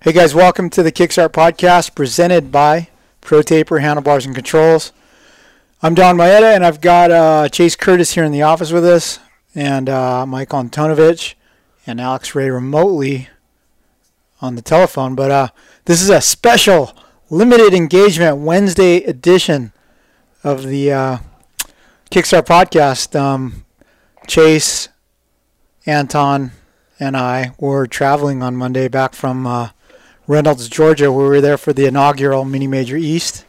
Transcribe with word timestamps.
Hey 0.00 0.12
guys, 0.12 0.32
welcome 0.32 0.70
to 0.70 0.84
the 0.84 0.92
Kickstart 0.92 1.30
Podcast 1.30 1.96
presented 1.96 2.52
by 2.52 2.88
Pro 3.20 3.42
ProTaper 3.42 3.80
Handlebars 3.80 4.26
and 4.26 4.34
Controls. 4.34 4.92
I'm 5.82 5.96
Donn 5.96 6.16
Maeda 6.16 6.54
and 6.54 6.64
I've 6.64 6.80
got 6.80 7.10
uh, 7.10 7.48
Chase 7.48 7.74
Curtis 7.74 8.12
here 8.12 8.22
in 8.22 8.30
the 8.30 8.42
office 8.42 8.70
with 8.70 8.84
us 8.84 9.18
and 9.56 9.88
uh, 9.88 10.24
Mike 10.24 10.50
Antonovich 10.50 11.34
and 11.84 12.00
Alex 12.00 12.36
Ray 12.36 12.48
remotely 12.48 13.28
on 14.40 14.54
the 14.54 14.62
telephone. 14.62 15.16
But 15.16 15.32
uh, 15.32 15.48
this 15.86 16.00
is 16.00 16.10
a 16.10 16.20
special 16.20 16.96
limited 17.28 17.74
engagement 17.74 18.36
Wednesday 18.36 19.02
edition 19.02 19.72
of 20.44 20.62
the 20.62 20.92
uh, 20.92 21.18
Kickstart 22.12 22.46
Podcast. 22.46 23.18
Um, 23.18 23.64
Chase, 24.28 24.90
Anton, 25.86 26.52
and 27.00 27.16
I 27.16 27.50
were 27.58 27.88
traveling 27.88 28.44
on 28.44 28.54
Monday 28.54 28.86
back 28.86 29.14
from 29.14 29.44
uh, 29.44 29.70
Reynolds, 30.28 30.68
Georgia. 30.68 31.10
We 31.10 31.24
were 31.24 31.40
there 31.40 31.58
for 31.58 31.72
the 31.72 31.86
inaugural 31.86 32.44
Mini 32.44 32.68
Major 32.68 32.96
East. 32.96 33.44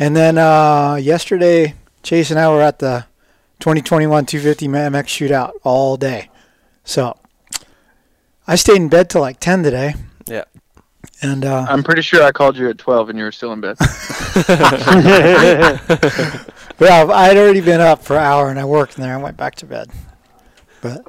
And 0.00 0.16
then 0.16 0.38
uh, 0.38 0.94
yesterday, 1.00 1.74
Chase 2.02 2.30
and 2.30 2.40
I 2.40 2.48
were 2.48 2.62
at 2.62 2.78
the 2.78 3.06
2021 3.60 4.26
250 4.26 4.68
MX 4.68 5.04
shootout 5.04 5.52
all 5.62 5.96
day. 5.96 6.30
So 6.82 7.16
I 8.46 8.56
stayed 8.56 8.76
in 8.76 8.88
bed 8.88 9.10
till 9.10 9.20
like 9.20 9.38
10 9.38 9.62
today. 9.62 9.94
Yeah. 10.26 10.44
And 11.20 11.44
uh, 11.44 11.66
I'm 11.68 11.82
pretty 11.82 12.02
sure 12.02 12.22
I 12.22 12.32
called 12.32 12.56
you 12.56 12.70
at 12.70 12.78
12 12.78 13.10
and 13.10 13.18
you 13.18 13.24
were 13.24 13.32
still 13.32 13.52
in 13.52 13.60
bed. 13.60 13.76
well, 16.78 17.12
I 17.12 17.26
had 17.26 17.36
already 17.36 17.60
been 17.60 17.80
up 17.80 18.02
for 18.02 18.16
an 18.16 18.22
hour 18.22 18.48
and 18.48 18.58
I 18.58 18.64
worked 18.64 18.94
and 18.94 19.04
then 19.04 19.10
I 19.10 19.16
went 19.18 19.36
back 19.36 19.56
to 19.56 19.66
bed. 19.66 19.90
But 20.80 21.06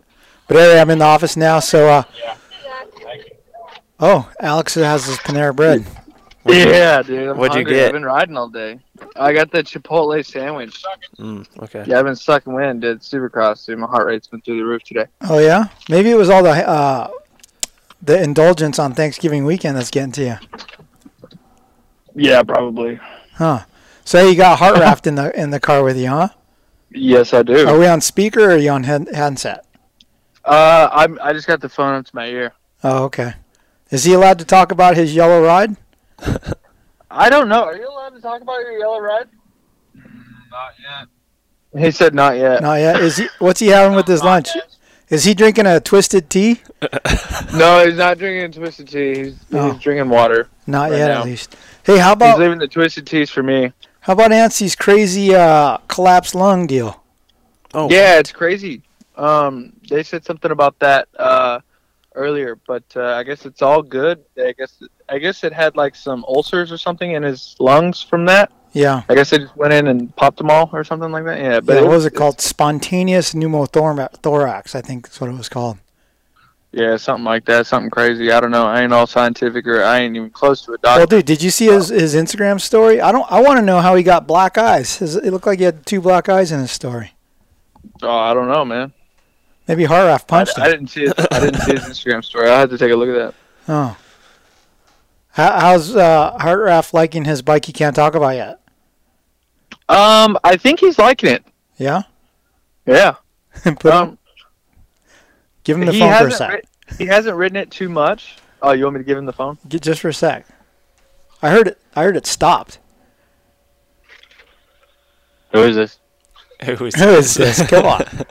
but 0.48 0.58
anyway, 0.58 0.82
I'm 0.82 0.90
in 0.90 0.98
the 0.98 1.06
office 1.06 1.38
now, 1.38 1.60
so 1.60 1.88
uh, 1.88 2.04
Oh, 4.00 4.30
Alex 4.40 4.76
has 4.76 5.06
his 5.06 5.18
Panera 5.18 5.56
bread. 5.56 5.86
yeah, 6.46 7.02
dude. 7.02 7.30
I'm 7.30 7.38
What'd 7.38 7.58
you 7.58 7.66
get? 7.66 7.88
I've 7.88 7.94
been 7.94 8.06
riding 8.06 8.38
all 8.38 8.48
day. 8.48 8.80
I 9.16 9.34
got 9.34 9.52
the 9.52 9.62
Chipotle 9.64 10.26
sandwich. 10.26 10.82
Mm, 11.18 11.46
okay. 11.64 11.84
Yeah, 11.86 12.00
I've 12.00 12.06
been 12.06 12.16
sucking 12.16 12.54
wind, 12.54 12.82
dude. 12.82 13.02
Supercross, 13.02 13.66
dude. 13.66 13.78
My 13.80 13.88
heart 13.88 14.08
rate's 14.08 14.28
been 14.28 14.42
through 14.42 14.58
the 14.58 14.64
roof 14.66 14.84
today. 14.84 15.06
Oh 15.22 15.40
yeah, 15.40 15.66
maybe 15.90 16.10
it 16.12 16.16
was 16.16 16.30
all 16.30 16.44
the 16.44 16.50
uh, 16.68 17.10
the 18.02 18.22
indulgence 18.22 18.80
on 18.80 18.94
Thanksgiving 18.94 19.44
weekend 19.46 19.76
that's 19.78 19.92
getting 19.92 20.14
to 20.14 20.24
you, 20.24 20.36
Yeah, 22.16 22.44
probably. 22.44 23.00
huh? 23.36 23.64
So 24.06 24.26
you 24.28 24.36
got 24.36 24.60
heart 24.60 24.78
raft 24.80 25.08
in 25.08 25.16
the 25.16 25.38
in 25.40 25.50
the 25.52 25.60
car 25.60 25.84
with 25.84 25.98
you, 25.98 26.08
huh? 26.08 26.30
Yes, 26.92 27.34
I 27.34 27.44
do. 27.44 27.68
Are 27.68 27.78
we 27.78 27.86
on 27.86 28.00
speaker 28.02 28.46
or 28.46 28.52
are 28.52 28.58
you 28.58 28.72
on 28.72 28.84
head, 28.86 29.10
handset? 29.14 29.66
Uh, 30.46 30.90
I'm. 30.92 31.20
I 31.22 31.34
just 31.34 31.48
got 31.48 31.60
the 31.62 31.70
phone 31.70 31.96
up 31.96 32.06
to 32.06 32.16
my 32.16 32.28
ear. 32.28 32.54
Oh, 32.84 33.04
okay. 33.04 33.34
Is 33.92 34.04
he 34.04 34.14
allowed 34.14 34.40
to 34.40 34.46
talk 34.46 34.72
about 34.72 34.96
his 34.98 35.16
yellow 35.16 35.44
ride? 35.44 35.76
I 37.12 37.30
don't 37.30 37.50
know. 37.50 37.64
Are 37.64 37.76
you 37.76 37.88
allowed 37.90 38.10
to 38.16 38.22
talk 38.22 38.42
about 38.42 38.60
your 38.62 38.78
yellow 38.78 39.00
ride? 39.00 39.28
Not 40.52 40.74
yet. 41.74 41.82
He 41.84 41.92
said 41.92 42.14
not 42.14 42.38
yet. 42.38 42.62
Not 42.62 42.76
yet. 42.76 43.00
Is 43.02 43.18
he? 43.18 43.28
What's 43.40 43.60
he 43.60 43.68
having 43.68 43.96
with 43.96 44.08
his 44.08 44.24
lunch? 44.24 44.50
Is 45.10 45.24
he 45.24 45.34
drinking 45.34 45.66
a 45.66 45.80
twisted 45.80 46.30
tea? 46.30 46.62
No, 47.54 47.84
he's 47.86 47.98
not 47.98 48.20
drinking 48.20 48.52
twisted 48.62 48.88
tea. 48.88 49.16
He's, 49.24 49.36
Oh. 49.52 49.72
he's 49.72 49.82
drinking 49.82 50.10
water. 50.10 50.48
Not 50.68 50.92
Right 50.92 50.98
yet, 51.00 51.08
now. 51.08 51.20
at 51.22 51.26
least. 51.26 51.56
Hey, 51.84 51.98
how 51.98 52.14
about 52.14 52.34
He's 52.34 52.40
leaving 52.42 52.60
the 52.60 52.68
twisted 52.68 53.08
teas 53.08 53.30
for 53.32 53.42
me. 53.42 53.74
how 54.02 54.14
about 54.14 54.32
Anstie's 54.32 54.76
crazy 54.76 55.34
uh, 55.34 55.78
collapsed 55.88 56.36
lung 56.36 56.68
deal? 56.68 57.04
Oh. 57.74 57.90
Yeah, 57.90 58.20
it's 58.20 58.32
crazy. 58.32 58.84
Um, 59.18 59.74
they 59.90 60.04
said 60.04 60.24
something 60.24 60.52
about 60.52 60.78
that 60.80 61.08
uh, 61.18 61.60
earlier, 62.20 62.58
but 62.68 62.84
uh, 62.96 63.16
I 63.16 63.24
guess 63.24 63.46
it's 63.46 63.62
all 63.62 63.82
good. 63.82 64.24
I 64.38 64.54
guess 64.58 64.84
I 65.08 65.18
guess 65.18 65.44
it 65.44 65.54
had 65.54 65.76
like 65.76 65.96
some 65.96 66.24
ulcers 66.28 66.72
or 66.72 66.78
something 66.78 67.14
in 67.14 67.24
his 67.24 67.56
lungs 67.60 68.04
from 68.04 68.26
that. 68.26 68.52
Yeah. 68.74 69.04
I 69.10 69.16
guess 69.16 69.32
they 69.32 69.40
just 69.40 69.56
went 69.56 69.74
in 69.74 69.88
and 69.88 70.16
popped 70.16 70.38
them 70.38 70.52
all 70.52 70.70
or 70.72 70.84
something 70.84 71.12
like 71.12 71.26
that. 71.26 71.40
Yeah, 71.40 71.60
but 71.60 71.76
yeah, 71.76 71.82
what 71.82 71.90
was 71.90 71.98
was 71.98 72.06
it 72.06 72.16
called? 72.16 72.40
Spontaneous 72.40 73.34
pneumothorax, 73.34 74.76
I 74.76 74.82
think 74.82 75.08
that's 75.08 75.20
what 75.20 75.30
it 75.30 75.38
was 75.38 75.50
called. 75.50 75.80
Yeah, 76.72 76.98
something 76.98 77.26
like 77.26 77.46
that. 77.46 77.66
Something 77.66 77.90
crazy. 77.90 78.32
I 78.32 78.40
don't 78.40 78.52
know. 78.52 78.68
I 78.68 78.82
ain't 78.82 78.94
all 78.94 79.08
scientific 79.08 79.66
or 79.66 79.84
I 79.84 80.02
ain't 80.02 80.16
even 80.16 80.30
close 80.30 80.62
to 80.66 80.74
a 80.74 80.78
doctor. 80.78 81.00
Well, 81.00 81.08
dude, 81.08 81.26
did 81.26 81.42
you 81.42 81.50
see 81.50 81.66
his, 81.66 81.90
his 81.90 82.14
Instagram 82.14 82.62
story? 82.62 83.02
I 83.02 83.12
don't. 83.12 83.30
I 83.32 83.42
want 83.42 83.58
to 83.58 83.66
know 83.66 83.80
how 83.80 83.96
he 83.96 84.04
got 84.04 84.28
black 84.28 84.56
eyes. 84.58 85.02
It 85.02 85.32
looked 85.32 85.48
like 85.48 85.58
he 85.58 85.66
had 85.66 85.88
two 85.88 86.00
black 86.00 86.30
eyes 86.30 86.52
in 86.52 86.60
his 86.60 86.72
story. 86.72 87.14
oh, 88.04 88.10
I 88.10 88.36
don't 88.36 88.48
know, 88.48 88.64
man. 88.66 88.94
Maybe 89.70 89.84
Hartranft 89.86 90.24
I, 90.24 90.26
punched 90.26 90.58
I 90.60 90.66
him. 90.66 90.72
didn't 90.72 90.88
see 90.90 91.04
it. 91.04 91.14
I 91.32 91.40
didn't 91.40 91.62
see 91.62 91.72
his 91.74 91.82
Instagram 91.84 92.26
story. 92.26 92.50
I 92.50 92.60
had 92.60 92.72
to 92.72 92.78
take 92.80 92.92
a 92.92 92.96
look 92.96 93.08
at 93.10 93.14
that. 93.14 93.36
Oh. 93.72 93.96
How, 95.30 95.60
how's 95.60 95.96
uh, 95.96 96.36
Hartranft 96.40 96.92
liking 96.92 97.24
his 97.26 97.44
bike 97.44 97.66
he 97.66 97.72
can't 97.72 97.96
talk 97.96 98.16
about 98.16 98.36
yet? 98.36 98.60
Um, 99.88 100.40
I 100.44 100.58
think 100.58 100.80
he's 100.80 100.98
liking 100.98 101.30
it. 101.30 101.46
Yeah. 101.78 102.02
Yeah. 102.88 103.16
Put 103.64 103.84
him, 103.86 103.92
Um, 103.92 104.18
give 105.64 105.78
him 105.78 105.86
the 105.86 105.94
phone 105.94 106.18
for 106.18 106.28
a 106.28 106.32
sec. 106.32 106.52
ri- 106.52 106.62
he 106.98 107.06
hasn't 107.06 107.38
ridden 107.38 107.56
it 107.58 107.70
too 107.70 107.90
much. 107.90 108.38
Oh, 108.64 108.72
you 108.72 108.86
want 108.86 108.96
me 108.96 109.02
to 109.02 109.04
give 109.06 109.20
him 109.20 109.28
the 109.28 109.34
phone? 109.34 109.60
Get 109.68 109.84
just 109.84 110.02
for 110.02 110.10
a 110.10 110.14
sec. 110.16 110.48
I 111.44 111.52
heard 111.52 111.68
it. 111.68 111.80
I 111.96 112.04
heard 112.04 112.18
it 112.18 112.26
stopped. 112.26 112.80
Who 115.54 115.62
is 115.62 115.76
this? 115.76 115.99
Who 116.66 116.86
is 116.86 116.96
Who 116.96 117.10
is 117.10 117.34
this? 117.34 117.62
Come 117.68 117.86
on. 117.86 118.06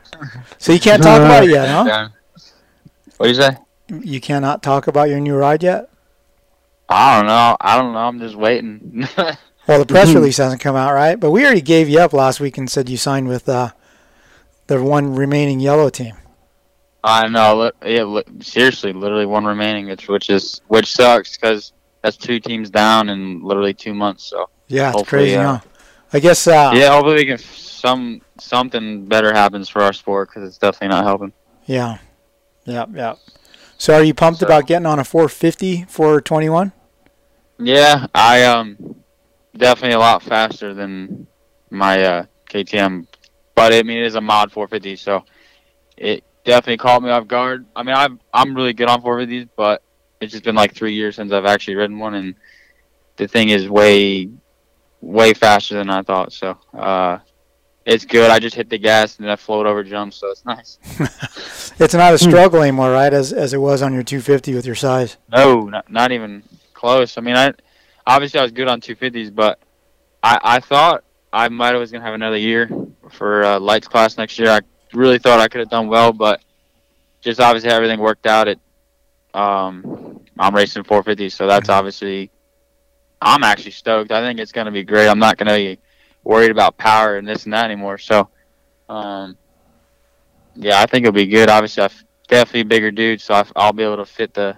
So 0.59 0.73
you 0.73 0.81
can't 0.81 1.01
talk 1.03 1.21
about 1.21 1.45
it 1.45 1.51
yet, 1.51 1.69
huh? 1.69 2.09
What 3.17 3.27
do 3.27 3.29
you 3.29 3.35
say? 3.37 3.57
You 3.89 4.21
cannot 4.21 4.63
talk 4.63 4.89
about 4.89 5.09
your 5.09 5.21
new 5.21 5.37
ride 5.37 5.63
yet. 5.63 5.89
I 6.89 7.17
don't 7.17 7.27
know. 7.27 7.57
I 7.61 7.77
don't 7.79 7.93
know. 7.93 8.01
I'm 8.01 8.19
just 8.19 8.35
waiting. 8.37 9.07
Well, 9.69 9.81
the 9.81 9.87
press 9.87 10.15
release 10.15 10.39
hasn't 10.39 10.63
come 10.63 10.77
out, 10.77 10.95
right? 10.95 11.21
But 11.21 11.31
we 11.31 11.45
already 11.45 11.61
gave 11.61 11.91
you 11.91 11.99
up 12.01 12.15
last 12.15 12.41
week 12.41 12.57
and 12.57 12.71
said 12.71 12.89
you 12.89 12.97
signed 12.97 13.29
with 13.29 13.47
uh, 13.51 13.73
the 14.67 14.83
one 14.83 15.15
remaining 15.15 15.61
yellow 15.61 15.91
team. 15.91 16.15
I 17.05 17.29
know. 17.29 17.71
li- 17.83 17.95
Yeah, 17.97 18.21
seriously, 18.41 18.95
literally 18.95 19.27
one 19.27 19.45
remaining, 19.45 19.87
which 19.87 20.09
which 20.09 20.31
is 20.31 20.63
which 20.69 20.91
sucks 20.91 21.37
because 21.37 21.75
that's 22.03 22.17
two 22.17 22.41
teams 22.41 22.71
down 22.71 23.11
in 23.11 23.43
literally 23.43 23.75
two 23.75 23.93
months. 23.93 24.25
So 24.25 24.49
Yeah, 24.69 24.93
it's 24.97 25.07
crazy, 25.07 25.37
uh, 25.37 25.59
huh? 25.59 25.61
I 26.15 26.19
guess. 26.21 26.47
Uh, 26.47 26.73
yeah, 26.75 26.91
hopefully 26.91 27.17
we 27.17 27.25
can 27.27 27.35
f- 27.35 27.43
some 27.79 28.21
something 28.39 29.07
better 29.07 29.33
happens 29.33 29.69
for 29.69 29.83
our 29.83 29.93
sport 29.93 30.29
because 30.29 30.47
it's 30.49 30.59
definitely 30.59 30.89
not 30.97 31.05
helping. 31.05 31.33
Yeah. 31.67 31.99
Yeah. 32.65 32.87
Yeah. 32.93 33.15
So, 33.79 33.95
are 33.95 34.03
you 34.03 34.15
pumped 34.15 34.41
So- 34.41 34.47
about 34.47 34.67
getting 34.67 34.87
on 34.87 34.99
a 34.99 35.05
450 35.05 35.85
for 35.89 36.21
21? 36.21 36.73
Yeah, 37.61 38.07
I 38.15 38.45
um 38.45 38.77
definitely 39.57 39.95
a 39.95 39.99
lot 39.99 40.23
faster 40.23 40.75
than 40.75 41.27
my 41.71 42.03
uh, 42.05 42.25
KTM, 42.51 43.07
but 43.55 43.73
I 43.73 43.83
mean 43.83 43.99
it 43.99 44.07
is 44.07 44.15
a 44.15 44.21
mod 44.21 44.53
450, 44.53 44.97
so 44.97 45.25
it 45.97 46.23
definitely 46.45 46.77
caught 46.77 47.03
me 47.03 47.11
off 47.11 47.27
guard. 47.27 47.67
I 47.75 47.83
mean 47.83 47.97
I'm 47.97 48.21
I'm 48.33 48.55
really 48.55 48.73
good 48.75 48.89
on 48.89 49.03
450s, 49.03 49.49
but 49.57 49.83
it's 50.21 50.33
just 50.33 50.45
been 50.45 50.55
like 50.55 50.75
three 50.75 50.95
years 50.95 51.17
since 51.17 51.33
I've 51.33 51.47
actually 51.47 51.75
ridden 51.77 51.99
one, 51.99 52.15
and 52.15 52.35
the 53.17 53.27
thing 53.27 53.49
is 53.49 53.69
way 53.69 54.29
way 55.01 55.35
faster 55.35 55.75
than 55.75 55.91
I 55.91 56.03
thought. 56.03 56.33
So 56.33 56.57
uh, 56.75 57.19
it's 57.89 58.05
good. 58.05 58.31
I 58.31 58.39
just 58.39 58.55
hit 58.55 58.69
the 58.69 58.77
gas 58.77 59.17
and 59.17 59.25
then 59.25 59.33
I 59.33 59.37
float 59.37 59.65
over 59.65 59.83
jumps, 59.83 60.17
so 60.17 60.31
it's 60.31 60.45
nice. 60.45 60.79
It's 61.81 61.95
not 61.95 62.13
a 62.13 62.19
struggle 62.19 62.61
anymore, 62.61 62.91
right? 62.91 63.15
As 63.15 63.33
as 63.33 63.55
it 63.55 63.59
was 63.59 63.83
on 63.83 63.95
your 63.95 64.03
250 64.03 64.53
with 64.53 64.67
your 64.67 64.75
size. 64.75 65.17
No, 65.31 65.61
not, 65.61 65.89
not 65.89 66.11
even 66.11 66.43
close. 66.75 67.17
I 67.17 67.21
mean, 67.21 67.37
I 67.37 67.53
obviously 68.05 68.41
I 68.41 68.43
was 68.43 68.51
good 68.51 68.67
on 68.67 68.81
250s, 68.81 69.33
but 69.33 69.61
I, 70.21 70.41
I 70.43 70.59
thought 70.59 71.05
I 71.33 71.49
might 71.49 71.69
have 71.69 71.79
was 71.79 71.93
gonna 71.93 72.05
have 72.05 72.15
another 72.15 72.37
year 72.37 72.69
for 73.13 73.45
uh, 73.45 73.61
lights 73.61 73.87
class 73.87 74.19
next 74.19 74.41
year. 74.41 74.51
I 74.51 74.61
really 74.93 75.21
thought 75.21 75.39
I 75.39 75.47
could 75.47 75.61
have 75.61 75.71
done 75.71 75.87
well, 75.87 76.13
but 76.13 76.43
just 77.21 77.39
obviously 77.39 77.71
everything 77.71 78.01
worked 78.01 78.27
out. 78.27 78.49
It 78.49 78.59
um, 79.35 80.21
I'm 80.37 80.53
racing 80.53 80.83
450s, 80.83 81.31
so 81.31 81.47
that's 81.47 81.69
obviously 81.69 82.33
I'm 83.23 83.45
actually 83.45 83.71
stoked. 83.71 84.11
I 84.11 84.21
think 84.21 84.41
it's 84.41 84.51
gonna 84.51 84.73
be 84.73 84.83
great. 84.83 85.07
I'm 85.07 85.21
not 85.21 85.37
gonna 85.37 85.55
be 85.55 85.79
worried 86.29 86.51
about 86.51 86.77
power 86.77 87.17
and 87.17 87.27
this 87.27 87.45
and 87.45 87.55
that 87.55 87.65
anymore. 87.65 87.97
So 87.97 88.29
um, 88.89 89.37
yeah, 90.55 90.81
I 90.81 90.87
think 90.87 91.05
it'll 91.05 91.13
be 91.15 91.27
good. 91.27 91.49
Obviously, 91.49 91.83
I'm 91.85 91.91
definitely 92.29 92.61
a 92.61 92.65
bigger 92.67 92.91
dude, 92.91 93.21
so 93.21 93.35
I, 93.35 93.45
I'll 93.57 93.73
be 93.73 93.83
able 93.83 93.97
to 93.97 94.05
fit 94.05 94.35
the 94.35 94.55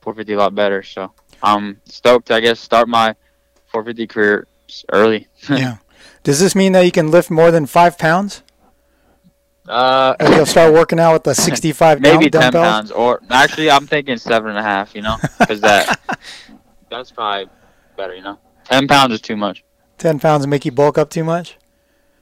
450 0.00 0.32
a 0.32 0.38
lot 0.38 0.54
better. 0.54 0.82
So 0.82 1.12
I'm 1.42 1.80
stoked. 1.84 2.30
I 2.30 2.40
guess 2.40 2.58
start 2.58 2.88
my 2.88 3.14
450 3.66 4.06
career 4.06 4.46
early. 4.92 5.28
yeah. 5.50 5.76
Does 6.22 6.40
this 6.40 6.54
mean 6.54 6.72
that 6.72 6.86
you 6.86 6.90
can 6.92 7.10
lift 7.10 7.30
more 7.30 7.50
than 7.50 7.66
five 7.66 7.98
pounds? 7.98 8.42
Uh, 9.68 10.14
Like 10.20 10.36
you'll 10.36 10.46
start 10.46 10.72
working 10.74 10.98
out 11.00 11.12
with 11.14 11.24
the 11.24 11.34
65 11.34 12.00
maybe 12.00 12.28
dumb- 12.30 12.42
10 12.42 12.52
dumbbells? 12.52 12.72
pounds, 12.72 12.90
or 12.92 13.20
actually 13.30 13.70
I'm 13.70 13.86
thinking 13.86 14.16
seven 14.16 14.50
and 14.50 14.58
a 14.58 14.62
half. 14.62 14.94
You 14.94 15.02
know, 15.02 15.16
because 15.38 15.60
that 15.60 16.00
that's 16.90 17.10
probably 17.10 17.50
better. 17.96 18.14
You 18.14 18.22
know, 18.22 18.38
10 18.64 18.88
pounds 18.88 19.12
is 19.14 19.20
too 19.20 19.36
much. 19.36 19.64
10 19.98 20.18
pounds 20.18 20.46
make 20.46 20.64
you 20.64 20.72
bulk 20.72 20.98
up 20.98 21.10
too 21.10 21.24
much? 21.24 21.56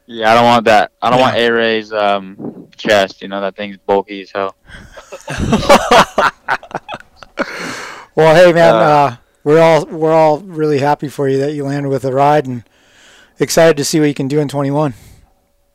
Yeah, 0.06 0.30
I 0.32 0.34
don't 0.34 0.44
want 0.44 0.64
that. 0.66 0.92
I 1.00 1.10
don't 1.10 1.18
Yeah. 1.18 1.24
want 1.26 1.36
A 1.36 1.50
Ray's 1.50 1.92
um 1.92 2.68
chest. 2.76 3.22
You 3.22 3.28
know 3.28 3.40
that 3.40 3.56
thing's 3.56 3.76
bulky 3.78 4.22
as 4.22 4.30
hell. 4.32 4.54
Well, 8.14 8.34
hey 8.34 8.52
man, 8.52 8.74
Uh, 8.74 8.78
uh, 8.78 9.16
we're 9.42 9.60
all 9.60 9.86
we're 9.86 10.12
all 10.12 10.40
really 10.40 10.78
happy 10.80 11.08
for 11.08 11.28
you 11.28 11.38
that 11.38 11.52
you 11.54 11.64
landed 11.64 11.88
with 11.88 12.04
a 12.04 12.12
ride 12.12 12.46
and 12.46 12.62
excited 13.38 13.76
to 13.78 13.84
see 13.86 14.00
what 14.00 14.06
you 14.06 14.14
can 14.14 14.28
do 14.28 14.38
in 14.38 14.48
21. 14.48 14.92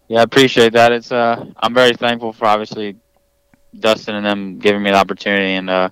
Yeah, 0.07 0.19
I 0.19 0.23
appreciate 0.23 0.73
that. 0.73 0.91
It's 0.91 1.11
uh, 1.11 1.45
I'm 1.57 1.73
very 1.73 1.93
thankful 1.93 2.31
for 2.33 2.45
obviously 2.45 2.95
Dustin 3.77 4.13
and 4.15 4.25
them 4.25 4.59
giving 4.59 4.83
me 4.83 4.91
the 4.91 4.97
opportunity, 4.97 5.53
and 5.53 5.67
uh, 5.67 5.89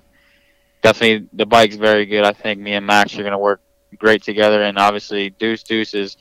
definitely 0.82 1.28
the 1.32 1.46
bike's 1.46 1.74
very 1.76 2.06
good. 2.06 2.24
I 2.24 2.32
think 2.32 2.60
me 2.60 2.74
and 2.74 2.86
Max 2.86 3.18
are 3.18 3.24
gonna 3.24 3.38
work 3.38 3.60
great 3.98 4.22
together, 4.22 4.62
and 4.62 4.78
obviously 4.78 5.30
Deuce 5.30 5.62
Deuce 5.62 5.94
is 5.94 6.16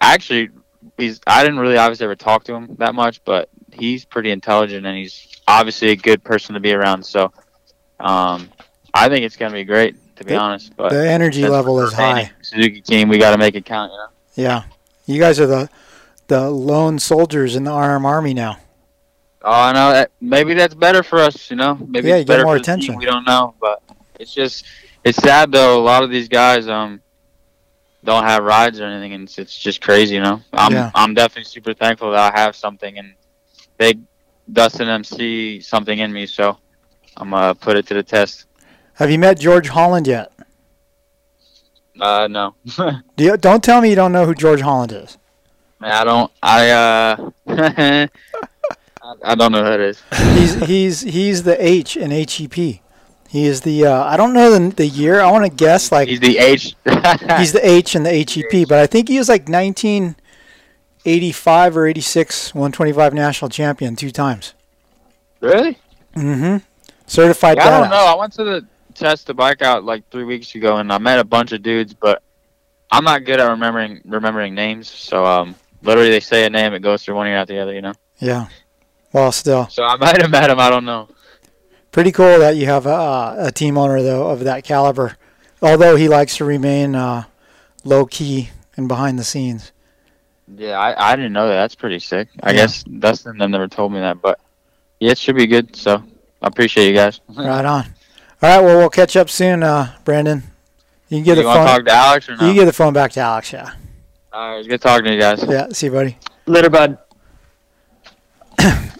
actually 0.00 0.50
he's 0.98 1.20
I 1.26 1.42
didn't 1.42 1.58
really 1.58 1.76
obviously 1.76 2.04
ever 2.04 2.16
talk 2.16 2.44
to 2.44 2.54
him 2.54 2.76
that 2.78 2.94
much, 2.94 3.22
but 3.24 3.48
he's 3.72 4.04
pretty 4.04 4.30
intelligent 4.30 4.86
and 4.86 4.96
he's 4.96 5.28
obviously 5.48 5.90
a 5.90 5.96
good 5.96 6.22
person 6.24 6.54
to 6.54 6.60
be 6.60 6.72
around. 6.72 7.04
So 7.04 7.32
um, 8.00 8.48
I 8.92 9.08
think 9.08 9.24
it's 9.24 9.36
gonna 9.36 9.54
be 9.54 9.64
great 9.64 9.96
to 10.16 10.24
be 10.24 10.32
The- 10.34 10.38
honest. 10.38 10.76
But 10.76 10.90
The 10.92 11.08
energy 11.08 11.46
level 11.46 11.80
is 11.80 11.92
high. 11.92 12.30
Suzuki 12.42 12.80
team, 12.80 13.08
we 13.08 13.18
got 13.18 13.32
to 13.32 13.38
make 13.38 13.54
it 13.54 13.64
count. 13.64 13.92
You 13.92 13.98
know. 13.98 14.06
Yeah. 14.36 14.62
You 15.06 15.20
guys 15.20 15.38
are 15.40 15.46
the 15.46 15.68
the 16.28 16.48
lone 16.50 16.98
soldiers 16.98 17.56
in 17.56 17.64
the 17.64 17.72
RM 17.72 18.06
army 18.06 18.32
now. 18.34 18.58
Oh, 19.42 19.50
I 19.52 19.72
know. 19.72 19.92
that- 19.92 20.10
Maybe 20.22 20.54
that's 20.54 20.72
better 20.74 21.02
for 21.02 21.18
us, 21.18 21.50
you 21.50 21.56
know. 21.56 21.74
Maybe 21.74 22.08
Yeah, 22.08 22.16
you 22.16 22.22
get 22.24 22.28
better 22.28 22.44
more 22.44 22.54
team, 22.54 22.62
attention. 22.62 22.96
We 22.96 23.04
don't 23.04 23.26
know, 23.26 23.54
but 23.60 23.82
it's 24.18 24.32
just 24.32 24.64
it's 25.04 25.18
sad 25.18 25.52
though. 25.52 25.78
A 25.80 25.84
lot 25.84 26.02
of 26.02 26.10
these 26.10 26.28
guys 26.28 26.66
um 26.68 27.00
don't 28.02 28.24
have 28.24 28.44
rides 28.44 28.80
or 28.80 28.84
anything, 28.84 29.14
and 29.14 29.24
it's, 29.24 29.38
it's 29.38 29.56
just 29.58 29.80
crazy, 29.80 30.14
you 30.16 30.20
know. 30.20 30.40
I'm 30.52 30.72
Yeah. 30.72 30.90
I'm 30.94 31.14
definitely 31.14 31.44
super 31.44 31.72
thankful 31.74 32.10
that 32.10 32.34
I 32.34 32.38
have 32.40 32.54
something, 32.56 32.98
and 32.98 33.14
they 33.78 33.94
Dustin 34.52 34.86
them 34.86 35.04
see 35.04 35.60
something 35.60 35.98
in 35.98 36.12
me, 36.12 36.26
so 36.26 36.58
I'm 37.16 37.30
gonna 37.30 37.54
put 37.54 37.76
it 37.76 37.86
to 37.86 37.94
the 37.94 38.02
test. 38.02 38.46
Have 38.94 39.10
you 39.10 39.18
met 39.18 39.38
George 39.38 39.68
Holland 39.68 40.06
yet? 40.06 40.30
Uh, 42.00 42.26
no, 42.28 42.54
Do 43.16 43.24
you, 43.24 43.36
don't 43.36 43.62
tell 43.62 43.80
me 43.80 43.88
you 43.90 43.94
don't 43.94 44.10
know 44.12 44.26
who 44.26 44.34
George 44.34 44.60
Holland 44.60 44.90
is. 44.92 45.16
I 45.80 46.02
don't. 46.04 46.30
I 46.42 46.70
uh, 46.70 47.30
I- 47.48 48.08
I 49.22 49.34
don't 49.34 49.52
know 49.52 49.62
who 49.62 49.70
that 49.70 49.80
is. 49.80 50.02
He's 50.38 50.54
he's 50.66 51.00
he's 51.02 51.42
the 51.42 51.62
H 51.62 51.94
in 51.96 52.10
HEP. 52.10 52.80
He 53.34 53.46
is 53.46 53.62
the 53.62 53.86
uh, 53.86 54.04
I 54.04 54.16
don't 54.16 54.32
know 54.32 54.56
the 54.56 54.72
the 54.72 54.86
year. 54.86 55.20
I 55.20 55.28
want 55.28 55.44
to 55.44 55.50
guess 55.50 55.90
like 55.90 56.06
He's 56.06 56.20
the 56.20 56.38
H. 56.38 56.76
he's 57.36 57.52
the 57.52 57.58
H 57.60 57.96
in 57.96 58.04
the 58.04 58.12
HEP, 58.12 58.68
but 58.68 58.78
I 58.78 58.86
think 58.86 59.08
he 59.08 59.18
was 59.18 59.28
like 59.28 59.48
1985 59.48 61.76
or 61.76 61.88
86 61.88 62.54
125 62.54 63.12
national 63.12 63.48
champion 63.48 63.96
two 63.96 64.12
times. 64.12 64.54
really. 65.40 65.76
Mm-hmm. 66.14 66.58
Certified 67.08 67.56
Yeah, 67.56 67.66
I 67.66 67.80
don't 67.80 67.90
know. 67.90 68.06
I 68.06 68.14
went 68.14 68.34
to 68.34 68.44
the 68.44 68.64
test 68.94 69.26
the 69.26 69.34
bike 69.34 69.62
out 69.62 69.82
like 69.82 70.08
three 70.10 70.22
weeks 70.22 70.54
ago, 70.54 70.76
and 70.76 70.92
I 70.92 70.98
met 70.98 71.18
a 71.18 71.24
bunch 71.24 71.50
of 71.50 71.60
dudes, 71.60 71.92
but 71.92 72.22
I'm 72.92 73.02
not 73.02 73.24
good 73.24 73.40
at 73.40 73.50
remembering 73.50 74.00
remembering 74.04 74.54
names. 74.54 74.88
So 74.88 75.26
um, 75.26 75.56
literally 75.82 76.10
they 76.10 76.20
say 76.20 76.46
a 76.46 76.50
name, 76.50 76.72
it 76.72 76.82
goes 76.82 77.04
through 77.04 77.16
one 77.16 77.26
ear 77.26 77.38
out 77.38 77.48
the 77.48 77.58
other, 77.58 77.74
you 77.74 77.82
know. 77.82 77.94
Yeah. 78.20 78.46
Well, 79.12 79.32
still 79.32 79.66
So 79.70 79.82
I 79.82 79.96
might 79.96 80.22
have 80.22 80.30
met 80.30 80.50
him. 80.50 80.60
I 80.60 80.70
don't 80.70 80.84
know. 80.84 81.08
Pretty 81.94 82.10
cool 82.10 82.40
that 82.40 82.56
you 82.56 82.66
have 82.66 82.86
a, 82.86 83.36
a 83.38 83.52
team 83.52 83.78
owner 83.78 84.02
though 84.02 84.28
of 84.28 84.40
that 84.40 84.64
caliber. 84.64 85.16
Although 85.62 85.94
he 85.96 86.08
likes 86.08 86.36
to 86.38 86.44
remain 86.44 86.94
uh, 86.96 87.24
low 87.84 88.04
key 88.04 88.50
and 88.76 88.88
behind 88.88 89.16
the 89.18 89.22
scenes. 89.24 89.70
Yeah, 90.56 90.76
I, 90.78 91.12
I 91.12 91.16
didn't 91.16 91.32
know 91.32 91.46
that. 91.48 91.54
That's 91.54 91.76
pretty 91.76 92.00
sick. 92.00 92.28
I 92.42 92.50
Yeah. 92.50 92.56
guess 92.56 92.82
Dustin 92.82 93.38
them 93.38 93.52
never 93.52 93.68
told 93.68 93.92
me 93.92 94.00
that, 94.00 94.20
but 94.20 94.40
yeah, 94.98 95.12
it 95.12 95.18
should 95.18 95.36
be 95.36 95.46
good. 95.46 95.74
So 95.76 96.02
I 96.42 96.46
appreciate 96.48 96.88
you 96.88 96.94
guys. 96.94 97.20
Right 97.34 97.64
on. 97.64 97.84
All 98.42 98.50
right. 98.50 98.60
Well, 98.60 98.76
we'll 98.78 98.90
catch 98.90 99.16
up 99.16 99.30
soon, 99.30 99.62
uh, 99.62 99.94
Brandon. 100.04 100.42
You 101.08 101.18
can 101.18 101.24
get 101.24 101.36
you 101.36 101.42
the 101.44 101.48
want 101.48 101.60
to 101.60 101.64
phone. 101.66 101.76
talk 101.76 101.86
to 101.86 101.92
Alex 101.92 102.28
or 102.28 102.32
You 102.32 102.38
no? 102.38 102.46
can 102.48 102.54
get 102.56 102.64
the 102.66 102.72
phone 102.74 102.92
back 102.92 103.12
to 103.12 103.20
Alex. 103.20 103.52
Yeah. 103.52 103.72
All 104.32 104.50
right, 104.50 104.58
it's 104.58 104.68
good 104.68 104.80
talking 104.82 105.04
to 105.06 105.14
you 105.14 105.20
guys. 105.20 105.42
Yeah. 105.48 105.68
See 105.70 105.86
you, 105.86 105.92
buddy. 105.92 106.18
Later, 106.46 106.68
bud. 106.68 106.98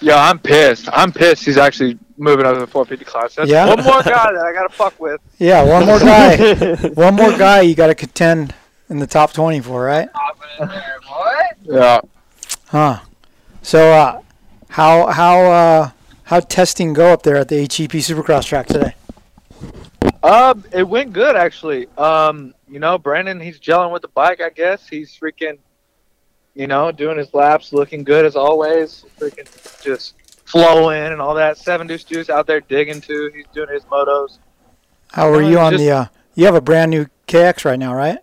Yo, 0.00 0.14
I'm 0.16 0.38
pissed. 0.38 0.88
I'm 0.92 1.12
pissed. 1.12 1.44
He's 1.44 1.56
actually 1.56 1.98
moving 2.16 2.46
up 2.46 2.54
to 2.54 2.60
the 2.60 2.66
450 2.66 3.04
class. 3.04 3.34
That's 3.34 3.50
Yeah? 3.50 3.66
one 3.66 3.82
more 3.84 4.02
guy 4.02 4.32
that 4.32 4.44
I 4.44 4.52
gotta 4.52 4.68
fuck 4.74 4.98
with. 5.00 5.20
Yeah. 5.38 5.62
One 5.64 5.86
more 5.86 5.98
guy. 5.98 6.76
one 6.94 7.14
more 7.14 7.36
guy. 7.36 7.60
You 7.62 7.74
got 7.74 7.88
to 7.88 7.94
contend 7.94 8.54
in 8.88 8.98
the 8.98 9.06
top 9.06 9.32
20 9.32 9.60
for, 9.60 9.82
right? 9.82 10.08
Yeah. 11.62 12.00
Huh. 12.68 13.00
So, 13.62 13.92
uh, 13.92 14.20
how 14.68 15.06
how 15.06 15.40
uh, 15.40 15.90
how 16.24 16.40
testing 16.40 16.92
go 16.92 17.12
up 17.12 17.22
there 17.22 17.36
at 17.36 17.48
the 17.48 17.60
HEP 17.62 17.92
Supercross 18.02 18.44
track 18.44 18.66
today? 18.66 18.94
Um, 20.22 20.64
it 20.72 20.82
went 20.86 21.12
good 21.14 21.36
actually. 21.36 21.86
Um, 21.96 22.54
you 22.68 22.78
know, 22.80 22.98
Brandon, 22.98 23.40
he's 23.40 23.58
gelling 23.58 23.92
with 23.92 24.02
the 24.02 24.08
bike. 24.08 24.40
I 24.42 24.50
guess 24.50 24.86
he's 24.86 25.16
freaking, 25.18 25.58
you 26.54 26.66
know, 26.66 26.92
doing 26.92 27.16
his 27.16 27.32
laps, 27.32 27.72
looking 27.72 28.04
good 28.04 28.26
as 28.26 28.36
always. 28.36 29.04
Freaking 29.18 29.48
just 29.82 30.14
flowing 30.44 31.02
and 31.12 31.20
all 31.20 31.34
that. 31.34 31.58
Seven 31.58 31.86
Deuce 31.86 32.04
Deuce 32.04 32.30
out 32.30 32.46
there 32.46 32.60
digging 32.60 33.00
too. 33.00 33.30
He's 33.34 33.46
doing 33.52 33.68
his 33.72 33.84
motos. 33.84 34.38
How 35.12 35.28
are 35.32 35.42
you 35.42 35.58
on 35.58 35.72
just- 35.72 35.84
the? 35.84 35.90
Uh, 35.90 36.06
you 36.34 36.46
have 36.46 36.54
a 36.56 36.60
brand 36.60 36.90
new 36.90 37.06
KX 37.28 37.64
right 37.64 37.78
now, 37.78 37.94
right? 37.94 38.18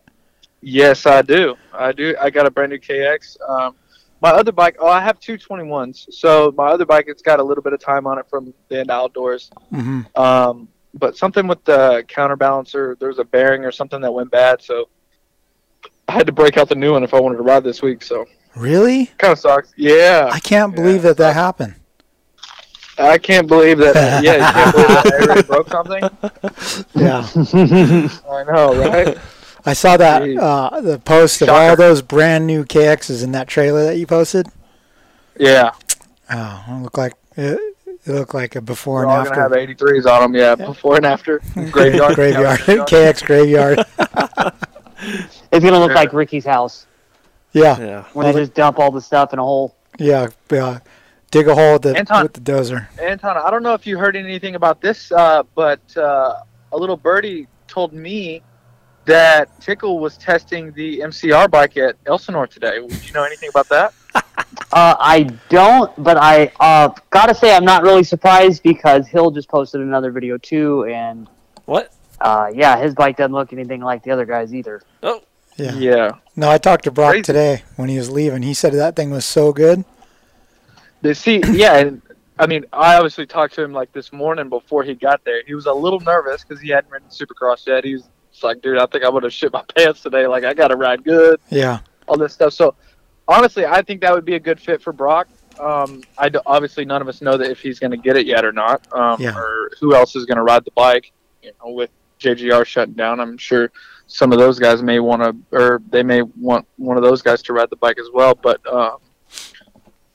Yes, 0.61 1.05
I 1.05 1.21
do. 1.21 1.55
I 1.73 1.91
do. 1.91 2.15
I 2.21 2.29
got 2.29 2.45
a 2.45 2.51
brand 2.51 2.71
new 2.71 2.77
KX. 2.79 3.37
Um, 3.49 3.75
my 4.21 4.29
other 4.29 4.51
bike. 4.51 4.75
Oh, 4.79 4.87
I 4.87 5.01
have 5.01 5.19
two 5.19 5.37
21s. 5.37 6.13
So 6.13 6.53
my 6.55 6.67
other 6.67 6.85
bike, 6.85 7.05
it's 7.07 7.21
got 7.23 7.39
a 7.39 7.43
little 7.43 7.63
bit 7.63 7.73
of 7.73 7.79
time 7.79 8.05
on 8.05 8.19
it 8.19 8.25
from 8.29 8.53
the 8.67 8.79
end 8.81 8.91
outdoors. 8.91 9.49
Mm-hmm. 9.73 10.01
Um, 10.21 10.67
but 10.93 11.17
something 11.17 11.47
with 11.47 11.63
the 11.63 12.03
counterbalancer, 12.07 12.99
there 12.99 13.07
was 13.07 13.17
a 13.17 13.23
bearing 13.23 13.63
or 13.65 13.71
something 13.71 14.01
that 14.01 14.11
went 14.11 14.29
bad, 14.29 14.61
so 14.61 14.89
I 16.07 16.11
had 16.11 16.27
to 16.27 16.33
break 16.33 16.57
out 16.57 16.67
the 16.69 16.75
new 16.75 16.91
one 16.91 17.03
if 17.03 17.13
I 17.13 17.19
wanted 17.19 17.37
to 17.37 17.43
ride 17.43 17.63
this 17.63 17.81
week. 17.81 18.03
So 18.03 18.25
Really? 18.55 19.05
kind 19.17 19.31
of 19.31 19.39
sucks. 19.39 19.71
Yeah, 19.77 20.29
I 20.31 20.39
can't 20.39 20.75
believe 20.75 20.97
Yeah. 20.97 21.09
that 21.13 21.17
that 21.17 21.33
happened. 21.33 21.75
I 23.09 23.17
can't 23.17 23.47
believe 23.47 23.77
that. 23.79 24.23
Yeah, 24.23 24.35
you 24.35 24.53
can't 24.53 24.73
believe 24.75 24.87
that 24.87 25.13
I 25.13 25.25
already 25.25 25.41
broke 25.43 25.69
something. 25.69 26.03
Yeah. 26.95 27.27
I 28.29 28.43
know, 28.43 28.75
right? 28.75 29.17
I 29.65 29.73
saw 29.73 29.95
that 29.97 30.23
Jeez. 30.23 30.39
uh, 30.41 30.81
the 30.81 30.99
post 30.99 31.41
of 31.41 31.47
Shocker. 31.47 31.69
all 31.69 31.75
those 31.75 32.01
brand 32.01 32.47
new 32.47 32.63
KXs 32.65 33.23
in 33.23 33.31
that 33.33 33.47
trailer 33.47 33.83
that 33.85 33.97
you 33.97 34.07
posted. 34.07 34.47
Yeah, 35.37 35.71
Oh, 36.29 36.63
it 36.69 36.81
looked 36.83 36.97
like 36.97 37.13
it, 37.37 37.59
it 38.05 38.11
looked 38.11 38.33
like 38.33 38.55
a 38.55 38.61
before 38.61 39.05
we're 39.05 39.11
and 39.11 39.11
all 39.11 39.23
gonna 39.25 39.41
have 39.41 39.51
83s 39.51 40.05
on 40.05 40.21
them. 40.21 40.35
Yeah, 40.35 40.55
Yeah. 40.57 40.65
before 40.67 40.95
and 40.97 41.05
after. 41.05 41.39
Graveyard. 41.71 42.15
graveyard 42.15 42.59
KX 42.61 43.23
graveyard. 43.25 43.85
It's 45.51 45.65
gonna 45.65 45.79
look 45.79 45.89
Yeah. 45.89 45.95
like 45.95 46.13
Ricky's 46.13 46.45
house 46.45 46.85
Yeah, 47.53 47.77
Yeah. 47.79 48.03
when 48.13 48.25
Well, 48.25 48.33
they 48.33 48.41
just 48.41 48.53
dump 48.53 48.77
all 48.79 48.91
the 48.91 49.01
stuff 49.01 49.33
in 49.33 49.39
a 49.39 49.43
hole. 49.43 49.75
yeah, 49.97 50.27
yeah. 50.51 50.79
Dig 51.31 51.47
a 51.47 51.55
hole 51.55 51.73
with 51.73 51.81
the 51.83 51.97
Anton. 51.97 52.23
with 52.23 52.33
the 52.33 52.41
dozer. 52.41 52.87
Anton, 53.01 53.37
I 53.37 53.49
don't 53.49 53.63
know 53.63 53.73
if 53.73 53.87
you 53.87 53.97
heard 53.97 54.15
anything 54.15 54.55
about 54.55 54.81
this, 54.81 55.11
uh, 55.13 55.43
but 55.55 55.79
uh, 55.97 56.35
a 56.73 56.77
little 56.77 56.97
birdie 56.97 57.47
told 57.67 57.93
me 57.93 58.41
that 59.05 59.49
Tickle 59.61 59.99
was 59.99 60.17
testing 60.17 60.71
the 60.73 60.99
MCR 60.99 61.49
bike 61.49 61.77
at 61.77 61.95
Elsinore 62.05 62.47
today. 62.47 62.79
Would 62.79 63.07
you 63.07 63.13
know 63.13 63.23
anything 63.23 63.49
about 63.49 63.69
that? 63.69 63.93
Uh, 64.73 64.95
I 64.99 65.23
don't, 65.49 65.91
but 66.01 66.15
I 66.15 66.49
uh, 66.61 66.89
gotta 67.09 67.35
say 67.35 67.53
I'm 67.53 67.65
not 67.65 67.83
really 67.83 68.05
surprised 68.05 68.63
because 68.63 69.05
Hill 69.05 69.29
just 69.31 69.49
posted 69.49 69.81
another 69.81 70.11
video 70.11 70.37
too, 70.37 70.85
and 70.85 71.27
What? 71.65 71.93
uh, 72.21 72.49
yeah, 72.53 72.77
his 72.81 72.93
bike 72.95 73.17
doesn't 73.17 73.33
look 73.33 73.51
anything 73.51 73.81
like 73.81 74.01
the 74.03 74.11
other 74.11 74.25
guys 74.25 74.53
either. 74.53 74.81
Oh, 75.03 75.21
Yeah. 75.57 75.73
Yeah. 75.75 76.11
No, 76.37 76.49
I 76.49 76.57
talked 76.57 76.85
to 76.85 76.91
Broc 76.91 77.11
Crazy. 77.11 77.23
today 77.23 77.63
when 77.75 77.89
he 77.89 77.97
was 77.97 78.09
leaving. 78.09 78.43
He 78.43 78.53
said 78.53 78.71
that 78.73 78.95
thing 78.95 79.11
was 79.11 79.25
so 79.25 79.51
good. 79.51 79.83
They 81.01 81.13
see, 81.13 81.41
yeah, 81.51 81.77
and 81.77 82.01
I 82.39 82.47
mean, 82.47 82.65
I 82.73 82.95
obviously 82.95 83.25
talked 83.25 83.53
to 83.55 83.63
him 83.63 83.71
like 83.73 83.91
this 83.91 84.11
morning 84.13 84.49
before 84.49 84.83
he 84.83 84.93
got 84.95 85.23
there. 85.25 85.41
He 85.45 85.53
was 85.55 85.65
a 85.65 85.73
little 85.73 85.99
nervous 85.99 86.43
because 86.43 86.61
he 86.61 86.69
hadn't 86.69 86.91
ridden 86.91 87.07
Supercross 87.09 87.65
yet. 87.67 87.83
He 87.83 87.93
was 87.95 88.07
like, 88.43 88.61
dude, 88.61 88.77
I 88.77 88.85
think 88.87 89.03
I 89.03 89.09
would 89.09 89.23
have 89.23 89.33
shit 89.33 89.51
my 89.53 89.63
pants 89.75 90.01
today. 90.01 90.27
Like, 90.27 90.43
I 90.43 90.53
got 90.53 90.69
to 90.69 90.75
ride 90.75 91.03
good. 91.03 91.39
Yeah. 91.49 91.79
all 92.07 92.17
this 92.17 92.33
stuff. 92.33 92.53
So 92.53 92.75
honestly, 93.27 93.65
I 93.65 93.81
think 93.81 94.01
that 94.01 94.13
would 94.13 94.25
be 94.25 94.35
a 94.35 94.39
good 94.39 94.59
fit 94.59 94.81
for 94.81 94.93
Broc. 94.93 95.27
Um, 95.59 96.01
I 96.17 96.29
d- 96.29 96.39
obviously 96.45 96.85
none 96.85 97.01
of 97.01 97.07
us 97.07 97.21
know 97.21 97.37
that 97.37 97.51
if 97.51 97.59
he's 97.61 97.77
going 97.79 97.91
to 97.91 97.97
get 97.97 98.15
it 98.17 98.25
yet 98.25 98.45
or 98.45 98.51
not, 98.51 98.81
um, 98.93 99.21
Yeah. 99.21 99.35
or 99.37 99.69
who 99.79 99.93
else 99.95 100.15
is 100.15 100.25
going 100.25 100.37
to 100.37 100.43
ride 100.43 100.65
the 100.65 100.71
bike. 100.71 101.11
you 101.43 101.51
know, 101.63 101.71
with 101.71 101.89
JGR 102.19 102.65
shutting 102.65 102.93
down, 102.93 103.19
I'm 103.19 103.37
sure 103.37 103.71
some 104.07 104.31
of 104.31 104.39
those 104.39 104.59
guys 104.59 104.81
may 104.83 104.99
want 104.99 105.23
to, 105.23 105.35
or 105.57 105.81
they 105.89 106.03
may 106.03 106.21
want 106.21 106.67
one 106.77 106.95
of 106.97 107.03
those 107.03 107.21
guys 107.21 107.41
to 107.43 107.53
ride 107.53 107.69
the 107.69 107.75
bike 107.77 107.97
as 107.99 108.07
well. 108.13 108.33
But 108.35 108.65
um, 108.71 108.97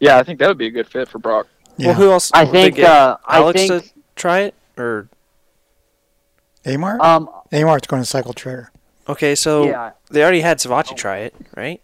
yeah, 0.00 0.18
I 0.18 0.22
think 0.22 0.38
that 0.40 0.48
would 0.48 0.58
be 0.58 0.66
a 0.66 0.70
good 0.70 0.86
fit 0.88 1.08
for 1.08 1.18
Broc. 1.18 1.46
Yeah. 1.76 1.88
Well, 1.88 1.94
who 1.96 2.10
else? 2.12 2.30
I 2.34 2.44
would 2.44 2.54
they 2.54 2.62
think. 2.64 2.76
get 2.76 2.90
Uh, 2.90 3.16
I 3.26 3.38
Alex 3.38 3.60
think. 3.66 3.84
to 3.84 3.90
try 4.14 4.40
it, 4.40 4.54
or 4.76 5.08
Amar. 6.64 6.98
Um. 7.02 7.28
Amart's 7.52 7.86
going 7.86 8.02
to 8.02 8.06
cycle 8.06 8.32
trader. 8.32 8.70
okay, 9.08 9.34
so 9.36 9.64
Yeah. 9.66 9.90
they 10.10 10.22
already 10.22 10.40
had 10.40 10.58
Savatgy 10.58 10.96
try 10.96 11.18
it, 11.18 11.34
right? 11.56 11.80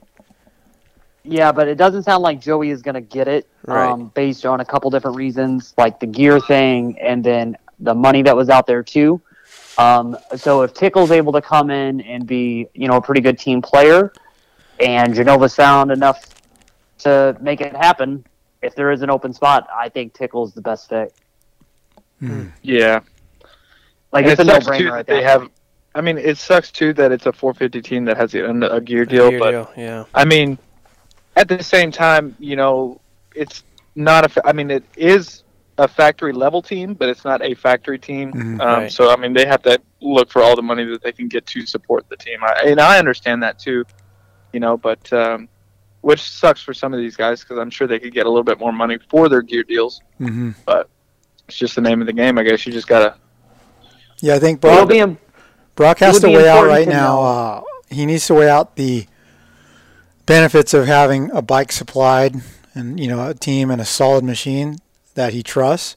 Yeah, 1.24 1.52
but 1.52 1.68
it 1.68 1.76
doesn't 1.76 2.02
sound 2.02 2.24
like 2.24 2.40
Joey 2.40 2.70
is 2.70 2.82
going 2.82 2.96
to 2.96 3.00
get 3.00 3.28
it 3.28 3.46
Right. 3.64 3.88
um, 3.88 4.10
based 4.14 4.44
on 4.44 4.58
a 4.58 4.64
couple 4.64 4.90
different 4.90 5.16
reasons, 5.16 5.72
like 5.78 6.00
the 6.00 6.06
gear 6.06 6.40
thing 6.40 6.98
and 6.98 7.22
then 7.22 7.56
the 7.78 7.94
money 7.94 8.22
that 8.22 8.34
was 8.34 8.48
out 8.48 8.66
there 8.66 8.82
too. 8.82 9.20
Um, 9.78 10.16
so 10.36 10.62
if 10.62 10.74
Tickle's 10.74 11.12
able 11.12 11.32
to 11.34 11.40
come 11.40 11.70
in 11.70 12.00
and 12.00 12.26
be, 12.26 12.66
you 12.74 12.88
know, 12.88 12.96
a 12.96 13.00
pretty 13.00 13.20
good 13.20 13.38
team 13.38 13.62
player, 13.62 14.12
and 14.80 15.14
Genova's 15.14 15.54
found 15.54 15.92
enough 15.92 16.31
to 17.02 17.36
make 17.40 17.60
it 17.60 17.74
happen, 17.76 18.24
if 18.62 18.74
there 18.74 18.90
is 18.92 19.02
an 19.02 19.10
open 19.10 19.32
spot, 19.32 19.66
I 19.74 19.88
think 19.88 20.14
Tickle's 20.14 20.52
the 20.54 20.60
best 20.62 20.88
fit. 20.88 21.14
Yeah, 22.62 23.00
Like 24.12 24.24
And 24.26 24.32
it's 24.32 24.40
a 24.40 24.42
it 24.42 24.46
sucks 24.46 24.66
too 24.78 24.84
no-brainer 24.84 24.90
that 24.90 24.98
at 25.00 25.06
they 25.06 25.22
have. 25.22 25.50
I 25.94 26.00
mean, 26.00 26.16
it 26.18 26.38
sucks 26.38 26.70
too 26.70 26.92
that 26.94 27.12
it's 27.12 27.26
a 27.26 27.32
450 27.32 27.82
team 27.82 28.04
that 28.06 28.16
has 28.16 28.34
a, 28.34 28.44
a 28.44 28.80
gear 28.80 29.04
deal, 29.04 29.30
Gear 29.30 29.38
but 29.38 29.50
deal, 29.50 29.72
yeah. 29.76 30.04
I 30.14 30.24
mean, 30.24 30.56
at 31.36 31.48
the 31.48 31.62
same 31.62 31.90
time, 31.90 32.34
you 32.38 32.56
know, 32.56 33.00
it's 33.34 33.64
not 33.94 34.24
a. 34.24 34.28
fa- 34.28 34.46
I 34.46 34.52
mean, 34.52 34.70
it 34.70 34.84
is 34.96 35.42
a 35.78 35.88
factory 35.88 36.32
level 36.32 36.62
team, 36.62 36.94
but 36.94 37.08
it's 37.08 37.24
not 37.24 37.42
a 37.42 37.54
factory 37.54 37.98
team. 37.98 38.32
Mhm. 38.32 38.60
Um, 38.60 38.82
Right. 38.82 38.92
So 38.92 39.10
I 39.10 39.16
mean, 39.16 39.32
they 39.32 39.46
have 39.46 39.62
to 39.62 39.80
look 40.00 40.30
for 40.30 40.42
all 40.42 40.54
the 40.56 40.62
money 40.62 40.84
that 40.84 41.02
they 41.02 41.12
can 41.12 41.28
get 41.28 41.44
to 41.46 41.66
support 41.66 42.08
the 42.08 42.16
team, 42.16 42.38
I, 42.42 42.62
and 42.66 42.80
I 42.80 42.98
understand 42.98 43.42
that 43.42 43.58
too. 43.58 43.84
You 44.52 44.60
know, 44.60 44.76
but 44.76 45.12
um, 45.12 45.48
which 46.02 46.20
sucks 46.20 46.60
for 46.62 46.74
some 46.74 46.92
of 46.92 47.00
these 47.00 47.16
guys 47.16 47.40
because 47.40 47.58
I'm 47.58 47.70
sure 47.70 47.86
they 47.86 47.98
could 47.98 48.12
get 48.12 48.26
a 48.26 48.28
little 48.28 48.44
bit 48.44 48.58
more 48.58 48.72
money 48.72 48.98
for 49.08 49.28
their 49.28 49.42
gear 49.42 49.62
deals. 49.62 50.02
hmm 50.18 50.50
But 50.66 50.88
It's 51.48 51.56
just 51.56 51.74
the 51.74 51.80
name 51.80 52.00
of 52.00 52.06
the 52.06 52.12
game, 52.12 52.38
I 52.38 52.42
guess. 52.42 52.66
You 52.66 52.72
just 52.72 52.86
gotta. 52.86 53.16
Yeah, 54.20 54.34
I 54.34 54.38
think 54.38 54.64
It'll 54.64 54.76
Broc, 54.78 54.88
be 54.88 54.98
im- 54.98 55.18
Broc 55.74 55.98
has 55.98 56.20
to 56.20 56.28
weigh 56.28 56.48
out 56.48 56.66
right 56.66 56.86
now. 56.86 57.22
Uh, 57.22 57.62
he 57.88 58.06
needs 58.06 58.26
to 58.26 58.34
weigh 58.34 58.48
out 58.48 58.76
the 58.76 59.06
benefits 60.26 60.72
of 60.74 60.86
having 60.86 61.30
a 61.32 61.42
bike 61.42 61.72
supplied 61.72 62.36
and 62.74 62.98
you 62.98 63.08
know 63.08 63.28
a 63.28 63.34
team 63.34 63.70
and 63.70 63.80
a 63.80 63.84
solid 63.84 64.24
machine 64.24 64.78
that 65.14 65.32
he 65.32 65.42
trusts. 65.42 65.96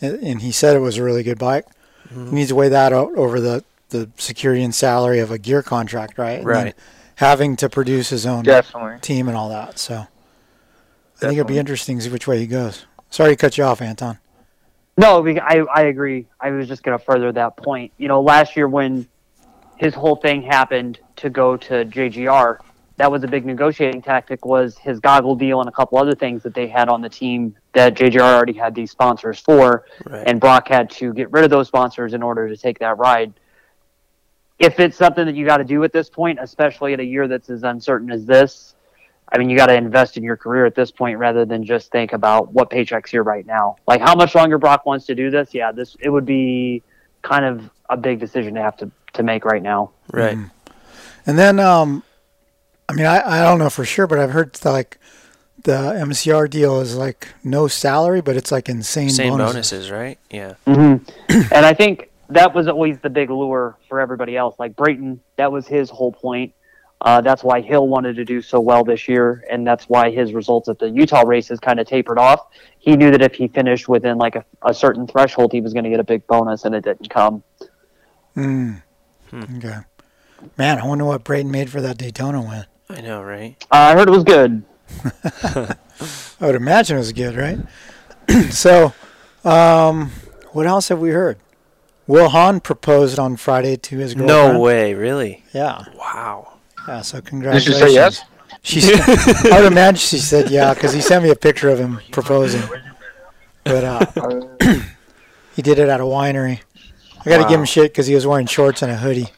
And, 0.00 0.22
and 0.22 0.42
he 0.42 0.52
said 0.52 0.76
it 0.76 0.80
was 0.80 0.96
a 0.96 1.02
really 1.02 1.22
good 1.22 1.38
bike. 1.38 1.66
He 2.10 2.34
needs 2.34 2.48
to 2.48 2.54
weigh 2.54 2.70
that 2.70 2.92
out 2.92 3.14
over 3.16 3.40
the 3.40 3.64
the 3.90 4.08
security 4.16 4.62
and 4.62 4.74
salary 4.74 5.18
of 5.18 5.30
a 5.30 5.38
gear 5.38 5.62
contract, 5.62 6.18
right? 6.18 6.38
And 6.38 6.46
then 6.46 6.64
Right. 6.64 6.74
Having 7.18 7.56
to 7.56 7.68
produce 7.68 8.10
his 8.10 8.26
own 8.26 8.44
Definitely. 8.44 9.00
team 9.00 9.28
and 9.28 9.36
all 9.36 9.48
that. 9.48 9.78
So 9.78 9.94
I 9.96 10.06
think 11.18 11.32
it'll 11.32 11.44
be 11.44 11.58
interesting 11.58 11.98
to 11.98 12.04
see 12.04 12.10
which 12.10 12.26
way 12.26 12.38
he 12.38 12.46
goes. 12.46 12.86
Sorry 13.10 13.30
to 13.30 13.36
cut 13.36 13.58
you 13.58 13.64
off, 13.64 13.82
Anton. 13.82 14.18
No, 14.96 15.24
I, 15.26 15.64
I 15.72 15.82
agree. 15.82 16.26
I 16.40 16.50
was 16.50 16.68
just 16.68 16.82
going 16.82 16.98
to 16.98 17.04
further 17.04 17.30
that 17.32 17.56
point. 17.56 17.92
You 17.98 18.08
know, 18.08 18.20
last 18.20 18.56
year 18.56 18.68
when 18.68 19.06
his 19.76 19.94
whole 19.94 20.16
thing 20.16 20.42
happened 20.42 20.98
to 21.16 21.30
go 21.30 21.56
to 21.56 21.84
JGR, 21.84 22.58
that 22.96 23.10
was 23.10 23.22
a 23.22 23.28
big 23.28 23.46
negotiating 23.46 24.02
tactic 24.02 24.44
was 24.44 24.76
his 24.76 24.98
goggle 24.98 25.36
deal 25.36 25.60
and 25.60 25.68
a 25.68 25.72
couple 25.72 25.98
other 25.98 26.16
things 26.16 26.42
that 26.42 26.52
they 26.52 26.66
had 26.66 26.88
on 26.88 27.00
the 27.00 27.08
team 27.08 27.54
that 27.72 27.94
JGR 27.94 28.20
already 28.20 28.52
had 28.52 28.74
these 28.74 28.90
sponsors 28.90 29.38
for. 29.38 29.84
Right. 30.04 30.24
And 30.26 30.40
Broc 30.40 30.66
had 30.66 30.90
to 30.90 31.12
get 31.14 31.30
rid 31.30 31.44
of 31.44 31.50
those 31.50 31.68
sponsors 31.68 32.12
in 32.12 32.22
order 32.22 32.48
to 32.48 32.56
take 32.56 32.80
that 32.80 32.98
ride. 32.98 33.32
If 34.58 34.80
it's 34.80 34.96
something 34.96 35.24
that 35.26 35.34
you 35.36 35.46
got 35.46 35.58
to 35.58 35.64
do 35.64 35.84
at 35.84 35.92
this 35.92 36.08
point, 36.10 36.38
especially 36.40 36.92
in 36.92 37.00
a 37.00 37.04
year 37.04 37.28
that's 37.28 37.48
as 37.48 37.62
uncertain 37.62 38.10
as 38.10 38.24
this, 38.26 38.74
I 39.30 39.38
mean, 39.38 39.50
you 39.50 39.56
got 39.56 39.66
to 39.66 39.74
invest 39.74 40.16
in 40.16 40.24
your 40.24 40.36
career 40.36 40.64
at 40.66 40.74
this 40.74 40.90
point 40.90 41.18
rather 41.18 41.44
than 41.44 41.64
just 41.64 41.92
think 41.92 42.12
about 42.12 42.52
what 42.52 42.70
paycheck's 42.70 43.10
here 43.10 43.22
right 43.22 43.46
now. 43.46 43.76
Like 43.86 44.00
how 44.00 44.14
much 44.14 44.34
longer 44.34 44.58
Broc 44.58 44.84
wants 44.86 45.06
to 45.06 45.14
do 45.14 45.30
this. 45.30 45.52
Yeah, 45.54 45.70
this 45.70 45.96
it 46.00 46.08
would 46.10 46.26
be 46.26 46.82
kind 47.22 47.44
of 47.44 47.70
a 47.90 47.96
big 47.96 48.18
decision 48.20 48.54
to 48.54 48.62
have 48.62 48.76
to, 48.78 48.90
to 49.14 49.22
make 49.22 49.44
right 49.44 49.62
now. 49.62 49.90
right. 50.12 50.36
Mhm. 50.36 50.50
And 51.26 51.38
then, 51.38 51.60
um, 51.60 52.02
I 52.88 52.94
mean, 52.94 53.04
I, 53.04 53.42
I 53.42 53.44
don't 53.44 53.58
know 53.58 53.68
for 53.68 53.84
sure, 53.84 54.06
but 54.06 54.18
I've 54.18 54.30
heard 54.30 54.54
that, 54.54 54.70
like 54.70 54.98
the 55.64 55.72
MCR 55.72 56.48
deal 56.48 56.80
is 56.80 56.96
like 56.96 57.28
no 57.44 57.68
salary, 57.68 58.22
but 58.22 58.34
it's 58.34 58.50
like 58.50 58.68
insane 58.68 59.10
Same 59.10 59.32
bonuses. 59.36 59.52
bonuses, 59.52 59.90
right? 59.90 60.18
Yeah. 60.30 60.54
Mm-hmm. 60.66 61.52
and 61.54 61.66
I 61.66 61.74
think 61.74 62.08
that 62.30 62.54
was 62.54 62.68
always 62.68 62.98
the 62.98 63.10
big 63.10 63.30
lure 63.30 63.76
for 63.88 64.00
everybody 64.00 64.36
else. 64.36 64.56
Like 64.58 64.76
Brayton, 64.76 65.20
that 65.36 65.50
was 65.50 65.66
his 65.66 65.90
whole 65.90 66.12
point. 66.12 66.54
Uh, 67.00 67.20
that's 67.20 67.44
why 67.44 67.60
Hill 67.60 67.86
wanted 67.86 68.16
to 68.16 68.24
do 68.24 68.42
so 68.42 68.58
well 68.58 68.82
this 68.82 69.08
year, 69.08 69.44
and 69.48 69.64
that's 69.64 69.84
why 69.84 70.10
his 70.10 70.32
results 70.32 70.68
at 70.68 70.80
the 70.80 70.90
Utah 70.90 71.22
races 71.22 71.60
kind 71.60 71.78
of 71.78 71.86
tapered 71.86 72.18
off. 72.18 72.48
He 72.80 72.96
knew 72.96 73.12
that 73.12 73.22
if 73.22 73.34
he 73.34 73.46
finished 73.46 73.88
within 73.88 74.18
like 74.18 74.34
a, 74.34 74.44
a 74.62 74.74
certain 74.74 75.06
threshold, 75.06 75.52
he 75.52 75.60
was 75.60 75.72
going 75.72 75.84
to 75.84 75.90
get 75.90 76.00
a 76.00 76.04
big 76.04 76.26
bonus, 76.26 76.64
and 76.64 76.74
it 76.74 76.82
didn't 76.82 77.08
come. 77.08 77.44
Mm. 78.36 78.82
Okay. 79.32 79.78
Man, 80.56 80.78
I 80.78 80.86
wonder 80.86 81.04
what 81.04 81.22
Brayton 81.22 81.50
made 81.50 81.70
for 81.70 81.80
that 81.80 81.98
Daytona 81.98 82.40
win. 82.40 82.66
I 82.90 83.00
know, 83.00 83.22
right? 83.22 83.56
Uh, 83.70 83.76
I 83.76 83.94
heard 83.94 84.08
it 84.08 84.12
was 84.12 84.24
good. 84.24 84.64
I 86.40 86.46
would 86.46 86.54
imagine 86.54 86.96
it 86.96 87.00
was 87.00 87.12
good, 87.12 87.36
right? 87.36 87.58
so, 88.50 88.92
um, 89.44 90.10
what 90.52 90.66
else 90.66 90.88
have 90.88 90.98
we 90.98 91.10
heard? 91.10 91.38
Will 92.08 92.30
Hahn 92.30 92.58
proposed 92.60 93.18
on 93.18 93.36
Friday 93.36 93.76
to 93.76 93.98
his 93.98 94.14
girlfriend. 94.14 94.54
No 94.54 94.58
way, 94.60 94.94
really? 94.94 95.44
Yeah. 95.52 95.84
Wow. 95.94 96.54
Yeah. 96.88 97.02
So 97.02 97.20
congratulations. 97.20 97.76
Did 97.76 97.84
congratulations. 97.84 98.24
she 98.62 98.80
say 98.80 98.94
yes? 98.94 99.04
She, 99.04 99.36
said- 99.36 99.52
I 99.52 99.60
would 99.60 99.70
imagine 99.70 99.98
she 99.98 100.18
said 100.18 100.50
yeah 100.50 100.74
because 100.74 100.92
he 100.94 101.00
sent 101.00 101.22
me 101.22 101.30
a 101.30 101.36
picture 101.36 101.68
of 101.68 101.78
him 101.78 102.00
proposing. 102.10 102.62
But 103.62 103.84
uh, 103.84 104.46
he 105.54 105.60
did 105.60 105.78
it 105.78 105.88
at 105.90 106.00
a 106.00 106.04
winery. 106.04 106.60
I 107.20 107.28
got 107.28 107.42
to 107.42 107.48
give 107.48 107.60
him 107.60 107.66
shit 107.66 107.92
because 107.92 108.06
he 108.06 108.14
was 108.14 108.26
wearing 108.26 108.46
shorts 108.46 108.80
and 108.80 108.90
a 108.90 108.96
hoodie. 108.96 109.28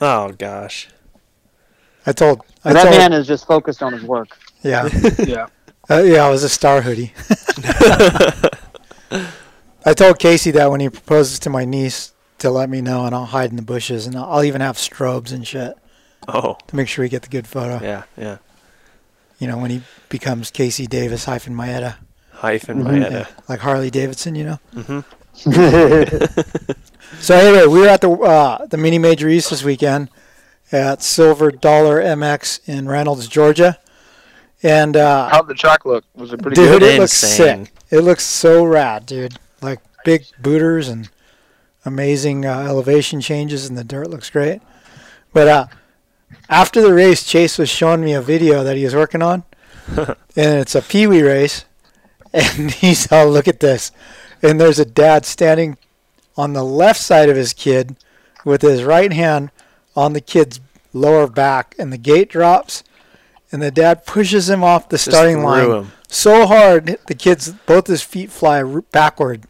Oh 0.00 0.30
gosh. 0.30 0.88
I 2.06 2.12
told. 2.12 2.42
I 2.64 2.72
that 2.72 2.84
told. 2.84 2.96
man 2.96 3.12
is 3.12 3.26
just 3.26 3.44
focused 3.46 3.82
on 3.82 3.92
his 3.92 4.04
work. 4.04 4.38
yeah. 4.62 4.88
Yeah. 5.18 5.46
Uh, 5.90 6.02
yeah, 6.02 6.28
it 6.28 6.30
was 6.30 6.44
a 6.44 6.48
star 6.48 6.82
hoodie. 6.82 7.12
I 9.84 9.92
told 9.94 10.20
Casey 10.20 10.52
that 10.52 10.70
when 10.70 10.78
he 10.78 10.88
proposes 10.88 11.40
to 11.40 11.50
my 11.50 11.64
niece 11.64 12.12
to 12.40 12.50
let 12.50 12.68
me 12.68 12.80
know, 12.80 13.06
and 13.06 13.14
I'll 13.14 13.26
hide 13.26 13.50
in 13.50 13.56
the 13.56 13.62
bushes, 13.62 14.06
and 14.06 14.16
I'll, 14.16 14.24
I'll 14.30 14.44
even 14.44 14.60
have 14.60 14.76
strobes 14.76 15.32
and 15.32 15.46
shit 15.46 15.74
Oh, 16.28 16.58
to 16.66 16.76
make 16.76 16.88
sure 16.88 17.02
we 17.04 17.08
get 17.08 17.22
the 17.22 17.28
good 17.28 17.46
photo. 17.46 17.84
yeah, 17.84 18.02
yeah. 18.16 18.38
You 19.38 19.46
know, 19.48 19.56
when 19.56 19.70
he 19.70 19.82
becomes 20.10 20.50
Casey 20.50 20.86
Davis 20.86 21.24
hyphen 21.24 21.54
Maeda, 21.54 21.96
Hyphen 22.32 22.82
Mhm. 22.82 22.86
Maeda. 23.04 23.10
yeah, 23.10 23.26
like 23.48 23.60
Harley 23.60 23.90
Davidson, 23.90 24.34
you 24.34 24.44
know. 24.44 24.58
Mm-hmm. 24.74 25.00
So 27.20 27.34
anyway, 27.34 27.66
we 27.66 27.80
were 27.80 27.88
at 27.88 28.00
the 28.00 28.10
uh, 28.10 28.66
the 28.66 28.76
mini 28.76 28.96
major 28.98 29.28
east 29.28 29.50
this 29.50 29.64
weekend 29.64 30.08
at 30.70 31.02
Silver 31.02 31.50
Dollar 31.50 32.00
MX 32.00 32.60
in 32.66 32.88
Reynolds, 32.88 33.26
Georgia, 33.26 33.78
and 34.62 34.96
uh, 34.96 35.28
How'd 35.28 35.48
the 35.48 35.54
track 35.54 35.84
look? 35.84 36.04
Was 36.14 36.32
it 36.32 36.40
pretty 36.40 36.54
dude, 36.54 36.80
good? 36.80 36.82
it 36.84 37.00
looks 37.00 37.12
sick. 37.12 37.72
It 37.90 37.98
looks 38.00 38.24
so 38.24 38.64
rad, 38.64 39.06
dude. 39.06 39.34
Like 39.60 39.80
big 40.04 40.24
booters 40.40 40.88
and 40.88 41.10
amazing 41.84 42.44
uh, 42.46 42.60
elevation 42.60 43.20
changes, 43.20 43.68
and 43.68 43.76
the 43.76 43.84
dirt 43.84 44.10
looks 44.10 44.30
great. 44.30 44.60
But 45.32 45.48
uh, 45.48 45.66
after 46.48 46.80
the 46.80 46.92
race, 46.92 47.24
Chase 47.24 47.58
was 47.58 47.68
showing 47.68 48.04
me 48.04 48.12
a 48.12 48.22
video 48.22 48.64
that 48.64 48.76
he 48.76 48.84
was 48.84 48.94
working 48.94 49.22
on, 49.22 49.44
and 49.96 50.16
it's 50.36 50.74
a 50.74 50.82
Pee 50.82 51.06
Wee 51.06 51.22
race, 51.22 51.64
and 52.32 52.70
he's 52.70 53.10
all, 53.10 53.28
"Look 53.28 53.48
at 53.48 53.60
this," 53.60 53.92
and 54.42 54.60
there's 54.60 54.78
a 54.78 54.84
dad 54.84 55.24
standing 55.24 55.76
on 56.36 56.52
the 56.52 56.64
left 56.64 57.00
side 57.00 57.28
of 57.28 57.36
his 57.36 57.52
kid 57.52 57.96
with 58.44 58.62
his 58.62 58.82
right 58.82 59.12
hand 59.12 59.50
on 59.94 60.12
the 60.12 60.20
kid's 60.20 60.60
lower 60.92 61.26
back, 61.26 61.74
and 61.78 61.92
the 61.92 61.98
gate 61.98 62.28
drops, 62.28 62.82
and 63.52 63.62
the 63.62 63.70
dad 63.70 64.06
pushes 64.06 64.48
him 64.48 64.62
off 64.64 64.88
the 64.88 64.98
starting 64.98 65.42
line 65.42 65.70
him. 65.70 65.92
so 66.08 66.46
hard 66.46 66.98
the 67.06 67.14
kids 67.14 67.52
both 67.66 67.86
his 67.86 68.02
feet 68.02 68.30
fly 68.30 68.62
backward 68.92 69.46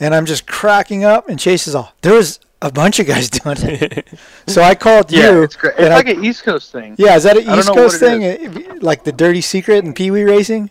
and 0.00 0.14
i'm 0.14 0.26
just 0.26 0.46
cracking 0.46 1.04
up 1.04 1.28
and 1.28 1.38
chase 1.38 1.66
is 1.66 1.74
all 1.74 1.92
there 2.02 2.14
was 2.14 2.40
a 2.62 2.70
bunch 2.72 2.98
of 2.98 3.06
guys 3.06 3.28
doing 3.38 3.56
it. 3.60 4.08
So 4.46 4.62
i 4.62 4.74
called 4.74 5.10
Yeah, 5.12 5.32
you 5.32 5.42
it's 5.42 5.56
It's 5.62 5.78
I- 5.80 5.88
like 5.88 6.08
an 6.08 6.24
East 6.24 6.44
Coast 6.44 6.72
thing. 6.72 6.94
yeah 6.98 7.16
is 7.16 7.24
that 7.24 7.36
an 7.36 7.58
east 7.58 7.68
coast 7.72 8.00
thing? 8.00 8.78
like 8.80 9.04
the 9.04 9.12
dirty 9.12 9.40
secret 9.42 9.84
and 9.84 9.94
pee-wee 9.94 10.22
racing? 10.22 10.70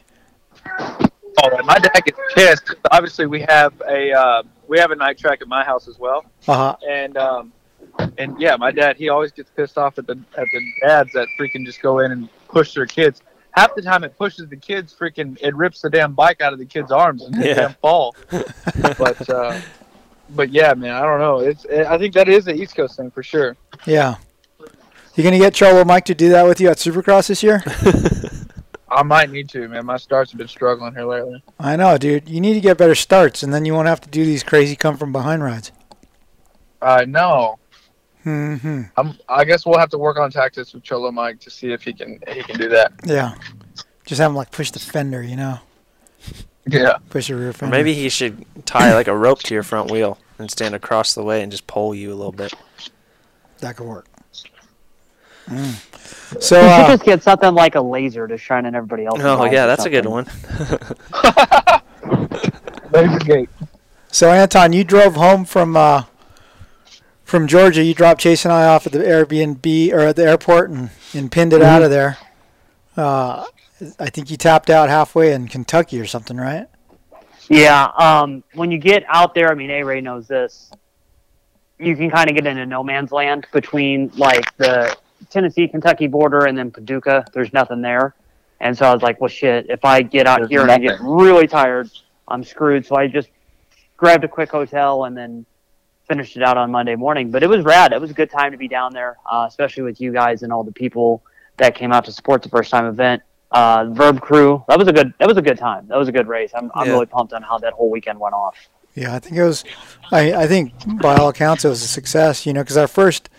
Oh, 1.45 1.63
my 1.63 1.77
dad 1.79 2.01
gets 2.05 2.19
pissed. 2.35 2.75
Obviously, 2.91 3.25
we 3.25 3.41
have 3.41 3.73
a 3.87 4.11
uh, 4.11 4.43
we 4.67 4.79
have 4.79 4.91
a 4.91 4.95
night 4.95 5.17
track 5.17 5.41
at 5.41 5.47
my 5.47 5.63
house 5.63 5.87
as 5.87 5.99
well, 5.99 6.25
uh-huh. 6.47 6.75
And 6.87 7.17
um, 7.17 7.51
and 8.17 8.39
yeah, 8.39 8.55
my 8.55 8.71
dad 8.71 8.95
he 8.97 9.09
always 9.09 9.31
gets 9.31 9.49
pissed 9.51 9.77
off 9.77 9.97
at 9.97 10.07
the 10.07 10.17
at 10.37 10.47
the 10.53 10.61
dads 10.81 11.11
that 11.13 11.27
freaking 11.39 11.65
just 11.65 11.81
go 11.81 11.99
in 11.99 12.11
and 12.11 12.29
push 12.47 12.73
their 12.73 12.85
kids. 12.85 13.21
Half 13.53 13.75
the 13.75 13.81
time, 13.81 14.03
it 14.03 14.17
pushes 14.17 14.47
the 14.49 14.55
kids 14.57 14.93
freaking 14.99 15.37
it 15.41 15.55
rips 15.55 15.81
the 15.81 15.89
damn 15.89 16.13
bike 16.13 16.41
out 16.41 16.53
of 16.53 16.59
the 16.59 16.65
kids' 16.65 16.91
arms 16.91 17.23
and 17.23 17.33
they 17.35 17.49
Yeah. 17.49 17.53
damn 17.55 17.73
fall. 17.75 18.15
but 18.97 19.29
uh, 19.29 19.59
but 20.31 20.49
yeah, 20.49 20.73
man, 20.73 20.91
I 20.95 21.01
don't 21.01 21.19
know. 21.19 21.39
It's 21.39 21.63
it, 21.65 21.85
I 21.85 21.97
think 21.97 22.13
that 22.15 22.27
is 22.27 22.45
the 22.45 22.55
East 22.55 22.75
Coast 22.75 22.97
thing 22.97 23.11
for 23.11 23.21
sure. 23.23 23.55
Yeah. 23.85 24.15
You 25.15 25.23
gonna 25.23 25.37
get 25.37 25.53
Cholo 25.53 25.85
Mike 25.85 26.05
to 26.05 26.15
do 26.15 26.29
that 26.29 26.43
with 26.47 26.59
you 26.59 26.69
at 26.69 26.77
Supercross 26.77 27.27
this 27.27 27.43
year? 27.43 27.63
I 28.89 29.01
might 29.03 29.29
need 29.31 29.49
to, 29.49 29.67
man. 29.67 29.85
My 29.85 29.97
starts 29.97 30.31
have 30.31 30.37
been 30.37 30.47
struggling 30.47 30.93
here 30.93 31.05
lately. 31.05 31.43
I 31.59 31.75
know, 31.75 31.97
dude. 31.97 32.29
You 32.29 32.39
need 32.41 32.53
to 32.53 32.59
get 32.61 32.77
better 32.77 32.93
starts, 32.95 33.41
and 33.43 33.51
then 33.53 33.65
you 33.65 33.73
won't 33.73 33.87
have 33.87 34.01
to 34.01 34.09
do 34.09 34.23
these 34.25 34.43
crazy 34.43 34.75
come 34.75 34.97
from 34.97 35.11
behind 35.11 35.43
rides. 35.43 35.71
I 36.81 37.05
know. 37.05 37.57
Hmm 38.23 38.81
I'm. 38.97 39.17
I 39.27 39.43
guess 39.45 39.65
we'll 39.65 39.79
have 39.79 39.89
to 39.89 39.97
work 39.97 40.17
on 40.17 40.31
tactics 40.31 40.73
with 40.73 40.83
Cholo 40.83 41.11
Mike 41.11 41.39
to 41.41 41.49
see 41.49 41.71
if 41.73 41.83
he 41.83 41.93
can 41.93 42.19
he 42.27 42.43
can 42.43 42.57
do 42.57 42.69
that. 42.69 42.93
Yeah. 43.05 43.35
Just 44.05 44.19
have 44.21 44.31
him 44.31 44.35
like 44.35 44.51
push 44.51 44.71
the 44.71 44.79
fender, 44.79 45.21
you 45.23 45.35
know, 45.35 45.59
Yeah. 46.67 46.97
push 47.09 47.29
your 47.29 47.39
rear 47.39 47.49
Or 47.49 47.53
fender. 47.53 47.75
maybe 47.75 47.93
he 47.93 48.09
should 48.09 48.45
tie 48.65 48.93
like 48.93 49.07
a 49.07 49.15
rope 49.15 49.39
to 49.43 49.53
your 49.53 49.63
front 49.63 49.91
wheel 49.91 50.17
and 50.39 50.49
stand 50.49 50.75
across 50.75 51.13
the 51.13 51.23
way 51.23 51.41
and 51.41 51.51
just 51.51 51.67
pull 51.67 51.93
you 51.95 52.11
a 52.13 52.15
little 52.15 52.31
bit. 52.31 52.53
that 53.59 53.75
could 53.77 53.87
work. 53.87 54.07
Mm. 55.47 56.41
So 56.41 56.55
You 56.55 56.61
should 56.63 56.85
uh, 56.85 56.87
just 56.87 57.03
get 57.03 57.23
something 57.23 57.53
like 57.53 57.75
a 57.75 57.81
laser 57.81 58.27
to 58.27 58.37
shine 58.37 58.65
in 58.65 58.75
everybody 58.75 59.05
else's 59.05 59.25
Oh 59.25 59.43
yeah, 59.45 59.65
or 59.65 59.67
that's 59.67 59.85
a 59.85 59.89
good 59.89 60.05
one. 60.05 60.25
Laser 62.91 63.19
gate. 63.19 63.49
so 64.11 64.31
Anton, 64.31 64.73
you 64.73 64.83
drove 64.83 65.15
home 65.15 65.45
from 65.45 65.75
uh, 65.75 66.03
from 67.33 67.47
Georgia. 67.47 67.83
You 67.83 67.95
dropped 67.95 68.21
Chase 68.21 68.45
and 68.45 68.53
I 68.53 68.67
off 68.67 68.85
at 68.85 68.91
the 68.91 68.99
Airbnb 68.99 69.91
or 69.91 70.01
at 70.01 70.15
the 70.15 70.23
airport 70.23 70.69
and, 70.69 70.91
and 71.15 71.31
pinned 71.31 71.51
it 71.51 71.63
out 71.63 71.81
of 71.81 71.89
there. 71.89 72.19
Uh, 72.95 73.47
I 73.99 74.11
think 74.11 74.29
you 74.29 74.37
tapped 74.37 74.69
out 74.69 74.87
halfway 74.87 75.33
in 75.33 75.47
Kentucky 75.47 75.99
or 75.99 76.05
something, 76.05 76.37
right? 76.37 76.67
Yeah, 77.49 77.85
um, 77.97 78.43
when 78.53 78.69
you 78.69 78.77
get 78.77 79.03
out 79.07 79.33
there, 79.33 79.49
I 79.49 79.55
mean, 79.55 79.71
A 79.71 79.81
Ray 79.81 79.99
knows 79.99 80.27
this. 80.27 80.69
You 81.79 81.95
can 81.95 82.11
kind 82.11 82.29
of 82.29 82.35
get 82.35 82.45
into 82.45 82.67
no 82.67 82.83
man's 82.83 83.11
land 83.11 83.47
between 83.51 84.11
like 84.15 84.55
the 84.57 84.95
Tennessee 85.31 85.67
Kentucky 85.67 86.05
border 86.05 86.45
and 86.45 86.55
then 86.55 86.69
Paducah. 86.69 87.25
There's 87.33 87.51
nothing 87.51 87.81
there, 87.81 88.13
and 88.59 88.77
so 88.77 88.85
I 88.85 88.93
was 88.93 89.01
like, 89.01 89.19
well, 89.19 89.27
shit. 89.27 89.71
If 89.71 89.83
I 89.83 90.03
get 90.03 90.27
out 90.27 90.41
There's 90.41 90.51
here 90.51 90.61
and 90.61 90.69
I 90.69 90.77
get 90.77 90.99
really 91.01 91.47
tired, 91.47 91.89
I'm 92.27 92.43
screwed. 92.43 92.85
So 92.85 92.95
I 92.95 93.07
just 93.07 93.29
grabbed 93.97 94.23
a 94.23 94.27
quick 94.27 94.51
hotel 94.51 95.05
and 95.05 95.17
then 95.17 95.47
finished 96.07 96.35
it 96.37 96.43
out 96.43 96.57
on 96.57 96.71
Monday 96.71 96.95
morning. 96.95 97.31
But 97.31 97.43
it 97.43 97.47
was 97.47 97.63
rad. 97.63 97.93
It 97.93 98.01
was 98.01 98.11
a 98.11 98.13
good 98.13 98.29
time 98.29 98.51
to 98.51 98.57
be 98.57 98.67
down 98.67 98.93
there, 98.93 99.17
uh, 99.29 99.45
especially 99.47 99.83
with 99.83 99.99
you 100.01 100.11
guys 100.11 100.43
and 100.43 100.51
all 100.51 100.63
the 100.63 100.71
people 100.71 101.23
that 101.57 101.75
came 101.75 101.91
out 101.91 102.05
to 102.05 102.11
support 102.11 102.41
the 102.43 102.49
first 102.49 102.71
time 102.71 102.85
event. 102.85 103.21
Uh, 103.51 103.85
Verb 103.91 104.19
crew. 104.19 104.63
That 104.67 104.79
was 104.79 104.87
a 104.87 104.93
good. 104.93 105.13
That 105.19 105.27
was 105.27 105.37
a 105.37 105.41
good 105.41 105.57
time. 105.59 105.87
That 105.87 105.97
was 105.97 106.07
a 106.07 106.11
good 106.11 106.27
race. 106.27 106.51
I'm, 106.55 106.71
I'm 106.73 106.87
Yeah. 106.87 106.93
really 106.93 107.05
pumped 107.05 107.33
on 107.33 107.43
how 107.43 107.59
that 107.59 107.73
whole 107.73 107.91
weekend 107.91 108.19
went 108.19 108.33
off. 108.33 108.55
Yeah, 108.95 109.13
I 109.13 109.19
think 109.19 109.35
it 109.35 109.43
was. 109.43 109.63
I, 110.11 110.33
I 110.33 110.47
think 110.47 110.71
by 111.01 111.15
all 111.15 111.29
accounts 111.29 111.63
it 111.63 111.69
was 111.69 111.83
a 111.83 111.87
success. 111.87 112.45
You 112.47 112.53
know, 112.53 112.61
because 112.63 112.77
our 112.77 112.87
first 112.87 113.29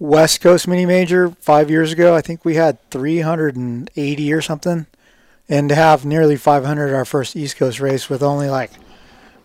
West 0.00 0.40
Coast 0.40 0.66
mini 0.68 0.86
major 0.86 1.30
five 1.40 1.70
years 1.70 1.92
ago, 1.92 2.14
I 2.16 2.20
think 2.20 2.44
we 2.44 2.54
had 2.56 2.78
380 2.90 4.32
or 4.32 4.40
something, 4.40 4.86
and 5.48 5.68
to 5.68 5.74
have 5.74 6.04
nearly 6.04 6.36
500 6.36 6.92
our 6.94 7.04
first 7.04 7.36
East 7.36 7.56
Coast 7.56 7.80
race 7.80 8.08
with 8.08 8.22
only 8.22 8.48
like, 8.48 8.72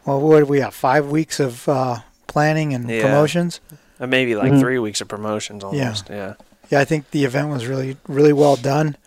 well, 0.06 0.20
what 0.22 0.40
did 0.40 0.50
we 0.50 0.60
have? 0.62 0.74
Five 0.74 1.08
weeks 1.08 1.40
of 1.40 1.68
uh, 1.70 1.98
planning 2.34 2.74
and 2.74 2.90
Yeah. 2.90 3.02
promotions. 3.04 3.62
Uh, 4.00 4.08
Maybe 4.08 4.36
like 4.36 4.52
Mhm. 4.52 4.60
three 4.60 4.80
weeks 4.80 5.00
of 5.02 5.08
promotions 5.08 5.63
almost. 5.63 6.10
Yeah. 6.10 6.16
Yeah, 6.16 6.34
yeah. 6.70 6.80
I 6.80 6.86
think 6.86 7.12
the 7.12 7.24
event 7.25 7.50
was 7.50 7.68
really 7.68 7.98
really 8.08 8.34
well 8.34 8.56
done. 8.56 8.98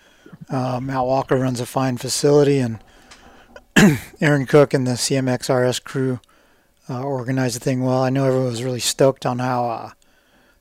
Uh, 0.48 0.78
Matt 0.80 1.04
Walker 1.04 1.36
runs 1.36 1.60
a 1.60 1.66
fine 1.66 1.96
facility, 1.98 2.60
and 2.60 2.78
Aaron 4.20 4.46
Cook 4.46 4.72
and 4.72 4.86
the 4.86 4.96
CMXRS 4.96 5.82
crew 5.82 6.20
uh, 6.88 7.02
organized 7.02 7.56
the 7.56 7.60
thing 7.60 7.82
well. 7.84 8.02
I 8.02 8.10
know 8.10 8.26
everyone 8.26 8.46
was 8.50 8.62
really 8.62 8.80
stoked 8.80 9.26
on 9.26 9.40
how 9.40 9.68
uh, 9.68 9.90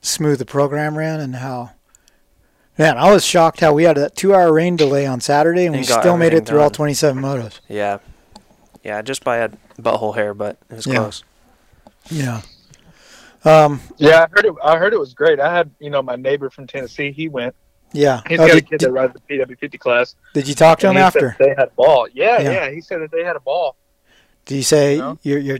smooth 0.02 0.38
the 0.40 0.44
program 0.44 0.98
ran 0.98 1.20
and 1.20 1.36
how. 1.36 1.70
Man, 2.78 2.98
I 2.98 3.10
was 3.10 3.24
shocked 3.24 3.60
how 3.60 3.72
we 3.72 3.84
had 3.84 3.96
a 3.96 4.10
two-hour 4.10 4.52
rain 4.52 4.76
delay 4.76 5.06
on 5.06 5.20
Saturday, 5.22 5.64
and 5.64 5.72
we 5.72 5.78
And 5.78 5.88
got 5.88 6.02
still 6.02 6.16
made 6.18 6.26
it 6.26 6.28
everything 6.28 6.46
through 6.46 6.60
all 6.60 6.68
27 6.70 7.22
motos. 7.22 7.60
Yeah. 7.68 7.98
Yeah, 8.84 9.00
just 9.00 9.24
by 9.24 9.38
a 9.38 9.48
butthole 9.80 10.14
hair, 10.14 10.34
but 10.34 10.58
it 10.68 10.74
was 10.76 10.86
Yeah. 10.86 10.96
close. 10.96 11.24
Yeah. 12.10 12.42
Um. 13.46 13.80
Yeah, 13.96 14.24
I 14.24 14.28
heard 14.30 14.44
it. 14.46 14.54
I 14.62 14.76
heard 14.76 14.92
it 14.92 14.98
was 15.00 15.14
great. 15.14 15.38
I 15.40 15.54
had 15.54 15.70
you 15.78 15.90
know 15.90 16.02
my 16.02 16.16
neighbor 16.16 16.50
from 16.50 16.66
Tennessee. 16.66 17.12
He 17.12 17.28
went. 17.28 17.54
Yeah. 17.92 18.20
He's 18.28 18.40
Oh, 18.40 18.46
got 18.46 18.56
a 18.56 18.60
did, 18.60 18.68
kid 18.68 18.78
did, 18.80 18.86
that 18.88 18.92
rides 18.92 19.14
the 19.14 19.20
PW50 19.38 19.78
class. 19.78 20.16
did 20.34 20.48
you 20.48 20.54
talk 20.54 20.80
to 20.80 20.88
him 20.90 20.96
and 20.96 21.04
he 21.06 21.10
said 21.12 21.24
after? 21.24 21.36
they 21.44 21.50
had 21.50 21.68
a 21.68 21.72
ball. 21.76 22.08
Yeah, 22.12 22.40
Yeah. 22.40 22.50
yeah, 22.50 22.70
He 22.70 22.80
said 22.80 23.00
that 23.00 23.10
they 23.12 23.22
had 23.24 23.36
a 23.36 23.40
ball. 23.40 23.76
Did 24.44 24.56
you 24.56 24.62
say 24.64 24.98
No. 24.98 25.18
your 25.22 25.38
your 25.38 25.58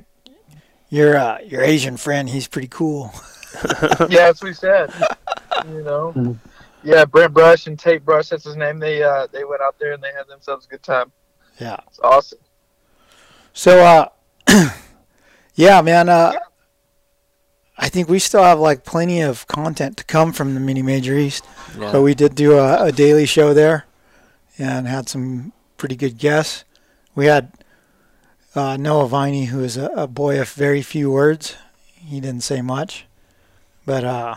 your 0.91 1.17
uh, 1.17 1.39
your 1.45 1.63
Asian 1.63 1.97
friend? 1.97 2.29
He's 2.29 2.49
pretty 2.49 2.69
cool. 2.69 3.13
yeah, 4.09 4.27
that's 4.27 4.43
what 4.43 4.49
he 4.49 4.55
said. 4.55 4.93
You 5.69 5.83
know. 5.83 6.13
Mhm. 6.17 6.37
Yeah, 6.83 7.05
Brent 7.05 7.33
Brush 7.33 7.67
and 7.69 7.79
Tate 7.79 8.05
Brush. 8.05 8.29
That's 8.29 8.45
his 8.45 8.57
name. 8.57 8.79
They 8.81 9.03
uh 9.03 9.29
they 9.33 9.45
went 9.45 9.63
out 9.63 9.77
there 9.79 9.93
and 9.93 10.03
they 10.03 10.13
had 10.13 10.27
themselves 10.29 10.67
a 10.67 10.69
good 10.69 10.83
time. 10.83 11.11
Yeah. 11.61 11.77
It's 11.89 12.01
awesome. 12.01 12.39
So, 13.55 13.79
uh, 13.81 14.09
yeah, 15.55 15.81
man, 15.81 16.09
uh, 16.09 16.33
I 17.79 17.89
think 17.89 18.09
we 18.09 18.19
still 18.19 18.43
have 18.43 18.59
like 18.59 18.85
plenty 18.85 19.21
of 19.21 19.47
content 19.47 19.97
to 19.99 20.05
come 20.05 20.33
from 20.33 20.55
the 20.55 20.61
Mini 20.61 20.83
Major 20.83 21.17
East. 21.17 21.45
Yeah. 21.79 21.93
So 21.93 22.03
we 22.03 22.15
did 22.15 22.35
do 22.35 22.57
a, 22.59 22.85
a 22.85 22.93
daily 22.93 23.27
show 23.27 23.53
there, 23.53 23.87
and 24.59 24.87
had 24.87 25.09
some 25.09 25.53
pretty 25.77 25.97
good 25.97 26.19
guests. 26.19 26.65
We 27.15 27.27
had 27.27 27.53
uh, 28.55 28.77
Noah 28.77 29.09
Viney, 29.09 29.47
who 29.47 29.63
is 29.63 29.77
a, 29.77 29.87
a 29.95 30.07
boy 30.07 30.41
of 30.41 30.49
very 30.51 30.83
few 30.83 31.11
words. 31.11 31.57
He 31.95 32.21
didn't 32.21 32.43
say 32.43 32.63
much, 32.63 33.07
but 33.85 34.05
uh, 34.05 34.37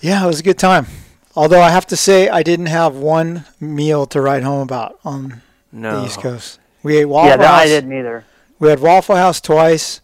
yeah, 0.00 0.22
it 0.22 0.26
was 0.26 0.40
a 0.40 0.42
good 0.42 0.58
time. 0.58 0.86
Although 1.34 1.60
I 1.60 1.70
have 1.70 1.86
to 1.88 1.96
say, 1.96 2.28
I 2.28 2.42
didn't 2.42 2.66
have 2.66 2.94
one 2.94 3.44
meal 3.60 4.06
to 4.06 4.20
write 4.20 4.42
home 4.42 4.62
about 4.62 4.98
on 5.04 5.42
no. 5.70 6.00
the 6.00 6.06
East 6.06 6.20
Coast. 6.20 6.58
We 6.82 6.98
ate 6.98 7.04
Waffle 7.06 7.30
House. 7.30 7.38
yeah, 7.38 7.46
that 7.46 7.62
I 7.62 7.66
didn't 7.66 7.92
either. 7.92 8.24
We 8.58 8.68
had 8.68 8.80
Waffle 8.80 9.16
House 9.16 9.40
twice, 9.40 10.00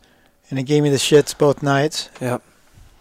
and 0.53 0.59
it 0.59 0.65
gave 0.65 0.83
me 0.83 0.91
the 0.91 0.99
shits 0.99 1.37
both 1.37 1.63
nights. 1.63 2.11
Yep. 2.21 2.43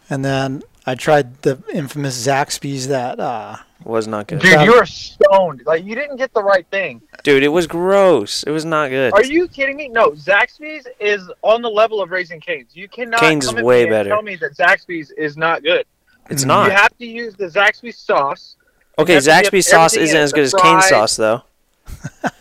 And 0.10 0.24
then 0.24 0.64
I 0.86 0.96
tried 0.96 1.42
the 1.42 1.62
infamous 1.74 2.26
Zaxby's 2.26 2.88
that 2.88 3.20
uh, 3.20 3.58
Was 3.84 4.08
not 4.08 4.28
good. 4.28 4.40
Dude, 4.40 4.62
you 4.62 4.74
are 4.74 4.86
stoned. 4.86 5.64
Like 5.66 5.84
you 5.84 5.94
didn't 5.94 6.16
get 6.16 6.34
the 6.34 6.42
right 6.42 6.66
thing. 6.68 7.02
Dude, 7.24 7.44
it 7.44 7.50
was 7.50 7.68
gross. 7.68 8.44
It 8.44 8.52
was 8.52 8.64
not 8.64 8.90
good. 8.90 9.12
Are 9.12 9.26
you 9.26 9.50
kidding 9.50 9.76
me? 9.76 9.90
No, 9.90 10.12
Zaxby's 10.12 10.88
is 11.02 11.30
on 11.42 11.62
the 11.62 11.70
level 11.70 12.02
of 12.02 12.10
Raising 12.10 12.40
Cane's. 12.40 12.74
You 12.74 12.88
cannot 12.88 13.20
Cane's 13.20 13.48
come 13.48 13.58
is 13.58 13.64
way 13.66 13.84
better. 13.84 14.12
tell 14.12 14.22
me 14.22 14.38
that 14.38 14.56
Zaxby's 14.56 15.12
is 15.12 15.36
not 15.36 15.62
good. 15.62 15.86
It's 16.30 16.46
not. 16.46 16.70
You 16.70 16.72
have 16.78 16.98
to 17.00 17.06
use 17.06 17.36
the 17.36 17.48
Zaxby's 17.48 17.98
sauce. 17.98 18.56
okay, 18.98 19.16
you 19.16 19.16
have 19.16 19.44
to 19.44 19.52
dip 19.52 19.54
Zaxby's 19.54 19.68
sauce 19.68 19.98
isn't 19.98 20.16
as 20.18 20.32
the 20.32 20.36
good 20.36 20.46
as 20.46 20.54
cane 20.54 20.82
sauce 20.84 21.18
though. 21.18 21.44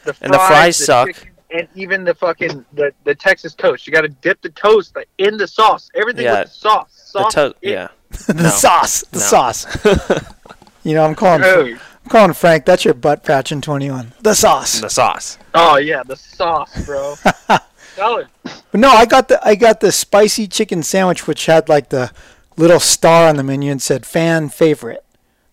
The 0.05 0.17
And 0.21 0.33
the 0.33 0.39
fries 0.39 0.79
the 0.79 0.85
suck. 0.85 1.30
Chicken, 1.51 1.59
and 1.59 1.69
even 1.75 2.05
the 2.05 2.15
fucking 2.15 2.65
the, 2.73 2.93
the 3.05 3.15
Texas 3.15 3.55
toast. 3.55 3.87
You 3.87 3.93
got 3.93 4.03
to 4.03 4.09
dip 4.09 4.41
the 4.43 4.49
toast 4.51 4.95
like, 4.97 5.09
in 5.19 5.37
the 5.37 5.47
sauce. 5.49 5.91
Everything 5.95 6.25
Yeah. 6.25 6.41
with 6.41 6.49
the 6.49 6.55
sauce. 6.55 7.11
The 7.13 7.21
Sauce. 7.21 7.35
to- 7.35 7.55
yeah. 7.63 7.89
the 8.27 8.35
No. 8.35 8.49
sauce, 8.51 9.05
the 9.11 9.19
No. 9.19 9.25
sauce. 9.25 10.25
You 10.83 10.95
know, 10.95 11.05
I'm 11.05 11.15
calling, 11.15 11.43
Dude. 11.43 11.79
I'm 12.05 12.11
calling 12.11 12.33
Frank. 12.33 12.65
That's 12.65 12.87
your 12.87 12.95
butt 12.95 13.23
patch 13.23 13.53
in 13.53 13.61
21. 13.61 14.15
The 14.23 14.33
sauce. 14.33 14.81
the 14.81 14.89
sauce. 14.89 15.37
Oh 15.53 15.77
yeah, 15.77 16.03
the 16.03 16.17
sauce, 16.17 16.87
bro. 16.87 17.17
Solid. 17.97 18.29
But 18.45 18.81
no, 18.81 18.89
I 18.89 19.05
got 19.05 19.29
the 19.29 19.39
I 19.47 19.57
got 19.57 19.81
the 19.81 19.93
spicy 19.93 20.47
chicken 20.49 20.83
sandwich, 20.83 21.27
which 21.27 21.45
had 21.45 21.69
like 21.69 21.91
the 21.91 22.11
little 22.57 22.81
star 22.81 23.29
on 23.29 23.37
the 23.37 23.43
menu 23.43 23.71
and 23.71 23.83
said 23.83 24.07
fan 24.07 24.49
favorite. 24.49 25.05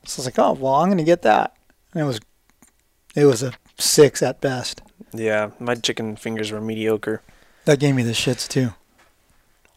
So 0.06 0.20
I 0.22 0.24
was 0.24 0.26
like, 0.28 0.40
oh 0.40 0.54
well, 0.54 0.76
I'm 0.76 0.88
gonna 0.90 1.04
get 1.04 1.24
that. 1.24 1.58
And 1.94 2.04
it 2.04 2.06
was, 2.06 2.22
it 3.14 3.26
was 3.26 3.44
a 3.44 3.52
six 3.78 4.24
at 4.24 4.40
best. 4.40 4.82
Yeah, 5.14 5.52
my 5.60 5.76
chicken 5.76 6.16
fingers 6.16 6.52
were 6.52 6.62
mediocre. 6.62 7.22
That 7.66 7.80
gave 7.80 7.96
me 7.96 8.04
the 8.04 8.12
shits 8.12 8.48
too. 8.48 8.74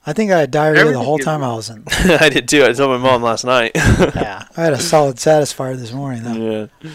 I 0.06 0.12
think 0.12 0.30
I 0.32 0.38
had 0.40 0.50
diarrhea 0.50 0.92
the 0.92 0.98
whole 1.00 1.18
time 1.18 1.42
I 1.44 1.54
was 1.54 1.68
in. 1.70 1.84
I 1.88 2.28
did 2.30 2.48
too. 2.48 2.64
I 2.64 2.72
told 2.72 2.90
my 2.90 2.96
mom 3.10 3.22
last 3.22 3.44
night. 3.44 3.72
yeah, 3.74 4.44
I 4.56 4.62
had 4.62 4.72
a 4.72 4.78
solid 4.78 5.16
satisfier 5.16 5.76
this 5.76 5.92
morning 5.92 6.22
though. 6.22 6.68
yeah. 6.82 6.90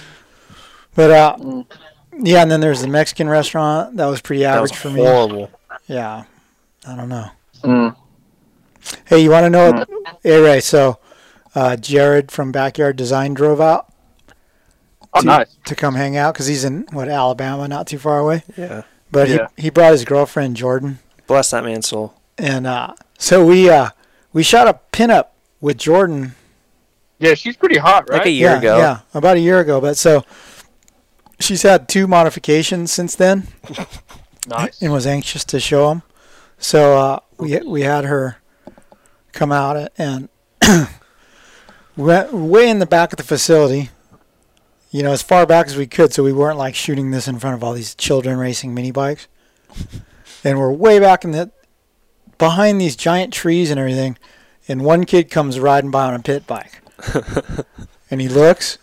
But 0.95 1.11
uh, 1.11 1.35
Mm. 1.37 1.65
yeah, 2.19 2.41
and 2.41 2.49
then 2.49 2.61
there's 2.61 2.81
the 2.81 2.87
Mexican 2.87 3.27
restaurant 3.29 3.97
that 3.97 4.05
was 4.05 4.21
pretty 4.21 4.43
That 4.43 4.59
was 4.61 4.71
average 4.71 4.81
for 4.81 4.89
me. 4.89 5.01
horrible. 5.03 5.51
Yeah, 5.87 6.23
I 6.87 6.95
don't 6.95 7.09
know. 7.09 7.29
Mm. 7.63 7.95
Hey, 9.05 9.19
you 9.19 9.29
want 9.31 9.43
to 9.45 9.49
know? 9.49 9.71
What, 9.71 9.89
hey, 10.23 10.39
Ray. 10.41 10.59
So, 10.61 10.99
uh, 11.53 11.75
Jared 11.75 12.31
from 12.31 12.51
Backyard 12.51 12.95
Design 12.95 13.33
drove 13.33 13.59
out 13.59 13.91
Oh, 15.15 15.21
to, 15.21 15.25
nice. 15.25 15.55
to 15.65 15.75
come 15.75 15.95
hang 15.95 16.17
out 16.17 16.33
because 16.33 16.47
he's 16.47 16.63
in 16.65 16.85
what 16.91 17.07
Alabama, 17.07 17.67
not 17.67 17.87
too 17.87 17.97
far 17.97 18.19
away. 18.19 18.43
Yeah. 18.57 18.83
But 19.11 19.29
Yeah. 19.29 19.47
he 19.55 19.63
he 19.63 19.69
brought 19.69 19.91
his 19.93 20.03
girlfriend 20.05 20.55
Jordan, 20.57 20.99
Bless 21.27 21.51
that 21.51 21.63
man's 21.63 21.87
soul. 21.87 22.13
and 22.37 22.67
uh, 22.67 22.93
so 23.17 23.45
we 23.45 23.69
uh, 23.69 23.89
we 24.33 24.43
shot 24.43 24.67
a 24.67 24.79
pinup 24.91 25.27
with 25.61 25.77
Jordan 25.77 26.35
Yeah, 27.19 27.33
she's 27.35 27.55
pretty 27.55 27.77
hot, 27.77 28.09
right? 28.09 28.17
Like 28.17 28.25
a 28.27 28.31
year 28.31 28.49
yeah, 28.51 28.57
ago. 28.57 28.77
Yeah, 28.77 28.99
about 29.13 29.37
a 29.37 29.39
year 29.39 29.59
ago. 29.59 29.79
But 29.79 29.95
so 29.97 30.25
she's 31.39 31.61
had 31.61 31.87
two 31.87 32.07
modifications 32.07 32.91
since 32.91 33.15
then 33.15 33.47
Nice. 34.47 34.81
and 34.81 34.91
was 34.91 35.07
anxious 35.07 35.43
to 35.45 35.59
show 35.59 35.87
them. 35.89 36.03
So 36.57 36.97
uh, 36.97 37.19
we 37.37 37.57
we 37.59 37.81
had 37.81 38.03
her 38.05 38.37
come 39.31 39.51
out 39.51 39.91
and 39.97 40.29
we 40.67 40.75
went 42.03 42.33
way 42.33 42.69
in 42.69 42.79
the 42.79 42.85
back 42.85 43.13
of 43.13 43.17
the 43.17 43.23
facility. 43.23 43.89
You 44.95 45.03
know, 45.03 45.11
as 45.11 45.21
far 45.21 45.45
back 45.45 45.67
as 45.67 45.75
we 45.75 45.87
could, 45.87 46.13
so 46.13 46.23
we 46.23 46.31
weren't 46.31 46.57
like 46.57 46.73
shooting 46.73 47.11
this 47.11 47.27
in 47.27 47.37
front 47.37 47.53
of 47.53 47.65
all 47.65 47.73
these 47.73 47.95
children 47.95 48.37
racing 48.37 48.73
mini 48.73 48.91
bikes. 48.91 49.27
And 50.45 50.59
we're 50.59 50.71
way 50.71 50.99
back 50.99 51.23
in 51.25 51.31
the 51.31 51.51
behind 52.37 52.79
these 52.79 52.95
giant 52.95 53.33
trees 53.33 53.71
and 53.71 53.79
everything. 53.79 54.15
And 54.67 54.85
one 54.85 55.03
kid 55.05 55.31
comes 55.31 55.59
riding 55.59 55.89
by 55.89 56.05
on 56.05 56.13
a 56.13 56.19
pit 56.19 56.45
bike, 56.45 56.81
and 58.11 58.21
he 58.21 58.29
looks, 58.29 58.77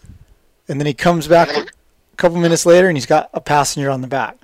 and 0.69 0.81
then 0.81 0.87
he 0.87 0.93
comes 0.93 1.29
back 1.29 1.49
a 1.51 2.17
couple 2.17 2.39
minutes 2.41 2.67
later, 2.67 2.89
and 2.89 2.97
he's 2.97 3.07
got 3.07 3.31
a 3.33 3.41
passenger 3.41 3.91
on 3.91 4.01
the 4.01 4.09
back. 4.09 4.39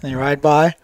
Then 0.00 0.12
he 0.12 0.16
ride 0.16 0.40
by, 0.40 0.76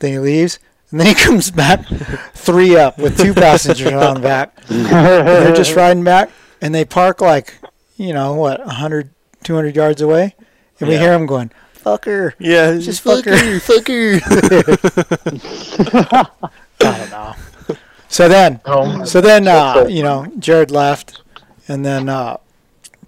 then 0.00 0.12
he 0.12 0.18
leaves, 0.18 0.58
and 0.90 0.98
then 0.98 1.06
he 1.06 1.14
comes 1.24 1.52
back 1.52 1.86
three 2.34 2.76
up 2.76 2.98
with 2.98 3.16
two 3.16 3.32
passengers 3.32 3.92
on 3.92 4.14
the 4.14 4.20
back. 4.20 4.58
And 4.68 4.86
they're 5.26 5.54
just 5.54 5.76
riding 5.76 6.02
back, 6.04 6.30
and 6.60 6.74
they 6.74 6.84
park 6.84 7.20
like, 7.20 7.58
you 7.96 8.12
know, 8.12 8.34
what, 8.34 8.60
a 8.60 8.66
100, 8.66 9.10
200 9.44 9.76
yards 9.76 10.00
away, 10.02 10.34
and 10.80 10.88
we 10.88 10.94
Yeah. 10.94 11.00
hear 11.00 11.12
him 11.14 11.26
going, 11.26 11.50
"Fucker." 11.84 12.32
Yeah, 12.38 12.76
Just 12.78 13.04
fucker. 13.04 13.34
fucker. 13.60 14.20
I 16.80 16.80
don't 16.80 17.10
know. 17.10 17.34
So 18.08 18.28
then, 18.28 18.60
Oh, 18.64 19.04
so 19.04 19.20
then, 19.20 19.46
uh, 19.48 19.86
you 19.88 20.02
know, 20.02 20.26
Jared 20.38 20.70
left, 20.70 21.20
and 21.68 21.84
then 21.84 22.08
uh, 22.08 22.38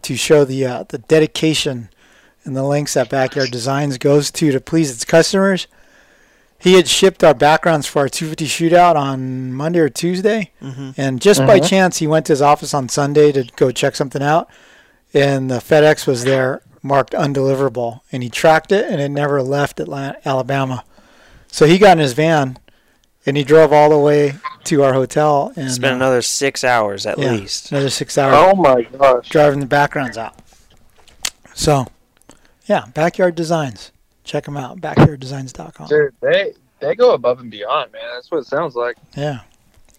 to 0.02 0.16
show 0.16 0.44
the 0.44 0.66
uh, 0.66 0.84
the 0.88 0.98
dedication 0.98 1.88
and 2.44 2.56
the 2.56 2.62
lengths 2.62 2.94
that 2.94 3.08
Backyard 3.08 3.50
Designs 3.50 3.98
goes 3.98 4.30
to 4.32 4.52
to 4.52 4.60
please 4.60 4.90
its 4.90 5.04
customers. 5.04 5.66
He 6.58 6.74
had 6.74 6.88
shipped 6.88 7.24
our 7.24 7.32
backgrounds 7.32 7.86
for 7.86 8.00
our 8.00 8.08
250 8.10 8.46
shootout 8.46 8.94
on 8.94 9.54
Monday 9.54 9.78
or 9.78 9.88
Tuesday, 9.88 10.50
Mhm. 10.62 10.92
and 10.98 11.18
just 11.20 11.40
by 11.46 11.58
Mhm. 11.58 11.66
chance, 11.68 11.96
he 11.98 12.06
went 12.06 12.26
to 12.26 12.32
his 12.34 12.42
office 12.42 12.74
on 12.74 12.90
Sunday 12.90 13.32
to 13.32 13.44
go 13.56 13.70
check 13.70 13.96
something 13.96 14.22
out, 14.22 14.46
and 15.12 15.50
the 15.50 15.58
FedEx 15.58 16.06
was 16.06 16.24
there 16.24 16.62
marked 16.82 17.12
undeliverable, 17.12 18.00
and 18.10 18.22
he 18.22 18.30
tracked 18.30 18.72
it, 18.72 18.90
and 18.90 19.00
it 19.00 19.10
never 19.10 19.42
left 19.42 19.80
Atlanta, 19.80 20.18
Alabama. 20.24 20.84
So 21.48 21.66
he 21.66 21.78
got 21.78 21.92
in 21.92 21.98
his 21.98 22.12
van, 22.12 22.58
and 23.26 23.36
he 23.36 23.44
drove 23.44 23.72
all 23.72 23.90
the 23.90 23.98
way 23.98 24.34
to 24.64 24.82
our 24.82 24.92
hotel, 24.92 25.52
and 25.56 25.70
Spent 25.70 25.92
uh, 25.92 25.96
another 25.96 26.22
six 26.22 26.64
hours 26.64 27.06
at 27.06 27.18
yeah, 27.18 27.32
least. 27.32 27.70
another 27.70 27.90
six 27.90 28.16
hours 28.16 28.34
oh 28.36 28.54
my 28.54 28.82
gosh. 28.82 29.28
driving 29.28 29.60
the 29.60 29.66
backgrounds 29.66 30.16
out. 30.16 30.36
So, 31.54 31.86
yeah, 32.66 32.86
Backyard 32.94 33.34
Designs. 33.34 33.92
Check 34.24 34.44
them 34.44 34.56
out, 34.56 34.80
backyarddesigns.com. 34.80 35.88
Dude, 35.88 36.14
they 36.20 36.52
they 36.78 36.94
go 36.94 37.14
above 37.14 37.40
and 37.40 37.50
beyond, 37.50 37.92
man. 37.92 38.02
That's 38.14 38.30
what 38.30 38.38
it 38.38 38.46
sounds 38.46 38.74
like. 38.76 38.96
Yeah, 39.16 39.40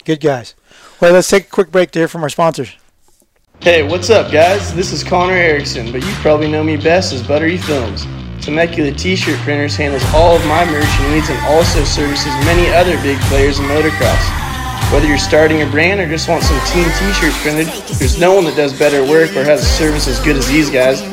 good 0.06 0.22
guys. 0.22 0.56
Well, 1.00 1.14
let's 1.14 1.30
take 1.30 1.46
a 1.46 1.50
quick 1.50 1.70
break 1.70 1.92
to 1.92 2.00
hear 2.00 2.08
from 2.08 2.24
our 2.24 2.30
sponsors. 2.30 2.76
Hey, 3.62 3.84
what's 3.84 4.10
up, 4.10 4.32
guys? 4.32 4.74
This 4.74 4.92
is 4.92 5.04
Connor 5.04 5.36
Erickson, 5.36 5.92
but 5.92 6.04
you 6.04 6.12
probably 6.14 6.50
know 6.50 6.64
me 6.64 6.78
best 6.78 7.14
as 7.14 7.22
Buttery 7.22 7.58
Films. 7.58 8.08
Temecula 8.44 8.92
T-shirt 8.92 9.38
printers 9.42 9.76
handles 9.76 10.04
all 10.16 10.36
of 10.36 10.44
my 10.48 10.66
merch 10.66 11.00
needs 11.12 11.30
and 11.30 11.38
also 11.46 11.84
services 11.84 12.34
many 12.44 12.68
other 12.74 13.00
big 13.04 13.20
players 13.30 13.60
in 13.60 13.66
motocross. 13.66 14.92
Whether 14.92 15.06
you're 15.06 15.20
starting 15.20 15.62
a 15.62 15.70
brand 15.70 16.00
or 16.00 16.08
just 16.08 16.28
want 16.28 16.42
some 16.42 16.60
team 16.66 16.86
T-shirts 16.98 17.40
printed, 17.44 17.68
there's 18.00 18.20
no 18.20 18.34
one 18.34 18.46
that 18.46 18.56
does 18.56 18.74
better 18.74 19.06
work 19.08 19.36
or 19.36 19.44
has 19.44 19.62
a 19.62 19.66
service 19.66 20.08
as 20.08 20.20
good 20.22 20.38
as 20.38 20.48
these 20.48 20.72
guys. 20.72 21.04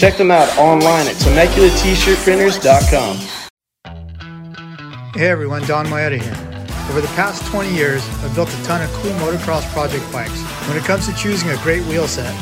Check 0.00 0.16
them 0.16 0.30
out 0.30 0.48
online 0.56 1.06
at 1.06 1.16
TemeculaT-shirtprinters.com. 1.16 3.18
Hey 5.14 5.28
everyone, 5.28 5.66
Donn 5.66 5.84
Maeda 5.84 6.18
here. 6.18 6.49
Over 6.90 7.02
the 7.02 7.06
past 7.14 7.46
20 7.46 7.72
years, 7.72 8.04
I've 8.24 8.34
built 8.34 8.52
a 8.52 8.62
ton 8.64 8.82
of 8.82 8.90
cool 8.94 9.12
motocross 9.12 9.62
project 9.72 10.02
bikes. 10.10 10.42
When 10.66 10.76
it 10.76 10.82
comes 10.82 11.06
to 11.06 11.14
choosing 11.14 11.48
a 11.50 11.56
great 11.58 11.84
wheel 11.84 12.08
set, 12.08 12.34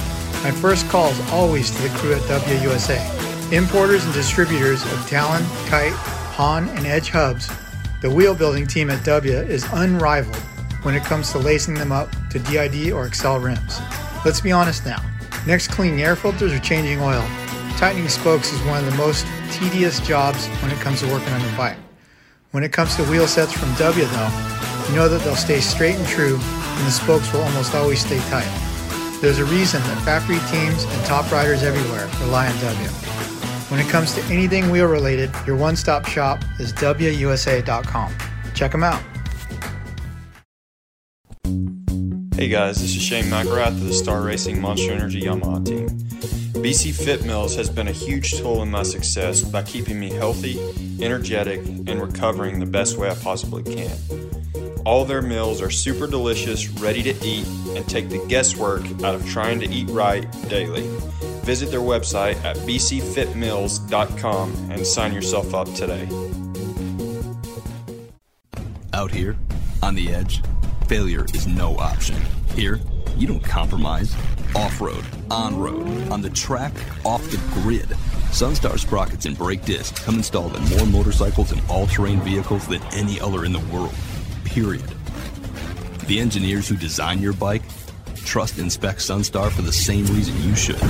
my 0.43 0.51
first 0.51 0.89
call 0.89 1.11
is 1.11 1.21
always 1.33 1.71
to 1.71 1.83
the 1.83 1.91
crew 1.99 2.15
at 2.15 2.23
Dubya 2.23 2.63
USA. 2.63 2.97
Importers 3.55 4.07
and 4.07 4.15
distributors 4.15 4.83
of 4.91 5.07
Talon, 5.07 5.45
Kite, 5.67 5.93
Haan, 5.93 6.67
and 6.71 6.87
Edge 6.87 7.11
hubs, 7.11 7.51
the 8.01 8.09
wheel 8.09 8.35
building 8.35 8.67
team 8.67 8.89
at 8.89 9.05
Dubya 9.05 9.47
is 9.47 9.67
unrivaled 9.71 10.43
when 10.83 10.95
it 10.95 11.05
comes 11.05 11.31
to 11.33 11.39
lacing 11.39 11.75
them 11.75 11.93
up 11.93 12.09
to 12.31 12.39
DID 12.39 12.91
or 12.91 13.07
Excel 13.07 13.39
rims. 13.39 13.81
Let's 14.25 14.41
be 14.41 14.51
honest 14.51 14.87
now. 14.87 15.05
Next 15.47 15.69
cleaning 15.69 16.01
air 16.01 16.17
filters 16.17 16.55
or 16.55 16.59
changing 16.61 17.01
oil, 17.01 17.23
tightening 17.77 18.09
spokes 18.09 18.51
is 18.55 18.63
one 18.63 18.83
of 18.83 18.91
the 18.91 18.97
most 18.97 19.27
tedious 19.51 20.01
jobs 20.01 20.47
when 20.63 20.71
it 20.71 20.79
comes 20.79 21.01
to 21.01 21.07
working 21.09 21.35
on 21.35 21.43
your 21.43 21.55
bike. 21.59 21.77
When 22.51 22.65
it 22.65 22.73
comes 22.73 22.97
to 22.97 23.05
wheel 23.05 23.27
sets 23.27 23.53
from 23.53 23.69
Dubya, 23.73 24.09
though, 24.09 24.89
you 24.89 24.97
know 24.97 25.07
that 25.07 25.21
they'll 25.23 25.37
stay 25.37 25.61
straight 25.61 25.97
and 25.97 26.07
true, 26.09 26.39
and 26.41 26.87
the 26.87 26.91
spokes 26.91 27.31
will 27.31 27.43
almost 27.43 27.75
always 27.75 28.01
stay 28.01 28.19
tight. 28.31 28.49
There's 29.21 29.39
a 29.39 29.45
reason 29.45 29.83
that 29.83 30.03
factory 30.03 30.39
teams 30.51 30.85
and 30.85 31.05
top 31.05 31.31
riders 31.31 31.63
everywhere 31.63 32.07
rely 32.23 32.47
on 32.47 32.55
Dubya. 32.55 32.91
When 33.71 33.81
it 33.81 33.89
comes 33.89 34.15
to 34.15 34.23
anything 34.33 34.71
wheel 34.71 34.87
related, 34.87 35.31
your 35.47 35.57
one 35.57 35.77
stop 35.77 36.07
shop 36.07 36.43
is 36.59 36.73
DubyaUSA.com. 36.73 38.15
Check 38.55 38.73
them 38.73 38.83
out. 38.83 39.03
Hey 42.35 42.49
guys, 42.49 42.81
this 42.81 42.97
is 42.97 43.03
Shane 43.03 43.25
McElrath 43.25 43.69
of 43.69 43.85
the 43.85 43.93
Star 43.93 44.23
Racing 44.23 44.59
Monster 44.59 44.93
Energy 44.93 45.21
Yamaha 45.21 45.67
team. 45.67 45.89
BC 46.55 46.95
Fit 46.95 47.25
Meals 47.25 47.55
has 47.57 47.71
been 47.71 47.89
a 47.89 47.93
huge 47.93 48.33
tool 48.33 48.63
in 48.63 48.71
my 48.71 48.83
success 48.83 49.43
by 49.43 49.63
keeping 49.63 50.01
me 50.01 50.11
healthy, 50.11 50.59
energetic, 51.03 51.65
and 51.67 52.01
recovering 52.01 52.59
the 52.59 52.67
best 52.67 52.97
way 52.97 53.09
I 53.09 53.15
possibly 53.15 53.63
can. 53.63 53.97
All 54.85 55.05
their 55.05 55.23
meals 55.23 55.61
are 55.61 55.71
super 55.71 56.07
delicious, 56.07 56.69
ready 56.69 57.03
to 57.03 57.15
eat, 57.25 57.47
and 57.77 57.87
take 57.89 58.09
the 58.09 58.25
guesswork 58.29 58.85
out 59.05 59.15
of 59.15 59.29
trying 59.29 59.61
to 59.61 59.69
eat 59.69 59.89
right 59.91 60.27
daily. 60.49 60.89
Visit 61.43 61.71
their 61.71 61.81
website 61.81 62.43
at 62.45 62.57
bcfitmeals.com 62.59 64.71
and 64.71 64.87
sign 64.87 65.13
yourself 65.13 65.55
up 65.55 65.73
today. 65.75 66.09
Out 68.95 69.11
here, 69.11 69.37
on 69.83 69.95
the 69.95 70.09
edge, 70.09 70.43
failure 70.89 71.27
is 71.35 71.47
no 71.47 71.77
option. 71.77 72.17
Here, 72.55 72.81
you 73.17 73.27
don't 73.27 73.45
compromise. 73.45 74.15
Off 74.55 74.81
road, 74.81 75.05
on 75.31 75.59
road, 75.59 75.87
on 76.11 76.23
the 76.23 76.31
track, 76.31 76.73
off 77.05 77.23
the 77.31 77.39
grid. 77.61 77.89
Sunstar 78.31 78.79
sprockets 78.79 79.27
and 79.27 79.37
brake 79.37 79.65
discs 79.65 80.03
come 80.05 80.17
installed 80.17 80.57
in 80.57 80.65
more 80.71 80.87
motorcycles 80.87 81.53
and 81.53 81.63
all 81.69 81.87
terrain 81.87 82.21
vehicles 82.21 82.67
than 82.67 82.83
any 82.93 83.21
other 83.21 83.45
in 83.45 83.53
the 83.53 83.65
world. 83.73 83.95
Period. 84.45 84.85
The 86.07 86.21
engineers 86.21 86.69
who 86.69 86.77
design 86.77 87.21
your 87.21 87.33
bike 87.33 87.63
trust 88.29 88.59
and 88.59 88.71
spec 88.71 88.97
Sunstar 88.97 89.51
for 89.51 89.63
the 89.63 89.73
same 89.73 90.05
reason 90.07 90.37
you 90.43 90.55
should. 90.55 90.81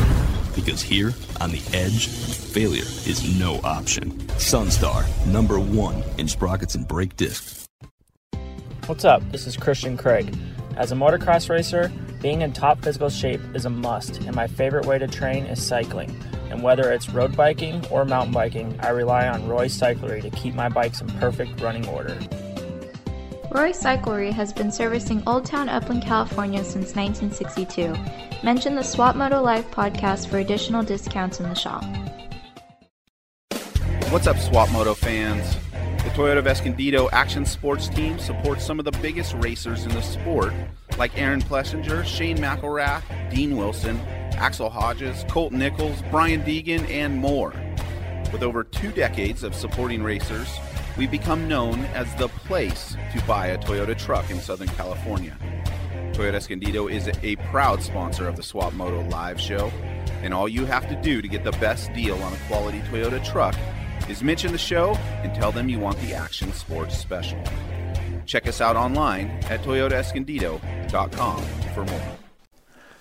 Because 0.57 0.83
here, 0.83 1.13
on 1.41 1.53
the 1.53 1.63
edge, 1.73 2.09
failure 2.09 2.83
is 2.83 3.39
no 3.39 3.61
option. 3.63 4.11
Sunstar, 4.39 5.07
number 5.27 5.61
one 5.61 6.03
in 6.19 6.27
sprockets 6.27 6.75
and 6.75 6.87
brake 6.87 7.17
discs. 7.17 7.69
What's 8.87 9.05
up? 9.05 9.23
This 9.31 9.47
is 9.47 9.57
Christian 9.57 9.97
Craig. 9.97 10.37
As 10.79 10.93
a 10.93 10.95
motocross 10.95 11.51
racer, 11.51 11.91
being 12.23 12.43
in 12.43 12.53
top 12.53 12.81
physical 12.85 13.09
shape 13.09 13.41
is 13.53 13.65
a 13.65 13.71
must, 13.71 14.19
and 14.19 14.37
my 14.37 14.47
favorite 14.47 14.87
way 14.87 14.97
to 14.97 15.09
train 15.09 15.45
is 15.47 15.61
cycling. 15.61 16.17
And 16.51 16.63
whether 16.63 16.93
it's 16.93 17.11
road 17.11 17.37
biking 17.37 17.85
or 17.89 18.05
mountain 18.05 18.33
biking, 18.33 18.79
I 18.81 18.91
rely 18.91 19.27
on 19.27 19.49
Roy 19.49 19.67
Cyclery 19.67 20.23
to 20.23 20.31
keep 20.31 20.55
my 20.55 20.69
bikes 20.69 21.01
in 21.01 21.09
perfect 21.19 21.61
running 21.61 21.85
order. 21.89 22.17
Roy 23.51 23.73
Cyclery 23.73 24.33
has 24.33 24.53
been 24.53 24.71
servicing 24.71 25.21
Old 25.27 25.45
Town 25.45 25.69
Upland, 25.69 26.05
California 26.05 26.63
since 26.63 26.95
1962. 26.95 27.97
Mention 28.45 28.77
the 28.77 28.85
Swap 28.85 29.17
Moto 29.17 29.43
Live 29.43 29.69
podcast 29.73 30.29
for 30.29 30.39
additional 30.39 30.85
discounts 30.85 31.41
in 31.41 31.49
the 31.49 31.57
shop. 31.57 31.83
What's 34.11 34.29
up, 34.29 34.39
Swap 34.39 34.71
Moto 34.71 34.95
fans? 34.95 35.57
Toyota 36.19 36.45
Escondido 36.49 37.09
Action 37.11 37.47
Sports 37.47 37.89
Team 37.89 38.19
supports 38.19 38.67
some 38.67 38.81
of 38.81 38.85
the 38.85 38.91
biggest 39.01 39.35
racers 39.35 39.85
in 39.85 39.91
the 39.91 40.03
sport, 40.03 40.53
like 40.99 41.17
Aaron 41.17 41.41
Plessinger, 41.41 42.05
Shane 42.05 42.39
McElrath, 42.39 43.05
Dean 43.31 43.57
Wilson, 43.57 43.97
Axell 44.33 44.69
Hodges, 44.69 45.25
Colt 45.29 45.53
Nichols, 45.53 46.03
Brian 46.11 46.43
Deegan, 46.43 46.91
and 46.91 47.17
more. 47.17 47.55
With 48.33 48.43
over 48.43 48.65
two 48.65 48.91
decades 48.91 49.45
of 49.45 49.55
supporting 49.55 50.03
racers, 50.03 50.49
we've 50.97 51.09
become 51.09 51.47
known 51.47 51.85
as 51.95 52.13
the 52.17 52.27
place 52.27 52.97
to 53.13 53.25
buy 53.25 53.47
a 53.47 53.59
Toyota 53.59 53.97
truck 53.97 54.29
in 54.29 54.41
Southern 54.41 54.67
California. 54.71 55.39
Toyota 56.15 56.35
Escondido 56.35 56.89
is 56.89 57.09
a 57.23 57.37
proud 57.53 57.81
sponsor 57.81 58.27
of 58.27 58.35
the 58.35 58.43
Swap 58.43 58.73
Moto 58.73 59.09
Live 59.09 59.41
show, 59.41 59.71
and 60.25 60.35
all 60.35 60.49
you 60.49 60.65
have 60.65 60.89
to 60.89 61.01
do 61.01 61.23
to 61.23 61.29
get 61.29 61.45
the 61.45 61.53
best 61.53 61.93
deal 61.93 62.21
on 62.25 62.33
a 62.33 62.39
quality 62.49 62.81
Toyota 62.91 63.25
truck 63.25 63.55
is 64.09 64.23
mention 64.23 64.53
the 64.53 64.59
show 64.59 64.95
and 65.23 65.35
tell 65.35 65.53
them 65.53 65.69
you 65.69 65.79
want 65.79 65.99
the 66.01 66.15
Action 66.15 66.53
Sports 66.53 66.97
Special. 66.97 67.43
Check 68.27 68.47
us 68.47 68.61
out 68.61 68.77
online 68.77 69.31
at 69.49 69.63
toyotaescondido.com 69.63 71.43
for 71.75 71.85
more. 71.85 72.03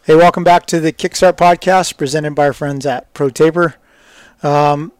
Hey, 0.03 0.15
welcome 0.15 0.43
back 0.43 0.65
to 0.67 0.79
the 0.79 0.93
Kickstart 0.93 1.37
podcast 1.37 1.97
presented 1.97 2.33
by 2.33 2.47
our 2.47 2.53
friends 2.53 2.85
at 2.85 3.13
ProTaper. 3.13 3.73
Um, 4.41 4.93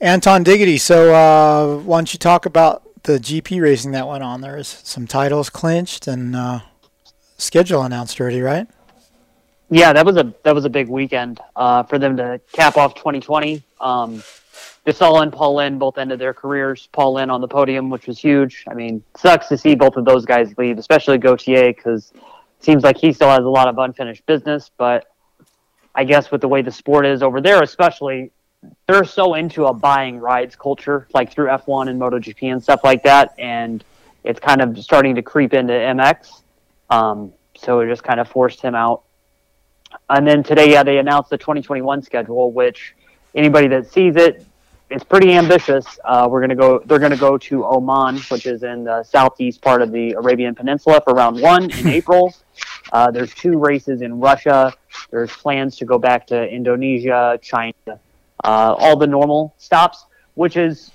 Anton 0.00 0.44
Diggity, 0.44 0.78
so 0.78 1.12
uh, 1.12 1.78
why 1.78 1.98
don't 1.98 2.12
you 2.12 2.18
talk 2.18 2.46
about 2.46 2.82
the 3.02 3.18
GP 3.18 3.60
racing 3.60 3.90
that 3.92 4.06
went 4.06 4.22
on. 4.22 4.40
There's 4.40 4.68
some 4.68 5.06
titles 5.06 5.50
clinched 5.50 6.06
and 6.06 6.36
uh, 6.36 6.60
schedule 7.38 7.82
announced 7.82 8.20
already, 8.20 8.40
right? 8.40 8.66
Yeah, 9.68 9.92
that 9.92 10.04
was 10.04 10.16
a 10.16 10.34
that 10.42 10.54
was 10.54 10.64
a 10.64 10.70
big 10.70 10.88
weekend 10.88 11.40
uh, 11.54 11.84
for 11.84 11.98
them 11.98 12.16
to 12.16 12.40
cap 12.52 12.76
off 12.76 12.94
2020. 12.94 13.62
Um, 13.80 14.22
Desalle 14.86 15.22
and 15.22 15.32
Paulin 15.32 15.78
both 15.78 15.98
ended 15.98 16.18
their 16.18 16.32
careers. 16.32 16.88
Paulin 16.92 17.30
on 17.30 17.40
the 17.40 17.48
podium, 17.48 17.90
which 17.90 18.06
was 18.06 18.18
huge. 18.18 18.64
I 18.68 18.74
mean, 18.74 19.02
sucks 19.16 19.48
to 19.48 19.58
see 19.58 19.74
both 19.74 19.96
of 19.96 20.04
those 20.04 20.24
guys 20.24 20.56
leave, 20.56 20.78
especially 20.78 21.18
Gautier, 21.18 21.72
because 21.72 22.12
seems 22.60 22.82
like 22.82 22.96
he 22.96 23.12
still 23.12 23.28
has 23.28 23.44
a 23.44 23.48
lot 23.48 23.68
of 23.68 23.78
unfinished 23.78 24.24
business. 24.26 24.70
But 24.76 25.06
I 25.94 26.04
guess 26.04 26.30
with 26.30 26.40
the 26.40 26.48
way 26.48 26.62
the 26.62 26.70
sport 26.70 27.04
is 27.04 27.22
over 27.22 27.40
there, 27.40 27.62
especially, 27.62 28.30
they're 28.86 29.04
so 29.04 29.34
into 29.34 29.66
a 29.66 29.74
buying 29.74 30.18
rides 30.18 30.56
culture, 30.56 31.06
like 31.12 31.32
through 31.32 31.48
F1 31.48 31.88
and 31.88 32.00
MotoGP 32.00 32.52
and 32.52 32.62
stuff 32.62 32.80
like 32.84 33.02
that, 33.02 33.34
and 33.38 33.84
it's 34.24 34.40
kind 34.40 34.60
of 34.60 34.78
starting 34.78 35.14
to 35.14 35.22
creep 35.22 35.52
into 35.52 35.72
MX. 35.72 36.42
Um, 36.88 37.32
so 37.56 37.80
it 37.80 37.88
just 37.88 38.02
kind 38.02 38.20
of 38.20 38.28
forced 38.28 38.60
him 38.60 38.74
out. 38.74 39.02
And 40.08 40.26
then 40.26 40.42
today, 40.42 40.70
yeah, 40.70 40.82
they 40.82 40.98
announced 40.98 41.30
the 41.30 41.38
2021 41.38 42.02
schedule, 42.02 42.52
which 42.52 42.94
anybody 43.34 43.68
that 43.68 43.90
sees 43.90 44.16
it, 44.16 44.44
it's 44.90 45.04
pretty 45.04 45.32
ambitious. 45.32 45.86
Uh, 46.04 46.26
we're 46.30 46.40
gonna 46.40 46.56
go. 46.56 46.80
They're 46.84 46.98
gonna 46.98 47.16
go 47.16 47.38
to 47.38 47.64
Oman, 47.64 48.18
which 48.30 48.46
is 48.46 48.62
in 48.62 48.84
the 48.84 49.02
southeast 49.04 49.62
part 49.62 49.82
of 49.82 49.92
the 49.92 50.12
Arabian 50.12 50.54
Peninsula, 50.54 51.00
for 51.04 51.14
round 51.14 51.40
one 51.40 51.70
in 51.70 51.86
April. 52.00 52.34
Uh, 52.92 53.10
there's 53.10 53.32
two 53.34 53.58
races 53.58 54.02
in 54.02 54.18
Russia. 54.20 54.72
There's 55.10 55.30
plans 55.30 55.76
to 55.76 55.84
go 55.84 55.98
back 55.98 56.26
to 56.28 56.48
Indonesia, 56.48 57.38
China, 57.40 57.74
uh, 58.44 58.74
all 58.78 58.96
the 58.96 59.06
normal 59.06 59.54
stops, 59.58 60.04
which 60.34 60.56
is 60.56 60.90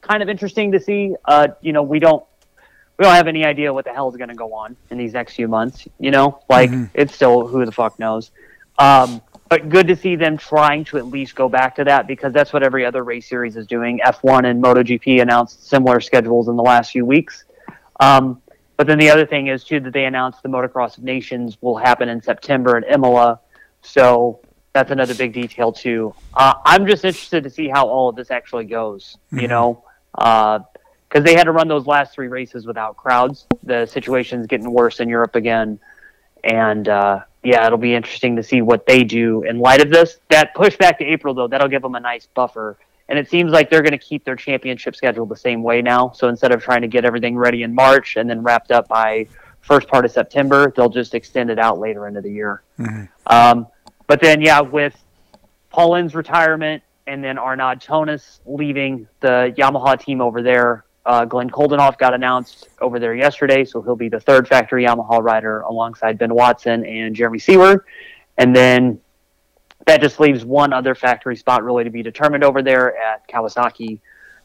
kind 0.00 0.22
of 0.22 0.28
interesting 0.28 0.72
to 0.72 0.80
see. 0.80 1.14
Uh, 1.24 1.48
you 1.60 1.72
know, 1.72 1.82
we 1.82 1.98
don't 2.00 2.24
we 2.98 3.04
don't 3.04 3.14
have 3.14 3.28
any 3.28 3.44
idea 3.44 3.72
what 3.72 3.84
the 3.84 3.92
hell 3.92 4.08
is 4.10 4.16
going 4.16 4.28
to 4.30 4.34
go 4.34 4.52
on 4.52 4.76
in 4.90 4.98
these 4.98 5.12
next 5.12 5.34
few 5.34 5.46
months. 5.48 5.86
You 6.00 6.10
know, 6.10 6.42
like 6.48 6.70
Mhm. 6.70 6.90
it's 6.94 7.14
still 7.14 7.46
who 7.46 7.64
the 7.64 7.72
fuck 7.72 7.98
knows. 7.98 8.32
Um, 8.78 9.22
but 9.52 9.68
good 9.68 9.86
to 9.86 9.94
see 9.94 10.16
them 10.16 10.38
trying 10.38 10.82
to 10.82 10.96
at 10.96 11.08
least 11.08 11.34
go 11.34 11.46
back 11.46 11.74
to 11.76 11.84
that 11.84 12.06
because 12.06 12.32
that's 12.32 12.54
what 12.54 12.62
every 12.62 12.86
other 12.86 13.04
race 13.04 13.28
series 13.28 13.54
is 13.54 13.66
doing. 13.66 14.00
F1 14.02 14.46
and 14.46 14.64
MotoGP 14.64 15.20
announced 15.20 15.68
similar 15.68 16.00
schedules 16.00 16.48
in 16.48 16.56
the 16.56 16.62
last 16.62 16.92
few 16.92 17.04
weeks. 17.04 17.44
Um, 18.00 18.40
but 18.78 18.86
then 18.86 18.98
the 18.98 19.10
other 19.10 19.26
thing 19.26 19.48
is 19.48 19.62
too 19.62 19.78
that 19.80 19.92
they 19.92 20.06
announced 20.06 20.42
the 20.42 20.48
Motocross 20.48 20.96
of 20.96 21.04
Nations 21.04 21.58
will 21.60 21.76
happen 21.76 22.08
in 22.08 22.22
September 22.22 22.78
in 22.78 22.84
Imola. 22.84 23.40
So 23.82 24.40
that's 24.72 24.90
another 24.90 25.14
big 25.14 25.34
detail 25.34 25.70
too. 25.70 26.14
Uh, 26.32 26.54
I'm 26.64 26.86
just 26.86 27.04
interested 27.04 27.44
to 27.44 27.50
see 27.50 27.68
how 27.68 27.86
all 27.86 28.08
of 28.08 28.16
this 28.16 28.30
actually 28.30 28.64
goes. 28.64 29.18
You 29.32 29.48
Mhm. 29.48 29.50
know, 29.50 29.84
because 30.14 31.24
they 31.24 31.34
had 31.34 31.44
to 31.44 31.52
run 31.52 31.68
those 31.68 31.86
last 31.86 32.14
three 32.14 32.28
races 32.28 32.66
without 32.66 32.96
crowds. 32.96 33.46
The 33.64 33.84
situation's 33.84 34.46
getting 34.46 34.72
worse 34.72 34.98
in 34.98 35.10
Europe 35.10 35.34
again, 35.34 35.78
and 36.44 36.88
uh, 36.88 37.20
yeah, 37.42 37.66
it'll 37.66 37.78
be 37.78 37.94
interesting 37.94 38.36
to 38.36 38.42
see 38.42 38.62
what 38.62 38.86
they 38.86 39.04
do 39.04 39.42
in 39.42 39.58
light 39.58 39.80
of 39.80 39.90
this. 39.90 40.18
That 40.30 40.54
push 40.54 40.76
back 40.76 40.98
to 40.98 41.04
April 41.04 41.34
though, 41.34 41.48
that'll 41.48 41.68
give 41.68 41.82
them 41.82 41.94
a 41.94 42.00
nice 42.00 42.26
buffer. 42.26 42.76
And 43.08 43.18
it 43.18 43.28
seems 43.28 43.52
like 43.52 43.68
they're 43.68 43.82
going 43.82 43.92
to 43.92 43.98
keep 43.98 44.24
their 44.24 44.36
championship 44.36 44.96
schedule 44.96 45.26
the 45.26 45.36
same 45.36 45.62
way 45.62 45.82
now. 45.82 46.12
So 46.12 46.28
instead 46.28 46.52
of 46.52 46.62
trying 46.62 46.82
to 46.82 46.88
get 46.88 47.04
everything 47.04 47.36
ready 47.36 47.62
in 47.62 47.74
March 47.74 48.16
and 48.16 48.30
then 48.30 48.42
wrapped 48.42 48.70
up 48.70 48.88
by 48.88 49.26
first 49.60 49.88
part 49.88 50.04
of 50.04 50.10
September, 50.10 50.72
they'll 50.74 50.88
just 50.88 51.14
extend 51.14 51.50
it 51.50 51.58
out 51.58 51.78
later 51.78 52.06
into 52.06 52.20
the 52.20 52.30
year. 52.30 52.62
Mhm. 52.78 53.08
Um, 53.26 53.66
but 54.06 54.20
then, 54.20 54.40
yeah, 54.40 54.60
with 54.60 54.96
Paulin's 55.70 56.14
retirement 56.14 56.82
and 57.06 57.22
then 57.22 57.38
Arnaud 57.38 57.76
Tonus 57.80 58.40
leaving 58.46 59.08
the 59.20 59.52
Yamaha 59.58 60.00
team 60.00 60.20
over 60.20 60.42
there, 60.42 60.84
uh, 61.04 61.24
Glenn 61.24 61.50
Coldenhoff 61.50 61.98
got 61.98 62.14
announced 62.14 62.68
over 62.80 62.98
there 62.98 63.14
yesterday, 63.14 63.64
so 63.64 63.82
he'll 63.82 63.96
be 63.96 64.08
the 64.08 64.20
third 64.20 64.46
factory 64.46 64.84
Yamaha 64.84 65.22
rider 65.22 65.60
alongside 65.62 66.18
Ben 66.18 66.32
Watson 66.34 66.84
and 66.86 67.14
Jeremy 67.14 67.38
Seewer. 67.38 67.84
And 68.38 68.54
then 68.54 69.00
that 69.86 70.00
just 70.00 70.20
leaves 70.20 70.44
one 70.44 70.72
other 70.72 70.94
factory 70.94 71.36
spot 71.36 71.64
really 71.64 71.84
to 71.84 71.90
be 71.90 72.02
determined 72.02 72.44
over 72.44 72.62
there 72.62 72.96
at 72.96 73.26
Kawasaki. 73.28 73.98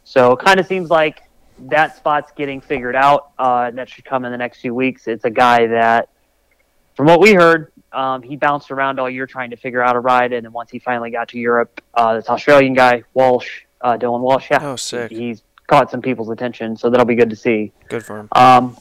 So 0.04 0.32
it 0.32 0.40
kind 0.40 0.60
of 0.60 0.66
seems 0.66 0.90
like 0.90 1.22
that 1.70 1.96
spot's 1.96 2.32
getting 2.36 2.60
figured 2.62 2.96
out. 2.96 3.32
Uh, 3.38 3.72
that 3.72 3.90
should 3.90 4.06
come 4.06 4.26
in 4.26 4.32
the 4.32 4.38
next 4.38 4.62
few 4.62 4.74
weeks. 4.74 5.08
It's 5.08 5.26
a 5.26 5.30
guy 5.30 5.68
that, 5.68 6.10
from 6.96 7.06
what 7.06 7.20
we 7.20 7.34
heard, 7.34 7.72
um, 7.92 8.22
he 8.24 8.36
bounced 8.36 8.72
around 8.72 9.00
all 9.00 9.10
year 9.10 9.28
trying 9.28 9.52
to 9.52 9.56
figure 9.58 9.82
out 9.82 9.96
a 9.96 10.00
ride, 10.00 10.34
and 10.34 10.46
then 10.46 10.52
once 10.54 10.72
he 10.72 10.80
finally 10.80 11.12
got 11.12 11.30
to 11.30 11.40
Europe, 11.40 11.82
uh, 11.94 12.16
this 12.16 12.30
Australian 12.30 12.74
guy 12.74 13.04
Walsh, 13.14 13.62
uh, 13.82 13.98
Dylan 13.98 14.20
Walsh, 14.22 14.48
yeah, 14.52 14.60
Oh, 14.62 14.76
sick. 14.76 15.12
he's 15.12 15.44
caught 15.68 15.92
some 15.92 16.02
people's 16.02 16.30
attention, 16.30 16.76
so 16.76 16.90
that'll 16.90 17.06
be 17.06 17.16
good 17.16 17.30
to 17.30 17.36
see. 17.36 17.72
Good 17.90 18.04
for 18.04 18.20
him. 18.20 18.30
Um, 18.32 18.78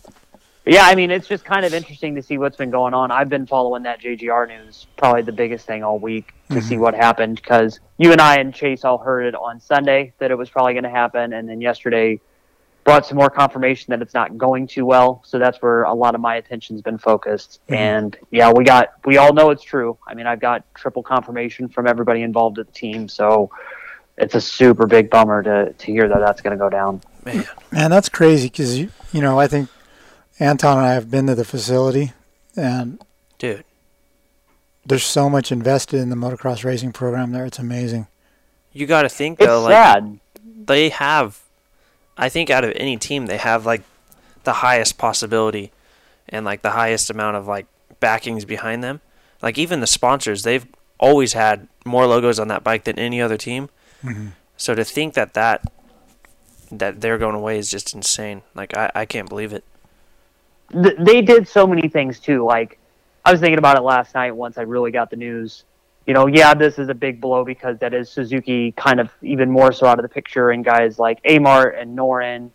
yeah, 0.65 0.83
I 0.85 0.97
mean, 0.97 1.13
it's 1.13 1.29
just 1.29 1.45
kind 1.45 1.65
of 1.65 1.75
interesting 1.75 2.17
to 2.17 2.23
see 2.23 2.39
what's 2.39 2.57
been 2.57 2.71
going 2.71 2.93
on. 2.93 3.13
I've 3.13 3.29
been 3.29 3.47
following 3.47 3.85
that 3.85 4.01
JGR 4.01 4.49
news, 4.49 4.87
probably 4.97 5.23
the 5.23 5.33
biggest 5.33 5.65
thing 5.65 5.85
all 5.85 5.99
week, 5.99 6.33
to 6.51 6.61
see 6.61 6.77
what 6.77 6.95
happened 6.95 7.37
because 7.37 7.79
you 7.99 8.11
and 8.11 8.21
I 8.21 8.37
and 8.39 8.53
Chase 8.53 8.85
all 8.85 8.99
heard 8.99 9.27
it 9.27 9.35
on 9.37 9.61
Sunday 9.61 10.13
that 10.19 10.31
it 10.31 10.35
was 10.37 10.51
probably 10.51 10.73
going 10.73 10.85
to 10.85 10.91
happen, 10.91 11.33
and 11.35 11.49
then 11.49 11.61
yesterday 11.61 12.21
brought 12.83 13.05
some 13.05 13.19
more 13.19 13.31
confirmation 13.31 13.91
that 13.91 14.01
it's 14.01 14.15
not 14.15 14.39
going 14.39 14.67
too 14.67 14.87
well. 14.87 15.21
So 15.25 15.41
that's 15.41 15.59
where 15.59 15.83
a 15.83 15.93
lot 15.93 16.15
of 16.15 16.21
my 16.21 16.37
attention's 16.37 16.83
been 16.83 16.99
focused. 16.99 17.61
Mhm. 17.69 17.77
And 17.77 18.17
yeah, 18.31 18.53
we 18.53 18.65
got 18.65 18.93
we 19.05 19.19
all 19.19 19.33
know 19.33 19.51
it's 19.51 19.65
true. 19.65 19.99
I 20.07 20.15
mean, 20.15 20.27
I've 20.27 20.41
got 20.41 20.65
triple 20.75 21.03
confirmation 21.03 21.69
from 21.69 21.87
everybody 21.89 22.23
involved 22.23 22.59
at 22.61 22.67
the 22.67 22.73
team, 22.73 23.09
so 23.09 23.51
it's 24.19 24.35
a 24.35 24.41
super 24.41 24.87
big 24.87 25.11
bummer 25.11 25.43
to 25.43 25.73
to 25.73 25.87
hear 25.87 26.09
that 26.09 26.19
that's 26.21 26.41
going 26.41 26.53
to 26.57 26.59
go 26.59 26.69
down. 26.71 27.01
Man, 27.25 27.45
Man, 27.73 27.91
that's 27.91 28.09
crazy 28.09 28.49
because 28.49 28.79
you, 28.79 28.91
you 29.13 29.21
know 29.21 29.39
I 29.39 29.47
think 29.49 29.69
Anton 30.39 30.79
and 30.79 30.87
I 30.87 30.93
have 30.95 31.11
been 31.11 31.27
to 31.27 31.35
the 31.35 31.45
facility, 31.45 32.13
and 32.57 33.03
dude. 33.39 33.65
there's 34.85 35.05
so 35.05 35.29
much 35.29 35.51
invested 35.51 35.99
in 36.01 36.11
the 36.11 36.17
motocross 36.17 36.65
racing 36.65 36.93
program 36.93 37.33
there. 37.33 37.45
It's 37.47 37.59
amazing. 37.59 38.07
You 38.73 38.87
got 38.87 39.03
to 39.03 39.09
think 39.09 39.41
It's 39.41 39.47
though, 39.47 39.63
like 39.63 39.73
sad. 39.73 40.19
they 40.67 40.91
have. 40.91 41.41
I 42.19 42.29
think 42.29 42.51
out 42.51 42.65
of 42.65 42.73
any 42.77 42.97
team, 42.97 43.27
they 43.27 43.37
have 43.39 43.65
like 43.67 43.83
the 44.45 44.53
highest 44.55 44.97
possibility 44.99 45.73
and 46.29 46.45
like 46.45 46.63
the 46.63 46.71
highest 46.71 47.11
amount 47.11 47.37
of 47.37 47.47
like 47.47 47.67
backings 48.01 48.45
behind 48.45 48.83
them. 48.85 49.01
Like 49.43 49.59
even 49.59 49.81
the 49.81 49.87
sponsors, 49.87 50.43
they've 50.43 50.67
always 50.99 51.33
had 51.35 51.69
more 51.85 52.07
logos 52.07 52.39
on 52.39 52.49
that 52.49 52.63
bike 52.65 52.85
than 52.85 52.99
any 52.99 53.21
other 53.21 53.37
team. 53.37 53.69
Mhm. 54.05 54.33
So 54.57 54.75
to 54.75 54.85
think 54.85 55.15
that 55.15 55.35
that 55.35 55.63
that 56.73 57.01
they're 57.01 57.19
going 57.19 57.35
away 57.35 57.59
is 57.59 57.71
just 57.71 57.95
insane. 57.95 58.43
Like 58.55 58.77
I, 58.77 58.91
I 58.95 59.05
can't 59.07 59.29
believe 59.29 59.53
it. 59.53 59.65
th- 60.73 60.97
they 60.99 61.23
did 61.23 61.47
so 61.47 61.67
many 61.67 61.89
things 61.89 62.19
too. 62.19 62.45
Like 62.45 62.79
I 63.25 63.33
was 63.33 63.41
thinking 63.41 63.59
about 63.59 63.77
it 63.77 63.83
last 63.83 64.15
night 64.15 64.33
once 64.35 64.59
I 64.59 64.63
really 64.63 64.91
got 64.91 65.11
the 65.11 65.17
news. 65.17 65.65
You 66.07 66.15
know, 66.15 66.27
yeah, 66.29 66.55
this 66.55 66.79
is 66.79 66.89
a 66.89 66.95
big 66.95 67.21
blow 67.21 67.45
because 67.45 67.79
that 67.79 67.93
is 67.93 68.09
Suzuki 68.09 68.73
kind 68.73 69.01
of 69.01 69.11
even 69.23 69.51
more 69.51 69.73
so 69.73 69.87
out 69.87 69.99
of 69.99 70.05
the 70.05 70.09
picture, 70.09 70.51
and 70.51 70.65
guys 70.65 70.99
like 70.99 71.21
Amart 71.25 71.81
and 71.81 71.97
Norin 71.99 72.51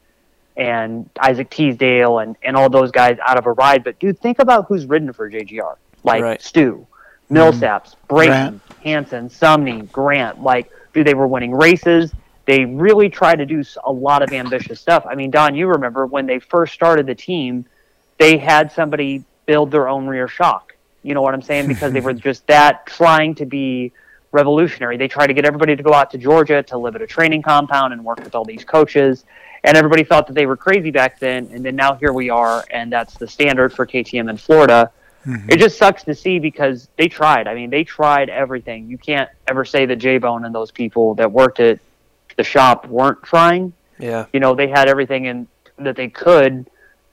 and 0.58 1.10
Isaac 1.19 1.49
Teasdale 1.49 2.19
and, 2.19 2.36
and 2.43 2.56
all 2.58 2.69
those 2.69 2.91
guys 2.91 3.17
out 3.25 3.38
of 3.38 3.45
a 3.45 3.51
ride. 3.54 3.84
But 3.84 3.99
dude, 3.99 4.19
think 4.19 4.39
about 4.39 4.65
who's 4.67 4.86
ridden 4.86 5.12
for 5.13 5.30
JGR. 5.30 5.75
Like 6.04 6.23
Right. 6.23 6.41
Stu, 6.41 6.86
Millsaps, 7.30 7.95
Brayton, 8.10 8.60
Grant. 8.60 8.62
Hansen, 8.84 9.30
Sumney, 9.30 9.89
Grant. 9.91 10.41
Like, 10.41 10.69
dude, 10.69 10.71
they 10.93 11.13
were 11.13 11.27
winning 11.27 11.54
races. 11.54 12.12
They 12.45 12.65
really 12.65 13.10
tried 13.10 13.38
to 13.38 13.45
do 13.45 13.63
a 13.84 13.91
lot 13.91 14.23
of 14.23 14.34
ambitious 14.34 14.80
stuff. 14.80 15.06
I 15.10 15.15
mean, 15.15 15.32
Don, 15.32 15.56
you 15.56 15.67
remember 15.67 16.06
when 16.06 16.25
they 16.25 16.39
first 16.39 16.73
started 16.73 17.06
the 17.06 17.15
team, 17.15 17.65
they 18.17 18.38
had 18.38 18.71
somebody 18.71 19.23
build 19.45 19.71
their 19.71 19.88
own 19.88 20.08
rear 20.08 20.27
shock. 20.27 20.75
You 21.04 21.13
know 21.13 21.21
what 21.21 21.34
I'm 21.34 21.41
saying? 21.41 21.67
Because 21.67 21.93
they 21.93 22.01
were 22.01 22.13
just 22.30 22.45
that 22.47 22.86
trying 22.86 23.36
to 23.36 23.45
be 23.45 23.91
revolutionary. 24.32 24.97
They 24.97 25.08
tried 25.08 25.27
to 25.27 25.34
get 25.34 25.45
everybody 25.45 25.75
to 25.75 25.84
go 25.84 25.93
out 25.93 26.12
to 26.12 26.17
Georgia 26.17 26.63
to 26.63 26.77
live 26.77 26.95
at 26.95 27.01
a 27.01 27.08
training 27.08 27.41
compound 27.41 27.93
and 27.93 28.04
work 28.04 28.19
with 28.23 28.36
all 28.36 28.45
these 28.45 28.63
coaches. 28.63 29.25
And 29.63 29.77
everybody 29.77 30.04
thought 30.04 30.27
that 30.27 30.34
they 30.34 30.45
were 30.45 30.58
crazy 30.58 30.89
back 30.89 31.19
then. 31.19 31.49
And 31.51 31.63
then 31.63 31.75
now 31.75 31.95
here 31.95 32.13
we 32.13 32.30
are, 32.30 32.65
and 32.71 32.91
that's 32.91 33.15
the 33.15 33.27
standard 33.27 33.73
for 33.73 33.86
KTM 33.86 34.30
in 34.30 34.38
Florida. 34.38 34.91
It 35.26 35.58
just 35.58 35.78
sucks 35.78 36.04
to 36.06 36.16
see 36.16 36.40
because 36.40 36.90
they 36.98 37.08
tried. 37.08 37.48
I 37.48 37.54
mean, 37.54 37.70
they 37.70 37.84
tried 37.84 38.30
everything. 38.30 38.90
You 38.90 38.98
can't 38.98 39.30
ever 39.48 39.64
say 39.66 39.86
that 39.86 39.98
J 39.98 40.18
Bone 40.18 40.46
and 40.46 40.54
those 40.54 40.72
people 40.72 41.14
that 41.16 41.32
worked 41.32 41.60
at 41.60 41.80
the 42.38 42.44
shop 42.44 42.88
weren't 42.88 43.22
trying 43.24 43.74
Yeah. 44.00 44.26
you 44.34 44.40
know, 44.40 44.56
they 44.56 44.68
had 44.68 44.88
everything 44.90 45.26
in 45.26 45.48
that 45.78 45.96
they 45.96 46.10
could 46.10 46.68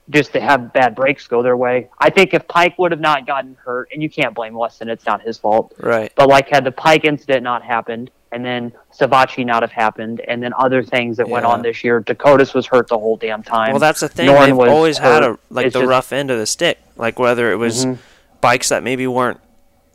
just 0.09 0.33
to 0.33 0.39
have 0.39 0.73
bad 0.73 0.95
breaks 0.95 1.27
go 1.27 1.43
their 1.43 1.55
way. 1.55 1.87
I 1.99 2.09
think 2.09 2.33
if 2.33 2.47
Pike 2.47 2.79
would 2.79 2.91
have 2.91 2.99
not 2.99 3.27
gotten 3.27 3.55
hurt, 3.63 3.89
and 3.93 4.01
you 4.01 4.09
can't 4.09 4.33
blame 4.33 4.55
Weston, 4.55 4.89
it's 4.89 5.05
not 5.05 5.21
his 5.21 5.37
fault. 5.37 5.73
Right. 5.79 6.11
But 6.15 6.29
like, 6.29 6.49
had 6.49 6.63
the 6.63 6.71
Pike 6.71 7.05
incident 7.05 7.43
not 7.43 7.61
happened, 7.63 8.09
and 8.31 8.45
then 8.45 8.71
Savatgy 8.97 9.45
not 9.45 9.63
have 9.63 9.71
happened, 9.71 10.21
and 10.27 10.41
then 10.43 10.53
other 10.57 10.83
things 10.83 11.17
that 11.17 11.27
went 11.27 11.45
on 11.45 11.61
this 11.61 11.83
year, 11.83 11.99
Dakotas 11.99 12.53
was 12.53 12.67
hurt 12.67 12.87
the 12.87 12.97
whole 12.97 13.17
damn 13.17 13.41
time. 13.43 13.71
Well, 13.71 13.79
that's 13.79 14.01
the 14.01 14.09
thing. 14.09 14.27
Norton 14.27 14.57
They've 14.57 14.69
always 14.69 14.97
had 14.97 15.23
a 15.23 15.37
like 15.49 15.67
It's 15.67 15.73
the 15.73 15.79
just- 15.81 15.89
rough 15.89 16.13
end 16.13 16.29
of 16.31 16.37
the 16.37 16.45
stick. 16.45 16.77
Like 16.95 17.17
whether 17.19 17.51
it 17.51 17.55
was 17.55 17.85
Mhm. 17.85 17.97
bikes 18.41 18.69
that 18.69 18.83
maybe 18.83 19.07
weren't 19.07 19.39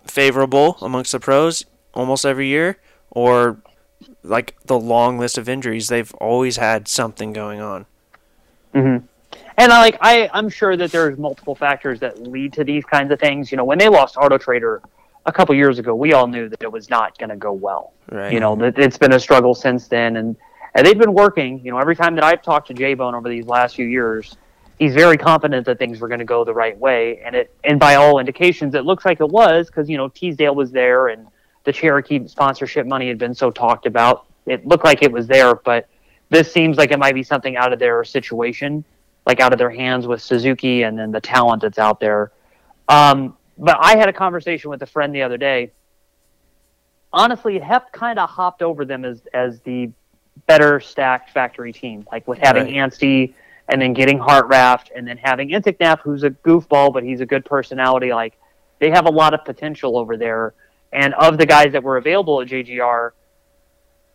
favorable 0.07 0.77
amongst 0.83 1.13
the 1.13 1.21
pros 1.21 1.65
almost 1.95 2.27
every 2.27 2.47
year, 2.49 2.79
or 3.11 3.59
like 4.23 4.55
the 4.67 4.79
long 4.79 5.19
list 5.19 5.39
of 5.39 5.49
injuries. 5.49 5.89
They've 5.89 6.13
always 6.15 6.57
had 6.57 6.89
something 6.89 7.33
going 7.33 7.61
on. 7.61 7.87
Mm-hmm. 8.75 9.05
And 9.57 9.73
I 9.73 9.79
like 9.81 9.97
I 10.01 10.29
I'm 10.33 10.49
sure 10.49 10.77
that 10.77 10.91
there's 10.91 11.17
multiple 11.19 11.55
factors 11.55 12.01
that 12.01 12.21
lead 12.27 12.53
to 12.55 12.65
these 12.65 12.85
kinds 12.85 13.13
of 13.13 13.21
things. 13.21 13.53
You 13.53 13.57
know, 13.57 13.65
when 13.65 13.79
they 13.79 13.89
lost 13.89 14.17
Auto 14.17 14.37
Trader 14.39 14.83
a 15.27 15.33
couple 15.33 15.55
years 15.55 15.79
ago, 15.79 15.95
we 15.95 16.13
all 16.13 16.27
knew 16.27 16.49
that 16.49 16.63
it 16.63 16.71
was 16.71 16.91
not 16.91 17.17
going 17.19 17.31
to 17.31 17.37
go 17.37 17.53
well. 17.53 17.93
Right. 18.11 18.33
You 18.33 18.41
know, 18.41 18.55
that 18.57 18.79
it's 18.79 18.99
been 18.99 19.13
a 19.13 19.21
struggle 19.21 19.55
since 19.55 19.89
then, 19.89 20.17
and 20.17 20.37
and 20.75 20.87
they've 20.87 20.99
been 20.99 21.15
working. 21.15 21.61
You 21.65 21.73
know, 21.73 21.79
every 21.79 21.97
time 21.97 22.15
that 22.17 22.25
I've 22.25 22.43
talked 22.43 22.69
to 22.69 22.75
J 22.75 22.95
Bone 22.95 23.15
over 23.15 23.29
these 23.29 23.47
last 23.47 23.77
few 23.77 23.87
years, 23.87 24.37
he's 24.79 24.95
very 24.95 25.17
confident 25.17 25.67
that 25.67 25.79
things 25.79 26.01
were 26.01 26.09
going 26.09 26.19
to 26.19 26.27
go 26.27 26.45
the 26.45 26.55
right 26.55 26.79
way, 26.79 27.21
and 27.25 27.35
it 27.35 27.55
and 27.65 27.81
by 27.81 27.95
all 27.95 28.19
indications, 28.19 28.75
it 28.75 28.85
looks 28.85 29.05
like 29.05 29.21
it 29.21 29.29
was 29.29 29.69
because 29.69 29.89
you 29.89 29.97
know 29.97 30.09
Teasdale 30.09 30.55
was 30.55 30.71
there 30.71 31.09
and 31.09 31.27
the 31.65 31.73
Cherokee 31.73 32.27
sponsorship 32.29 32.87
money 32.87 33.09
had 33.09 33.19
been 33.19 33.35
so 33.35 33.51
talked 33.51 33.87
about. 33.87 34.27
It 34.47 34.67
looked 34.67 34.85
like 34.85 35.03
it 35.03 35.11
was 35.11 35.27
there, 35.27 35.55
but 35.55 35.89
this 36.29 36.53
seems 36.53 36.77
like 36.77 36.91
it 36.91 36.99
might 36.99 37.15
be 37.15 37.23
something 37.23 37.57
out 37.57 37.73
of 37.73 37.79
their 37.79 38.05
situation, 38.05 38.85
like 39.27 39.41
out 39.41 39.53
of 39.53 39.59
their 39.59 39.71
hands 39.71 40.07
with 40.07 40.21
Suzuki 40.21 40.83
and 40.83 40.99
then 40.99 41.11
the 41.11 41.21
talent 41.21 41.63
that's 41.63 41.79
out 41.79 42.01
there. 42.01 42.33
Um, 42.89 43.37
but 43.59 43.77
I 43.81 43.97
had 43.97 44.09
a 44.09 44.13
conversation 44.13 44.71
with 44.71 44.83
a 44.83 44.87
friend 44.87 45.15
the 45.15 45.23
other 45.23 45.37
day. 45.37 45.73
Honestly, 47.13 47.59
Hep 47.59 47.93
kind 47.93 48.19
of 48.19 48.29
hopped 48.29 48.63
over 48.63 48.85
them 48.85 49.05
as 49.05 49.23
as 49.33 49.61
the 49.61 49.91
better 50.47 50.81
stacked 50.81 51.31
factory 51.31 51.73
team, 51.73 52.07
like 52.11 52.27
with 52.27 52.39
having 52.39 52.65
Right. 52.65 52.75
Anstie 52.75 53.35
and 53.69 53.81
then 53.81 53.93
getting 53.95 54.19
Hartranft 54.19 54.89
and 54.95 55.07
then 55.07 55.17
having 55.17 55.51
Intiknap, 55.51 56.01
who's 56.01 56.23
a 56.25 56.31
goofball, 56.31 56.93
but 56.93 57.03
he's 57.05 57.21
a 57.21 57.27
good 57.27 57.45
personality. 57.45 58.13
Like 58.13 58.35
they 58.81 58.91
have 58.91 59.07
a 59.07 59.11
lot 59.11 59.33
of 59.33 59.45
potential 59.45 59.97
over 59.97 60.17
there. 60.17 60.55
And 60.93 61.15
of 61.15 61.39
the 61.39 61.47
guys 61.47 61.73
that 61.73 61.83
were 61.83 61.97
available 61.97 62.41
at 62.41 62.49
JGR 62.49 63.13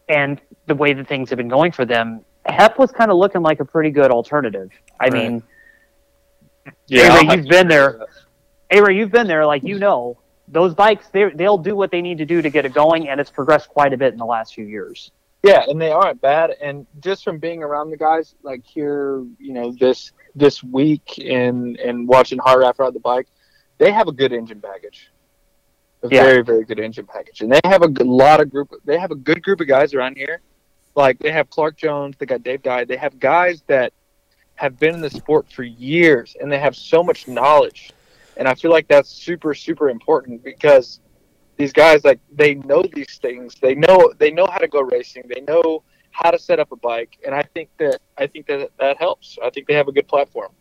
and 0.07 0.39
the 0.67 0.75
way 0.75 0.93
that 0.93 1.07
things 1.07 1.29
have 1.29 1.37
been 1.37 1.47
going 1.47 1.71
for 1.71 1.85
them, 1.85 2.23
Hep 2.45 2.77
was 2.77 2.91
kind 2.91 3.11
of 3.11 3.17
looking 3.17 3.41
like 3.41 3.59
a 3.59 3.65
pretty 3.65 3.91
good 3.91 4.11
alternative. 4.11 4.71
I 4.99 5.05
Right. 5.05 5.13
mean, 5.13 5.43
Yeah, 6.87 7.15
Ray, 7.17 7.35
you've 7.35 7.47
been 7.47 7.67
there. 7.67 8.05
Hey, 8.69 8.81
Ray, 8.81 8.95
you've 8.95 9.11
been 9.11 9.27
there. 9.27 9.45
Like 9.45 9.63
you 9.63 9.79
know, 9.79 10.17
those 10.47 10.73
bikes, 10.73 11.09
they 11.09 11.29
they'll 11.29 11.57
do 11.57 11.75
what 11.75 11.91
they 11.91 12.01
need 12.01 12.17
to 12.19 12.25
do 12.25 12.41
to 12.41 12.49
get 12.49 12.65
it 12.65 12.73
going, 12.73 13.09
and 13.09 13.19
it's 13.19 13.31
progressed 13.31 13.69
quite 13.69 13.93
a 13.93 13.97
bit 13.97 14.13
in 14.13 14.19
the 14.19 14.25
last 14.25 14.53
few 14.53 14.65
years. 14.65 15.11
Yeah, 15.41 15.63
and 15.67 15.81
they 15.81 15.91
aren't 15.91 16.21
bad. 16.21 16.51
And 16.61 16.85
just 16.99 17.23
from 17.23 17.39
being 17.39 17.63
around 17.63 17.91
the 17.91 17.97
guys, 17.97 18.35
like 18.43 18.63
here, 18.65 19.23
you 19.39 19.53
know, 19.53 19.71
this 19.71 20.11
this 20.35 20.63
week 20.63 21.17
and 21.17 21.77
and 21.77 22.07
watching 22.07 22.37
Hard 22.39 22.59
Rap 22.61 22.77
ride 22.77 22.93
the 22.93 22.99
bike, 22.99 23.27
they 23.77 23.91
have 23.91 24.07
a 24.07 24.11
good 24.11 24.33
engine 24.33 24.61
package. 24.61 25.09
A 26.03 26.07
Yeah. 26.09 26.23
very 26.23 26.43
very 26.43 26.63
good 26.63 26.79
engine 26.79 27.05
package, 27.05 27.41
and 27.41 27.51
they 27.51 27.59
have 27.63 27.81
a 27.81 27.87
good, 27.87 28.07
lot 28.07 28.39
of 28.39 28.49
group. 28.49 28.73
They 28.85 28.99
have 28.99 29.11
a 29.11 29.15
good 29.15 29.41
group 29.43 29.61
of 29.61 29.67
guys 29.67 29.93
around 29.93 30.17
here. 30.17 30.41
Like 30.95 31.19
they 31.19 31.31
have 31.31 31.49
Clark 31.49 31.77
Jones, 31.77 32.15
they 32.19 32.25
got 32.25 32.43
Dave 32.43 32.61
Guy. 32.61 32.83
They 32.85 32.97
have 32.97 33.19
guys 33.19 33.63
that 33.67 33.93
have 34.55 34.77
been 34.77 34.93
in 34.93 35.01
the 35.01 35.09
sport 35.09 35.49
for 35.51 35.63
years, 35.63 36.35
and 36.39 36.51
they 36.51 36.59
have 36.59 36.75
so 36.75 37.01
much 37.01 37.27
knowledge. 37.27 37.91
And 38.39 38.47
I 38.47 38.55
feel 38.55 38.71
like 38.71 38.87
that's 38.87 39.09
super 39.09 39.53
super 39.53 39.89
important 39.89 40.43
because 40.43 41.01
these 41.57 41.73
guys 41.73 42.03
like 42.03 42.19
they 42.31 42.55
know 42.55 42.81
these 42.81 43.17
things. 43.17 43.55
They 43.61 43.75
know 43.75 44.11
they 44.17 44.31
know 44.31 44.47
how 44.47 44.57
to 44.57 44.67
go 44.67 44.81
racing. 44.81 45.23
They 45.27 45.41
know 45.41 45.83
how 46.11 46.31
to 46.31 46.39
set 46.39 46.59
up 46.59 46.71
a 46.71 46.75
bike. 46.75 47.17
And 47.25 47.35
i 47.35 47.43
think 47.43 47.69
that 47.77 47.99
i 48.17 48.25
think 48.25 48.47
that 48.47 48.71
that 48.79 48.97
helps. 48.97 49.37
I 49.43 49.49
think 49.51 49.67
they 49.67 49.75
have 49.75 49.87
a 49.87 49.91
good 49.91 50.07
platform. 50.07 50.51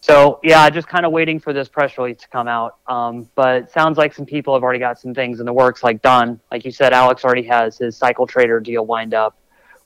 So 0.00 0.40
yeah, 0.42 0.68
just 0.70 0.88
kind 0.88 1.04
of 1.04 1.12
waiting 1.12 1.38
for 1.38 1.52
this 1.52 1.68
press 1.68 1.98
release 1.98 2.18
to 2.18 2.28
come 2.28 2.48
out. 2.48 2.78
Um, 2.86 3.28
but 3.34 3.70
sounds 3.70 3.98
like 3.98 4.14
some 4.14 4.24
people 4.24 4.54
have 4.54 4.62
already 4.62 4.78
got 4.78 4.98
some 4.98 5.12
things 5.12 5.40
in 5.40 5.46
the 5.46 5.52
works. 5.52 5.82
Like 5.82 6.00
Don, 6.00 6.40
like 6.50 6.64
you 6.64 6.72
said, 6.72 6.92
Alex 6.92 7.24
already 7.24 7.42
has 7.42 7.76
his 7.76 7.96
Cycle 7.96 8.26
Trader 8.26 8.60
deal 8.60 8.86
lined 8.86 9.12
up, 9.12 9.38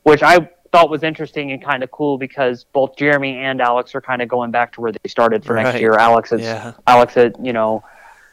which 0.05 0.23
I 0.23 0.49
thought 0.75 0.91
was 0.91 1.05
interesting 1.05 1.53
and 1.53 1.63
kind 1.63 1.85
of 1.85 1.91
cool 1.93 2.19
because 2.19 2.65
both 2.73 2.97
Jeremy 2.97 3.37
and 3.37 3.61
Alex 3.61 3.95
are 3.95 4.01
kind 4.01 4.21
of 4.21 4.29
going 4.29 4.51
back 4.51 4.73
to 4.73 4.81
where 4.81 4.91
they 4.91 5.09
started 5.09 5.45
for 5.45 5.55
next 5.55 5.79
year. 5.79 5.93
Alex 5.93 6.33
is 6.33 6.41
Yeah. 6.41 6.73
Alex 6.85 7.17
at 7.17 7.39
you 7.45 7.53
know 7.53 7.85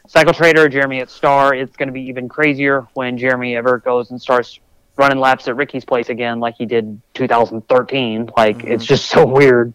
Cycle 0.08 0.32
Trader, 0.32 0.68
Jeremy 0.68 1.00
at 1.00 1.08
Star. 1.08 1.54
It's 1.54 1.76
going 1.76 1.86
to 1.86 1.92
be 1.92 2.02
even 2.02 2.28
crazier 2.28 2.88
when 2.94 3.16
Jeremy 3.16 3.54
ever 3.54 3.78
goes 3.78 4.10
and 4.10 4.20
starts 4.20 4.58
running 4.96 5.20
laps 5.20 5.46
at 5.46 5.54
Ricky's 5.54 5.84
place 5.84 6.08
again, 6.08 6.40
like 6.40 6.56
he 6.56 6.66
did 6.66 7.00
2013. 7.14 8.30
Like 8.36 8.58
mm-hmm. 8.58 8.72
it's 8.72 8.84
just 8.84 9.04
so 9.08 9.24
weird. 9.24 9.72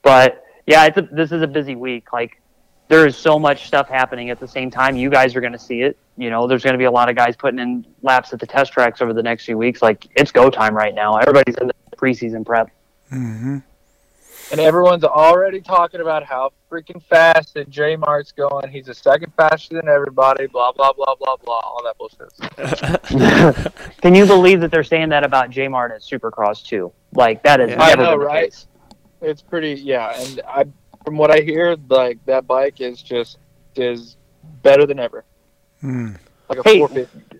But 0.00 0.42
yeah, 0.66 0.86
it's 0.86 0.96
a, 0.96 1.02
this 1.02 1.32
is 1.32 1.42
a 1.42 1.46
busy 1.46 1.76
week. 1.76 2.14
Like 2.14 2.40
there 2.88 3.06
is 3.06 3.14
so 3.14 3.38
much 3.38 3.66
stuff 3.66 3.90
happening 3.90 4.30
at 4.30 4.40
the 4.40 4.48
same 4.48 4.70
time. 4.70 4.96
You 4.96 5.10
guys 5.10 5.36
are 5.36 5.42
going 5.42 5.52
to 5.52 5.58
see 5.58 5.82
it. 5.82 5.98
You 6.16 6.30
know, 6.30 6.46
there's 6.46 6.62
going 6.62 6.74
to 6.74 6.78
be 6.78 6.84
a 6.84 6.90
lot 6.90 7.10
of 7.10 7.14
guys 7.14 7.36
putting 7.36 7.60
in 7.60 7.84
laps 8.00 8.32
at 8.32 8.40
the 8.40 8.46
test 8.46 8.72
tracks 8.72 9.02
over 9.02 9.12
the 9.12 9.22
next 9.22 9.44
few 9.44 9.58
weeks. 9.58 9.82
Like 9.82 10.08
it's 10.16 10.32
go 10.32 10.48
time 10.48 10.74
right 10.74 10.94
now. 10.94 11.18
Everybody's 11.18 11.56
in 11.56 11.66
the 11.66 11.74
preseason 12.00 12.44
prep. 12.46 12.70
Mm-hmm. 13.12 13.58
and 14.52 14.60
everyone's 14.60 15.02
already 15.04 15.60
talking 15.60 16.00
about 16.00 16.22
how 16.22 16.52
freaking 16.70 17.02
fast 17.02 17.54
that 17.54 17.68
J 17.68 17.96
Mart's 17.96 18.30
going. 18.32 18.68
He's 18.70 18.88
a 18.88 18.94
second 18.94 19.32
faster 19.36 19.74
than 19.74 19.88
everybody. 19.88 20.46
Blah 20.46 20.72
blah 20.72 20.92
blah 20.92 21.14
blah 21.16 21.36
blah. 21.36 21.60
All 21.60 21.82
that 21.84 21.98
bullshit. 21.98 22.32
Can 24.02 24.14
you 24.14 24.26
believe 24.26 24.60
that 24.60 24.70
they're 24.70 24.84
saying 24.84 25.08
that 25.10 25.24
about 25.24 25.50
J 25.50 25.66
Mart 25.68 25.90
at 25.92 26.00
Supercross 26.02 26.64
too? 26.64 26.92
Like 27.14 27.42
that 27.42 27.60
is 27.60 27.70
Yeah. 27.70 27.82
I 27.82 27.94
know, 27.96 28.16
right? 28.16 28.50
case. 28.50 28.66
It's 29.22 29.42
pretty, 29.42 29.72
yeah. 29.74 30.18
And 30.18 30.40
I, 30.48 30.64
from 31.04 31.18
what 31.18 31.30
I 31.30 31.40
hear, 31.40 31.76
like 31.88 32.24
that 32.26 32.46
bike 32.46 32.80
is 32.80 33.02
just 33.02 33.38
is 33.76 34.16
better 34.62 34.86
than 34.86 34.98
ever. 34.98 35.24
Mm. 35.82 36.16
Like 36.48 36.58
a 36.60 36.62
Hey. 36.62 36.78
450. 36.78 37.39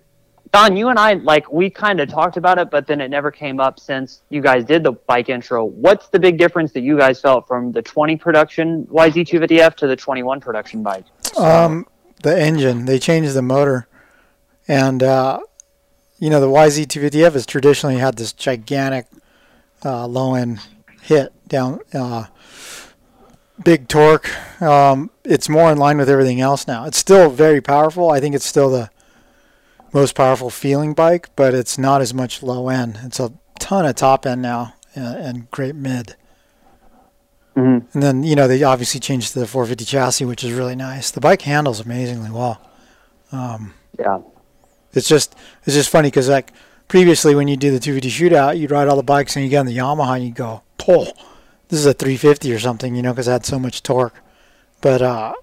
Don, 0.51 0.75
you 0.75 0.89
and 0.89 0.99
I 0.99 1.13
like 1.13 1.49
we 1.51 1.69
kind 1.69 2.01
of 2.01 2.09
talked 2.09 2.35
about 2.35 2.57
it, 2.59 2.69
but 2.69 2.85
then 2.85 2.99
it 2.99 3.09
never 3.09 3.31
came 3.31 3.61
up 3.61 3.79
since 3.79 4.21
you 4.29 4.41
guys 4.41 4.65
did 4.65 4.83
the 4.83 4.91
bike 4.91 5.29
intro. 5.29 5.63
What's 5.63 6.09
the 6.09 6.19
big 6.19 6.37
difference 6.37 6.73
that 6.73 6.81
you 6.81 6.97
guys 6.97 7.21
felt 7.21 7.47
from 7.47 7.71
the 7.71 7.81
20 7.81 8.17
production 8.17 8.85
YZ250F 8.87 9.75
to 9.75 9.87
the 9.87 9.95
21 9.95 10.41
production 10.41 10.83
bike? 10.83 11.05
Um, 11.37 11.87
the 12.23 12.37
engine. 12.37 12.83
They 12.83 12.99
changed 12.99 13.33
the 13.33 13.41
motor, 13.41 13.87
and 14.67 15.01
uh, 15.01 15.39
you 16.19 16.29
know 16.29 16.41
the 16.41 16.49
YZ250F 16.49 17.31
has 17.31 17.45
traditionally 17.45 17.97
had 17.97 18.17
this 18.17 18.33
gigantic 18.33 19.05
uh, 19.85 20.05
low 20.05 20.35
end 20.35 20.59
hit 21.01 21.31
down, 21.47 21.79
uh, 21.93 22.25
big 23.63 23.87
torque. 23.87 24.29
Um, 24.61 25.11
it's 25.23 25.47
more 25.47 25.71
in 25.71 25.77
line 25.77 25.97
with 25.97 26.09
everything 26.09 26.41
else 26.41 26.67
now. 26.67 26.85
It's 26.85 26.97
still 26.97 27.29
very 27.29 27.61
powerful. 27.61 28.11
I 28.11 28.19
think 28.19 28.35
it's 28.35 28.45
still 28.45 28.69
the 28.69 28.89
most 29.93 30.15
powerful 30.15 30.49
feeling 30.49 30.93
bike, 30.93 31.29
but 31.35 31.53
it's 31.53 31.77
not 31.77 32.01
as 32.01 32.13
much 32.13 32.41
low 32.43 32.69
end. 32.69 32.99
It's 33.03 33.19
a 33.19 33.33
ton 33.59 33.85
of 33.85 33.95
top 33.95 34.25
end 34.25 34.41
now 34.41 34.73
and, 34.95 35.15
and 35.17 35.51
great 35.51 35.75
mid. 35.75 36.15
Mhm. 37.55 37.83
And 37.93 38.03
then 38.03 38.23
you 38.23 38.35
know 38.35 38.47
they 38.47 38.63
obviously 38.63 38.99
changed 38.99 39.33
to 39.33 39.39
the 39.39 39.47
450 39.47 39.85
chassis, 39.85 40.25
which 40.25 40.43
is 40.43 40.53
really 40.53 40.75
nice. 40.75 41.11
The 41.11 41.19
bike 41.19 41.41
handles 41.41 41.79
amazingly 41.81 42.29
well. 42.31 42.61
Um, 43.31 43.73
Yeah. 43.99 44.19
it's 44.93 45.07
just 45.07 45.35
it's 45.65 45.75
just 45.75 45.89
funny 45.89 46.07
because 46.07 46.29
like 46.29 46.53
previously 46.87 47.35
when 47.35 47.47
you 47.47 47.57
do 47.57 47.71
the 47.71 47.79
250 47.79 48.09
shootout, 48.09 48.57
you'd 48.57 48.71
ride 48.71 48.87
all 48.87 48.95
the 48.95 49.03
bikes 49.03 49.35
and 49.35 49.43
you 49.43 49.49
get 49.49 49.59
on 49.59 49.65
the 49.65 49.77
Yamaha 49.77 50.15
and 50.15 50.25
you 50.25 50.31
go, 50.31 50.61
"Oh, 50.87 51.07
this 51.67 51.79
is 51.79 51.85
a 51.85 51.93
350 51.93 52.53
or 52.53 52.59
something," 52.59 52.95
you 52.95 53.01
know, 53.01 53.11
because 53.11 53.27
it 53.27 53.31
had 53.31 53.45
so 53.45 53.59
much 53.59 53.83
torque. 53.83 54.15
But 54.79 55.01
uh, 55.01 55.33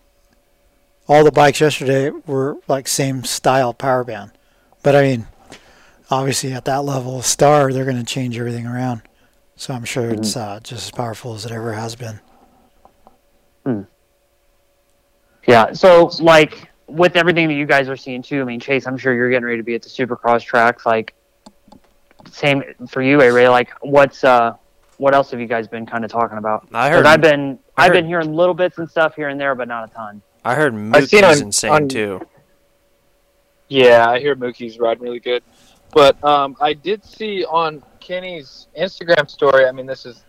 all 1.06 1.24
the 1.24 1.30
bikes 1.32 1.60
yesterday 1.60 2.10
were 2.26 2.56
like 2.68 2.88
same 2.88 3.24
style 3.24 3.72
power 3.74 4.02
band. 4.04 4.32
But 4.88 4.96
I 4.96 5.02
mean, 5.02 5.26
obviously 6.10 6.54
at 6.54 6.64
that 6.64 6.82
level 6.82 7.18
of 7.18 7.26
star, 7.26 7.70
they're 7.74 7.84
going 7.84 7.98
to 7.98 8.04
change 8.04 8.38
everything 8.38 8.66
around. 8.66 9.02
So 9.54 9.74
I'm 9.74 9.84
sure 9.84 10.08
it's 10.08 10.34
uh, 10.34 10.60
just 10.62 10.86
as 10.86 10.90
powerful 10.92 11.34
as 11.34 11.44
it 11.44 11.52
ever 11.52 11.74
has 11.74 11.94
been. 11.94 12.20
Yeah. 15.46 15.72
So, 15.74 16.10
like, 16.20 16.70
with 16.86 17.16
everything 17.16 17.48
that 17.48 17.54
you 17.54 17.66
guys 17.66 17.86
are 17.90 17.98
seeing 17.98 18.22
too, 18.22 18.40
I 18.40 18.44
mean, 18.44 18.60
Chase, 18.60 18.86
I'm 18.86 18.96
sure 18.96 19.14
you're 19.14 19.28
getting 19.28 19.44
ready 19.44 19.58
to 19.58 19.62
be 19.62 19.74
at 19.74 19.82
the 19.82 19.90
Supercross 19.90 20.42
tracks. 20.42 20.86
Like, 20.86 21.12
same 22.30 22.62
for 22.88 23.02
you, 23.02 23.20
A 23.20 23.30
Ray. 23.30 23.46
Like, 23.50 23.68
what's 23.82 24.24
uh, 24.24 24.54
what 24.96 25.14
else 25.14 25.30
have 25.32 25.40
you 25.40 25.46
guys 25.46 25.68
been 25.68 25.84
kind 25.84 26.02
of 26.02 26.10
talking 26.10 26.38
about? 26.38 26.66
I 26.72 26.88
'Cause 26.88 26.96
heard. 26.96 27.06
I've 27.06 27.20
been 27.20 27.58
I 27.76 27.84
I've 27.84 27.92
been 27.92 28.06
hearing 28.06 28.32
little 28.32 28.54
bits 28.54 28.78
and 28.78 28.88
stuff 28.90 29.14
here 29.16 29.28
and 29.28 29.38
there, 29.38 29.54
but 29.54 29.68
not 29.68 29.90
a 29.90 29.92
ton. 29.92 30.22
I 30.46 30.54
heard 30.54 30.72
I've 30.72 30.80
Mookie's 31.10 31.42
insane 31.42 31.70
on- 31.72 31.88
too. 31.88 32.26
Yeah, 33.68 34.08
I 34.08 34.18
hear 34.18 34.34
Mookie's 34.34 34.78
riding 34.78 35.02
really 35.02 35.20
good. 35.20 35.42
But 35.92 36.22
um, 36.24 36.56
I 36.60 36.72
did 36.74 37.04
see 37.04 37.44
on 37.44 37.82
Kenny's 38.00 38.68
Instagram 38.78 39.28
story. 39.30 39.66
I 39.66 39.72
mean, 39.72 39.86
this 39.86 40.04
is 40.06 40.24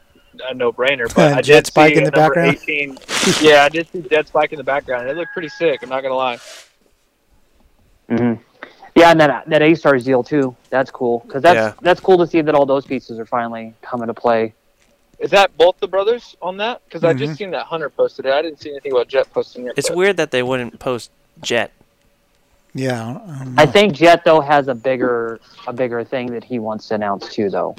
a 0.47 0.53
no-brainer, 0.53 1.13
but 1.13 1.33
I 1.33 1.35
did 1.37 1.45
Jett's 1.45 1.69
bike 1.69 1.93
see 1.93 1.97
in 1.99 2.03
the 2.05 2.11
background? 2.11 2.57
18. 2.61 2.97
yeah, 3.41 3.63
I 3.63 3.69
did 3.69 3.87
see 3.91 4.01
Jett's 4.01 4.31
bike 4.31 4.51
in 4.53 4.57
the 4.57 4.63
background. 4.63 5.09
It 5.09 5.17
looked 5.17 5.31
pretty 5.33 5.49
sick. 5.49 5.81
I'm 5.83 5.89
not 5.89 6.01
gonna 6.01 6.15
lie. 6.15 6.37
Mm-hmm. 8.09 8.41
Yeah, 8.95 9.11
and 9.11 9.19
that 9.21 9.47
that 9.49 9.61
A 9.61 9.75
Stars 9.75 10.03
deal 10.03 10.23
too. 10.23 10.55
That's 10.69 10.91
cool 10.91 11.19
because 11.25 11.41
that's 11.43 11.55
Yeah. 11.57 11.73
that's 11.81 11.99
cool 11.99 12.17
to 12.17 12.27
see 12.27 12.41
that 12.41 12.55
all 12.55 12.65
those 12.65 12.85
pieces 12.85 13.19
are 13.19 13.25
finally 13.25 13.73
coming 13.81 14.07
to 14.07 14.13
play. 14.13 14.53
Is 15.19 15.31
that 15.31 15.55
both 15.57 15.77
the 15.79 15.87
brothers 15.87 16.35
on 16.41 16.57
that? 16.57 16.81
Because 16.85 17.03
I 17.03 17.13
Mhm. 17.13 17.17
just 17.19 17.35
seen 17.37 17.51
that 17.51 17.65
Hunter 17.65 17.89
posted 17.89 18.25
it. 18.25 18.33
I 18.33 18.41
didn't 18.41 18.61
see 18.61 18.69
anything 18.71 18.93
about 18.93 19.09
Jett 19.09 19.31
posting 19.33 19.67
it. 19.67 19.73
It's 19.77 19.89
but- 19.89 19.97
weird 19.97 20.17
that 20.17 20.31
they 20.31 20.41
wouldn't 20.43 20.79
post 20.79 21.11
Jett. 21.41 21.71
Yeah, 22.73 23.03
I 23.03 23.09
I 23.09 23.13
don't 23.13 23.59
I 23.59 23.65
know. 23.65 23.71
think 23.71 23.93
Jett 23.93 24.23
though 24.23 24.41
has 24.41 24.67
a 24.67 24.75
bigger 24.75 25.39
a 25.67 25.73
bigger 25.73 26.03
thing 26.03 26.31
that 26.33 26.43
he 26.43 26.59
wants 26.59 26.87
to 26.89 26.95
announce 26.95 27.33
too, 27.33 27.49
though. 27.49 27.75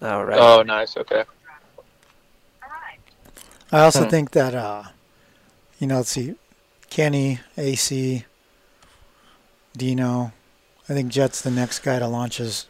Oh 0.00 0.22
right. 0.22 0.38
Oh, 0.40 0.62
nice. 0.62 0.96
Okay. 0.96 1.24
I 3.70 3.80
also 3.80 4.04
Hmm. 4.04 4.10
think 4.10 4.30
that 4.32 4.54
uh, 4.54 4.84
you 5.78 5.86
know, 5.86 5.96
let's 5.98 6.10
see, 6.10 6.34
Kenny, 6.90 7.40
AC, 7.56 8.24
Dino. 9.76 10.32
I 10.88 10.94
think 10.94 11.10
Jett's 11.10 11.40
the 11.40 11.50
next 11.50 11.78
guy 11.80 11.98
to 11.98 12.06
launch 12.08 12.36
his 12.38 12.66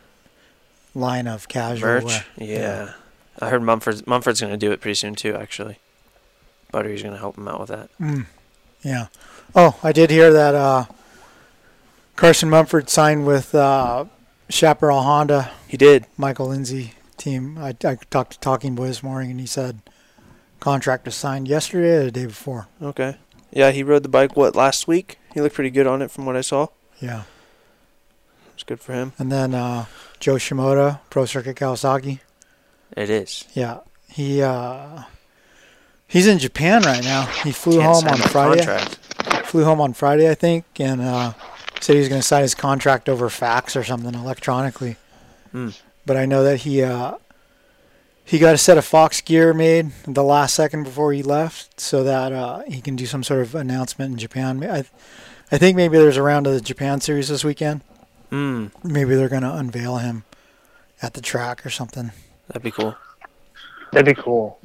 line 0.95 1.26
of 1.26 1.49
casual 1.49 1.89
Merch. 1.89 2.05
wear. 2.05 2.24
Yeah. 2.37 2.93
I 3.41 3.49
heard 3.49 3.62
Mumford's 3.62 4.07
Mumford's 4.07 4.41
going 4.41 4.53
to 4.53 4.59
do 4.59 4.70
it 4.72 4.80
pretty 4.80 4.95
soon 4.95 5.14
too. 5.14 5.35
Actually, 5.35 5.78
Buttery's 6.70 7.03
going 7.03 7.14
to 7.14 7.18
help 7.18 7.37
him 7.39 7.49
out 7.49 7.59
with 7.61 7.70
that. 7.70 7.89
Mm, 7.99 8.26
yeah. 8.83 9.07
Oh, 9.55 9.78
I 9.83 9.91
did 9.93 10.11
hear 10.11 10.33
that 10.33 10.55
uh, 10.55 10.85
Carson 12.22 12.48
Mumford 12.50 12.88
signed 12.88 13.26
with 13.26 13.52
uh, 13.52 14.04
Chaparral 14.48 15.02
Honda. 15.02 15.50
He 15.66 15.76
did. 15.76 16.06
Michael 16.16 16.46
Lindsay 16.46 16.92
team. 17.16 17.58
I, 17.58 17.70
I 17.84 17.96
talked 17.96 18.34
to 18.34 18.38
Talking 18.38 18.76
Boy 18.76 18.86
this 18.86 19.02
morning, 19.02 19.32
and 19.32 19.40
he 19.40 19.46
said 19.46 19.80
contract 20.60 21.04
was 21.04 21.16
signed 21.16 21.48
yesterday 21.48 21.96
or 21.96 22.04
the 22.04 22.12
day 22.12 22.26
before. 22.26 22.68
Okay. 22.80 23.16
Yeah, 23.50 23.72
he 23.72 23.82
rode 23.82 24.04
the 24.04 24.08
bike 24.08 24.36
what 24.36 24.54
last 24.54 24.86
week. 24.86 25.18
He 25.34 25.40
looked 25.40 25.56
pretty 25.56 25.70
good 25.70 25.88
on 25.88 26.00
it 26.00 26.12
from 26.12 26.24
what 26.24 26.36
I 26.36 26.42
saw. 26.42 26.68
Yeah. 27.00 27.24
It's 28.54 28.62
good 28.62 28.78
for 28.78 28.92
him. 28.92 29.14
And 29.18 29.32
then 29.32 29.52
uh, 29.52 29.86
Jo 30.20 30.36
Shimoda, 30.36 31.00
Pro 31.10 31.24
Circuit 31.24 31.56
Kawasaki. 31.56 32.20
It 32.96 33.10
is. 33.10 33.46
Yeah, 33.52 33.80
he 34.08 34.40
uh, 34.42 35.02
he's 36.06 36.28
in 36.28 36.38
Japan 36.38 36.82
right 36.82 37.02
now. 37.02 37.26
He 37.42 37.50
flew 37.50 37.80
Can't 37.80 38.04
home 38.04 38.06
on 38.06 38.18
Friday. 38.18 38.64
contract. 38.64 38.98
Flew 39.46 39.64
home 39.64 39.80
on 39.80 39.92
Friday, 39.92 40.30
I 40.30 40.34
think, 40.36 40.66
and 40.78 41.00
uh, 41.00 41.32
said 41.83 41.95
he 41.95 42.01
was 42.01 42.09
going 42.09 42.20
to 42.20 42.26
sign 42.26 42.43
his 42.43 42.55
contract 42.55 43.09
over 43.09 43.28
fax 43.28 43.74
or 43.76 43.85
something 43.85 44.14
electronically. 44.14 44.97
Hmm. 45.51 45.70
But 46.07 46.16
I 46.16 46.26
know 46.26 46.45
that 46.45 46.59
he 46.59 46.83
uh, 46.83 47.16
he 48.24 48.39
got 48.39 48.55
a 48.55 48.59
set 48.59 48.78
of 48.78 48.85
Fox 48.85 49.20
gear 49.20 49.53
made 49.53 49.93
the 50.07 50.22
last 50.22 50.55
second 50.55 50.85
before 50.85 51.12
he 51.12 51.22
left, 51.22 51.80
so 51.80 52.03
that 52.05 52.33
uh, 52.33 52.62
he 52.62 52.80
can 52.80 52.97
do 52.97 53.07
some 53.07 53.22
sort 53.22 53.41
of 53.41 53.55
announcement 53.55 54.12
in 54.12 54.18
Japan. 54.18 54.62
I 54.64 54.85
I 55.51 55.59
think 55.59 55.76
maybe 55.76 55.99
there's 55.99 56.16
a 56.16 56.22
round 56.22 56.47
of 56.47 56.55
the 56.55 56.61
Japan 56.61 57.01
series 57.01 57.28
this 57.28 57.45
weekend. 57.45 57.83
Hmm. 58.30 58.68
Maybe 58.83 59.14
they're 59.14 59.28
going 59.28 59.43
to 59.43 59.55
unveil 59.55 59.99
him 59.99 60.24
at 61.03 61.14
the 61.14 61.20
track 61.20 61.66
or 61.66 61.70
something. 61.70 62.12
That'd 62.49 62.62
be 62.62 62.70
cool. 62.70 62.97
That'd 63.93 64.16
be 64.16 64.20
cool. 64.20 64.59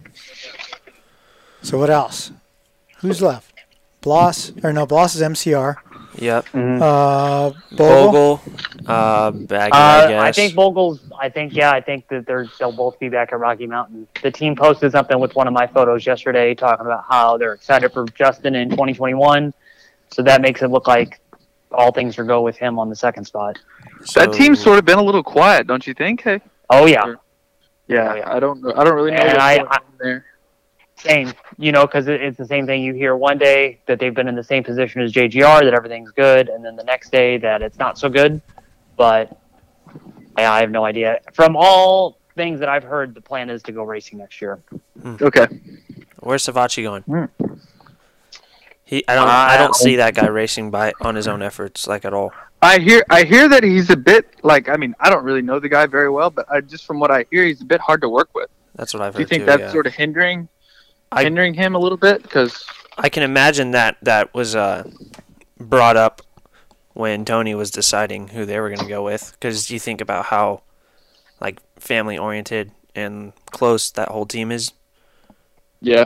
So 1.61 1.77
what 1.77 1.89
else? 1.89 2.31
Who's 2.99 3.21
left? 3.21 3.53
Bloss 4.01 4.53
or 4.63 4.71
no? 4.71 4.85
Bloss 4.85 5.15
is 5.15 5.21
MCR. 5.21 5.75
Yep. 6.17 6.45
Uh, 6.53 7.51
Bogle. 7.71 7.77
Bogle, 7.77 8.41
uh, 8.87 9.31
Baggy, 9.31 9.71
Uh, 9.71 9.77
I 9.77 10.07
guess. 10.07 10.21
I 10.23 10.31
think 10.31 10.55
Bogle's. 10.55 10.99
I 11.19 11.29
think 11.29 11.53
yeah. 11.53 11.71
I 11.71 11.81
think 11.81 12.07
that 12.07 12.25
they're 12.25 12.47
they'll 12.59 12.71
both 12.71 12.97
be 12.99 13.09
back 13.09 13.31
at 13.33 13.39
Rocky 13.39 13.67
Mountain. 13.67 14.07
The 14.23 14.31
team 14.31 14.55
posted 14.55 14.91
something 14.91 15.19
with 15.19 15.35
one 15.35 15.47
of 15.47 15.53
my 15.53 15.67
photos 15.67 16.05
yesterday, 16.05 16.55
talking 16.55 16.85
about 16.85 17.03
how 17.07 17.37
they're 17.37 17.53
excited 17.53 17.91
for 17.93 18.05
Justin 18.07 18.55
in 18.55 18.69
2021. 18.69 19.53
So 20.09 20.23
that 20.23 20.41
makes 20.41 20.61
it 20.61 20.69
look 20.69 20.87
like 20.87 21.19
all 21.71 21.91
things 21.91 22.17
are 22.17 22.23
go 22.23 22.41
with 22.41 22.57
him 22.57 22.79
on 22.79 22.89
the 22.89 22.95
second 22.95 23.25
spot. 23.25 23.59
that 24.15 24.31
team's 24.33 24.59
sort 24.61 24.79
of 24.79 24.85
been 24.85 24.97
a 24.99 25.03
little 25.03 25.23
quiet, 25.23 25.67
don't 25.67 25.85
you 25.85 25.93
think? 25.93 26.21
Hey. 26.21 26.39
Oh 26.69 26.85
yeah, 26.85 27.13
Yeah, 27.87 28.11
Oh, 28.11 28.15
yeah. 28.15 28.33
I 28.35 28.39
don't. 28.39 28.65
I 28.77 28.83
don't 28.83 28.93
really 28.95 29.11
know 29.11 29.17
And 29.17 29.27
what's 29.33 29.43
I- 29.43 29.57
going 29.57 29.67
on 29.69 29.79
there. 29.99 30.25
same. 30.97 31.33
You 31.59 31.71
know, 31.71 31.87
because 31.87 32.07
it, 32.07 32.21
it's 32.21 32.37
the 32.37 32.45
same 32.45 32.65
thing. 32.67 32.83
You 32.83 32.93
hear 32.93 33.15
one 33.15 33.37
day 33.37 33.79
that 33.87 33.99
they've 33.99 34.13
been 34.13 34.27
in 34.27 34.35
the 34.35 34.43
same 34.43 34.63
position 34.63 35.01
as 35.01 35.11
JGR, 35.11 35.61
that 35.61 35.73
everything's 35.73 36.11
good, 36.11 36.49
and 36.49 36.63
then 36.63 36.75
the 36.75 36.83
next 36.83 37.11
day 37.11 37.37
that 37.37 37.61
it's 37.61 37.79
not 37.79 37.97
so 37.97 38.09
good. 38.09 38.41
But 38.95 39.39
I, 40.37 40.45
I 40.45 40.59
have 40.59 40.69
no 40.69 40.85
idea. 40.85 41.19
From 41.33 41.55
all 41.55 42.19
things 42.35 42.59
that 42.59 42.69
I've 42.69 42.83
heard, 42.83 43.15
the 43.15 43.21
plan 43.21 43.49
is 43.49 43.63
to 43.63 43.71
go 43.71 43.83
racing 43.83 44.19
next 44.19 44.39
year. 44.39 44.59
Okay. 45.21 45.47
Where's 46.19 46.45
Savatgy 46.45 46.83
going? 46.83 47.01
Hmm. 47.03 47.25
He, 48.85 49.03
I 49.07 49.15
don't, 49.15 49.27
I 49.27 49.57
don't 49.57 49.71
Uh, 49.71 49.73
see 49.73 49.97
that 49.97 50.15
guy 50.15 50.27
racing 50.27 50.71
by 50.71 50.93
on 51.01 51.15
his 51.15 51.27
own 51.27 51.41
efforts 51.41 51.87
like 51.87 52.05
at 52.05 52.13
all. 52.13 52.31
I 52.61 52.79
hear. 52.79 53.03
I 53.09 53.23
hear 53.23 53.49
that 53.49 53.63
he's 53.63 53.89
a 53.89 53.97
bit 53.97 54.27
like. 54.43 54.69
I 54.69 54.77
mean, 54.77 54.95
I 54.99 55.09
don't 55.09 55.23
really 55.23 55.41
know 55.41 55.59
the 55.59 55.69
guy 55.69 55.85
very 55.87 56.09
well, 56.09 56.29
but 56.29 56.49
I, 56.49 56.61
just 56.61 56.85
from 56.85 56.99
what 56.99 57.11
I 57.11 57.25
hear, 57.29 57.43
he's 57.45 57.61
a 57.61 57.65
bit 57.65 57.81
hard 57.81 58.01
to 58.01 58.09
work 58.09 58.29
with. 58.33 58.49
That's 58.75 58.93
what 58.93 59.03
I've 59.03 59.13
heard. 59.13 59.17
Do 59.17 59.21
you 59.23 59.27
think 59.27 59.41
too. 59.41 59.45
that's 59.45 59.61
yeah. 59.61 59.71
sort 59.71 59.87
of 59.87 59.93
hindering, 59.93 60.47
I- 61.11 61.23
hindering 61.23 61.53
him 61.53 61.75
a 61.75 61.79
little 61.79 61.97
bit? 61.97 62.21
Because 62.23 62.65
I 62.97 63.09
can 63.09 63.23
imagine 63.23 63.71
that 63.71 63.97
that 64.01 64.33
was 64.33 64.55
uh, 64.55 64.89
brought 65.59 65.95
up 65.97 66.21
when 66.93 67.25
Tony 67.25 67.53
was 67.55 67.69
deciding 67.71 68.29
who 68.29 68.45
they 68.45 68.59
were 68.59 68.69
going 68.69 68.79
to 68.81 68.87
go 68.87 69.03
with. 69.03 69.31
Because 69.33 69.69
you 69.69 69.79
think 69.79 70.01
about 70.01 70.25
how 70.25 70.61
like 71.39 71.59
family 71.79 72.17
oriented 72.17 72.71
and 72.95 73.33
close 73.51 73.91
that 73.91 74.09
whole 74.09 74.25
team 74.25 74.51
is. 74.51 74.71
yeah, 75.81 76.05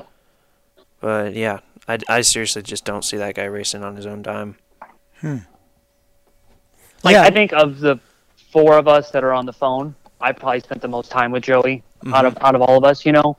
But 1.00 1.34
yeah, 1.34 1.60
I, 1.88 2.00
I 2.10 2.22
seriously 2.22 2.62
just 2.62 2.84
don't 2.84 3.04
see 3.06 3.16
that 3.18 3.36
guy 3.36 3.46
racing 3.46 3.84
on 3.86 3.96
his 3.96 4.06
own 4.06 4.22
dime. 4.22 4.58
Like 5.24 7.14
Yeah. 7.14 7.24
I 7.24 7.30
think 7.32 7.54
of 7.54 7.80
the 7.80 7.98
four 8.52 8.78
of 8.78 8.88
us 8.88 9.12
that 9.12 9.24
are 9.24 9.34
on 9.34 9.46
the 9.46 9.54
phone, 9.54 9.96
I 10.20 10.34
probably 10.34 10.60
spent 10.60 10.82
the 10.82 10.88
most 10.88 11.10
time 11.10 11.32
with 11.32 11.44
Joey 11.44 11.84
out 12.14 12.26
of 12.26 12.38
out 12.42 12.54
of 12.56 12.62
all 12.62 12.78
of 12.78 12.84
us. 12.84 13.06
You 13.06 13.14
know, 13.14 13.38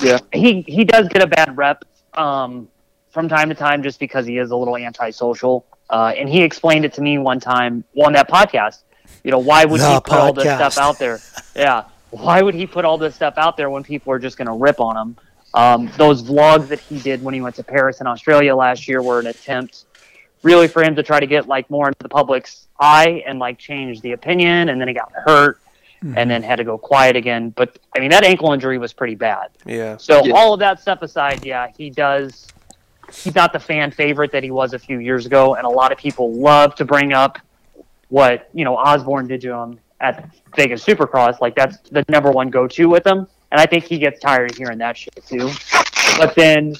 yeah, 0.00 0.18
he 0.32 0.62
he 0.62 0.84
does 0.84 1.08
get 1.08 1.22
a 1.22 1.26
bad 1.26 1.56
rep 1.56 1.84
um, 2.14 2.68
from 3.10 3.28
time 3.28 3.48
to 3.48 3.54
time 3.54 3.82
just 3.82 3.98
because 3.98 4.26
he 4.26 4.38
is 4.38 4.50
a 4.50 4.56
little 4.56 4.76
antisocial. 4.76 5.66
Uh, 5.90 6.12
and 6.16 6.28
he 6.28 6.42
explained 6.42 6.84
it 6.84 6.94
to 6.94 7.02
me 7.02 7.18
one 7.18 7.38
time 7.38 7.84
well, 7.94 8.06
on 8.06 8.12
that 8.14 8.28
podcast. 8.28 8.82
You 9.24 9.30
know, 9.30 9.38
why 9.38 9.64
would 9.64 9.80
The 9.80 9.94
he 9.94 10.00
put 10.00 10.14
all 10.14 10.32
this 10.32 10.44
stuff 10.44 10.78
out 10.78 10.98
there? 10.98 11.20
Yeah, 11.54 11.84
why 12.10 12.40
would 12.40 12.54
he 12.54 12.66
put 12.66 12.84
all 12.84 12.96
this 12.96 13.14
stuff 13.14 13.34
out 13.36 13.56
there 13.56 13.68
when 13.68 13.82
people 13.82 14.12
are 14.12 14.18
just 14.18 14.38
going 14.38 14.46
to 14.48 14.54
rip 14.54 14.80
on 14.80 14.96
him? 14.96 15.16
Um, 15.54 15.90
those 15.98 16.22
vlogs 16.22 16.68
that 16.68 16.80
he 16.80 16.98
did 16.98 17.22
when 17.22 17.34
he 17.34 17.42
went 17.42 17.56
to 17.56 17.62
Paris 17.62 18.00
and 18.00 18.08
Australia 18.08 18.56
last 18.56 18.88
year 18.88 19.02
were 19.02 19.20
an 19.20 19.26
attempt 19.26 19.84
really 20.42 20.68
for 20.68 20.82
him 20.82 20.94
to 20.96 21.02
try 21.02 21.20
to 21.20 21.26
get 21.26 21.46
like 21.46 21.68
more 21.70 21.88
into 21.88 21.98
the 22.00 22.08
public's 22.08 22.68
eye 22.80 23.22
and 23.26 23.38
like 23.38 23.58
change 23.58 24.00
the 24.00 24.12
opinion 24.12 24.70
and 24.70 24.80
then 24.80 24.88
he 24.88 24.94
got 24.94 25.12
hurt 25.12 25.60
and 26.16 26.28
then 26.30 26.42
had 26.42 26.56
to 26.56 26.64
go 26.64 26.76
quiet 26.76 27.14
again 27.16 27.50
but 27.50 27.78
i 27.96 28.00
mean 28.00 28.10
that 28.10 28.24
ankle 28.24 28.52
injury 28.52 28.76
was 28.78 28.92
pretty 28.92 29.14
bad 29.14 29.48
Yeah. 29.64 29.96
so 29.96 30.24
Yeah. 30.24 30.34
all 30.34 30.52
of 30.52 30.58
that 30.60 30.80
stuff 30.80 31.00
aside 31.02 31.44
yeah 31.46 31.68
he 31.78 31.90
does 31.90 32.48
he's 33.12 33.34
not 33.34 33.52
the 33.52 33.60
fan 33.60 33.90
favorite 33.90 34.32
that 34.32 34.42
he 34.42 34.50
was 34.50 34.72
a 34.74 34.78
few 34.78 34.98
years 34.98 35.26
ago 35.26 35.54
and 35.54 35.64
a 35.64 35.70
lot 35.70 35.92
of 35.92 35.98
people 35.98 36.32
love 36.32 36.74
to 36.76 36.84
bring 36.84 37.12
up 37.12 37.38
what 38.08 38.48
you 38.52 38.64
know 38.64 38.76
osborne 38.76 39.26
did 39.28 39.40
to 39.42 39.52
him 39.54 39.78
at 40.00 40.28
vegas 40.56 40.84
supercross 40.84 41.40
like 41.40 41.54
that's 41.54 41.78
the 41.90 42.04
number 42.08 42.30
one 42.30 42.50
go-to 42.50 42.88
with 42.88 43.06
him 43.06 43.26
and 43.52 43.60
i 43.60 43.66
think 43.66 43.84
he 43.84 43.98
gets 43.98 44.18
tired 44.20 44.50
of 44.50 44.56
hearing 44.56 44.78
that 44.78 44.96
shit 44.96 45.14
too 45.26 45.50
but 46.18 46.34
then 46.34 46.74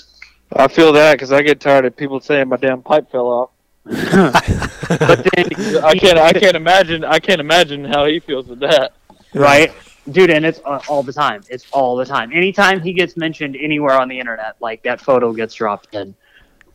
I 0.55 0.69
feel 0.69 0.93
that 0.93 1.13
because 1.13 1.33
I 1.33 1.41
get 1.41 1.61
tired 1.61 1.87
of 1.87 1.97
people 1.97 2.21
saying 2.21 2.49
my 2.49 2.59
damn 2.59 2.83
pipe 2.83 3.11
fell 3.11 3.27
off. 3.27 3.51
but 3.85 5.27
then 5.35 5.47
I 5.83 5.95
can't. 5.99 6.19
I 6.19 6.33
can't 6.35 6.57
imagine. 6.57 7.05
I 7.05 7.19
can't 7.21 7.41
imagine 7.41 7.87
how 7.87 8.05
he 8.05 8.21
feels 8.21 8.47
with 8.47 8.61
that. 8.61 8.93
Right? 9.35 9.73
Dude, 10.11 10.31
and 10.31 10.45
it's 10.45 10.61
uh, 10.65 10.81
all 10.89 11.03
the 11.03 11.13
time. 11.13 11.43
It's 11.49 11.67
all 11.71 11.97
the 11.97 12.05
time. 12.05 12.33
Anytime 12.33 12.81
he 12.81 12.93
gets 12.93 13.17
mentioned 13.17 13.57
anywhere 13.61 13.99
on 14.01 14.09
the 14.09 14.19
internet, 14.19 14.57
like 14.61 14.83
that 14.83 15.01
photo 15.01 15.33
gets 15.33 15.55
dropped 15.55 15.95
in. 15.95 16.15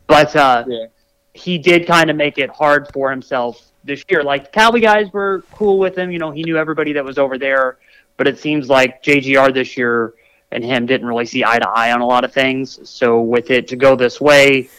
But 0.06 0.34
uh, 0.34 0.64
Yeah. 0.66 0.86
he 1.34 1.58
did 1.58 1.86
kind 1.86 2.08
of 2.10 2.16
make 2.16 2.38
it 2.38 2.48
hard 2.50 2.88
for 2.92 3.10
himself 3.10 3.62
this 3.84 4.02
year. 4.08 4.22
Like 4.22 4.44
the 4.44 4.50
Cowboy 4.50 4.80
guys 4.80 5.12
were 5.12 5.44
cool 5.52 5.78
with 5.78 5.96
him. 5.96 6.10
You 6.10 6.18
know, 6.18 6.30
he 6.30 6.42
knew 6.42 6.56
everybody 6.56 6.92
that 6.94 7.04
was 7.04 7.18
over 7.18 7.36
there. 7.38 7.78
But 8.16 8.26
it 8.26 8.38
seems 8.38 8.68
like 8.68 9.02
JGR 9.02 9.52
this 9.52 9.76
year 9.76 10.14
and 10.50 10.64
him 10.64 10.86
didn't 10.86 11.06
really 11.06 11.26
see 11.26 11.44
eye 11.44 11.58
to 11.58 11.68
eye 11.68 11.92
on 11.92 12.00
a 12.00 12.06
lot 12.06 12.24
of 12.24 12.32
things. 12.32 12.80
So 12.88 13.20
with 13.20 13.50
it 13.50 13.68
to 13.68 13.76
go 13.76 13.94
this 13.94 14.20
way, 14.20 14.70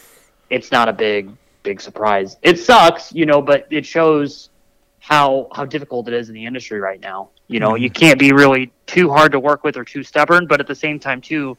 it's 0.50 0.72
not 0.72 0.88
a 0.88 0.92
big, 0.92 1.30
big 1.62 1.80
surprise. 1.80 2.36
It 2.42 2.58
sucks, 2.58 3.12
you 3.12 3.24
know, 3.26 3.40
but 3.40 3.68
it 3.70 3.86
shows 3.86 4.50
how 4.98 5.48
how 5.54 5.64
difficult 5.64 6.08
it 6.08 6.14
is 6.14 6.28
in 6.28 6.34
the 6.34 6.44
industry 6.44 6.80
right 6.80 7.00
now. 7.00 7.30
You 7.50 7.58
know, 7.58 7.74
you 7.74 7.90
can't 7.90 8.16
be 8.16 8.30
really 8.30 8.70
too 8.86 9.10
hard 9.10 9.32
to 9.32 9.40
work 9.40 9.64
with 9.64 9.76
or 9.76 9.84
too 9.84 10.04
stubborn, 10.04 10.46
but 10.46 10.60
at 10.60 10.68
the 10.68 10.74
same 10.74 11.00
time 11.00 11.20
too, 11.20 11.58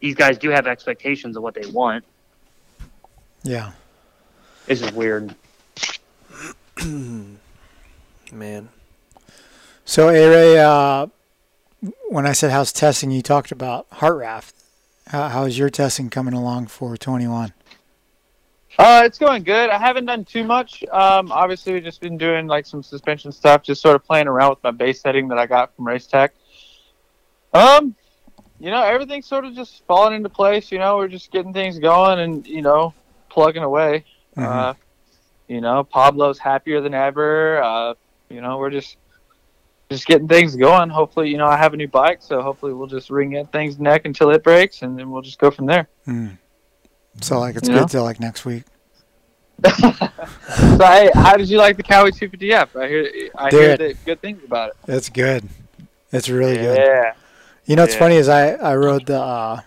these 0.00 0.16
guys 0.16 0.36
do 0.36 0.50
have 0.50 0.66
expectations 0.66 1.36
of 1.36 1.44
what 1.44 1.54
they 1.54 1.64
want. 1.70 2.04
Yeah. 3.44 3.70
This 4.66 4.82
is 4.82 4.90
weird. 4.92 5.32
Man. 6.84 7.38
So, 9.84 10.08
A-Ray, 10.08 10.58
uh, 10.58 11.06
when 12.08 12.26
I 12.26 12.32
said 12.32 12.50
how's 12.50 12.72
testing, 12.72 13.12
you 13.12 13.22
talked 13.22 13.52
about 13.52 13.88
Hartranft. 13.90 14.54
How, 15.06 15.28
how's 15.28 15.56
your 15.56 15.70
testing 15.70 16.10
coming 16.10 16.34
along 16.34 16.66
for 16.66 16.96
21? 16.96 17.52
Uh, 18.78 19.02
it's 19.04 19.18
going 19.18 19.42
good. 19.42 19.70
I 19.70 19.78
haven't 19.78 20.06
done 20.06 20.24
too 20.24 20.44
much. 20.44 20.82
Um, 20.90 21.30
obviously, 21.30 21.74
we've 21.74 21.84
just 21.84 22.00
been 22.00 22.16
doing 22.16 22.46
like 22.46 22.66
some 22.66 22.82
suspension 22.82 23.30
stuff, 23.30 23.62
just 23.62 23.82
sort 23.82 23.96
of 23.96 24.04
playing 24.04 24.28
around 24.28 24.50
with 24.50 24.62
my 24.62 24.70
base 24.70 25.00
setting 25.00 25.28
that 25.28 25.38
I 25.38 25.46
got 25.46 25.74
from 25.76 25.86
Race 25.86 26.06
Tech. 26.06 26.34
Um, 27.52 27.94
you 28.58 28.70
know, 28.70 28.82
everything's 28.82 29.26
sort 29.26 29.44
of 29.44 29.54
just 29.54 29.84
falling 29.86 30.14
into 30.14 30.28
place. 30.28 30.72
You 30.72 30.78
know, 30.78 30.96
we're 30.96 31.08
just 31.08 31.30
getting 31.30 31.52
things 31.52 31.78
going 31.78 32.20
and 32.20 32.46
you 32.46 32.62
know, 32.62 32.94
plugging 33.28 33.62
away. 33.62 34.04
Uh, 34.36 34.74
you 35.48 35.60
know, 35.60 35.84
Pablo's 35.84 36.38
happier 36.38 36.80
than 36.80 36.94
ever. 36.94 37.62
Uh, 37.62 37.94
you 38.30 38.40
know, 38.40 38.56
we're 38.58 38.70
just 38.70 38.96
just 39.90 40.06
getting 40.06 40.28
things 40.28 40.56
going. 40.56 40.88
Hopefully, 40.88 41.28
you 41.28 41.36
know, 41.36 41.46
I 41.46 41.58
have 41.58 41.74
a 41.74 41.76
new 41.76 41.88
bike, 41.88 42.22
so 42.22 42.40
hopefully 42.40 42.72
we'll 42.72 42.86
just 42.86 43.10
ring 43.10 43.34
in 43.34 43.46
things 43.48 43.78
neck 43.78 44.06
until 44.06 44.30
it 44.30 44.42
breaks, 44.42 44.80
and 44.80 44.98
then 44.98 45.10
we'll 45.10 45.22
just 45.22 45.38
go 45.38 45.50
from 45.50 45.66
there. 45.66 45.88
Hmm. 46.06 46.28
So 47.20 47.38
like 47.38 47.56
it's 47.56 47.68
Yeah. 47.68 47.80
good 47.80 47.88
till 47.88 48.04
like 48.04 48.20
next 48.20 48.44
week. 48.44 48.64
So, 50.78 50.86
hey, 50.86 51.10
how 51.14 51.36
did 51.36 51.48
you 51.48 51.58
like 51.58 51.76
the 51.76 51.82
Kawi 51.82 52.10
250F? 52.12 52.76
I 52.80 52.88
hear, 52.88 53.30
I 53.36 53.50
hear 53.50 53.76
the 53.76 53.94
good 54.04 54.20
things 54.20 54.42
about 54.44 54.70
it. 54.70 54.76
It's 54.88 55.08
good. 55.08 55.48
It's 56.10 56.28
really 56.28 56.56
good. 56.56 56.76
Yeah. 56.78 57.12
You 57.64 57.76
know 57.76 57.82
what's 57.82 57.94
Yeah. 57.94 57.98
funny 57.98 58.16
is 58.16 58.28
I 58.28 58.52
I 58.54 58.74
rode 58.76 59.06
the 59.06 59.20
uh, 59.20 59.60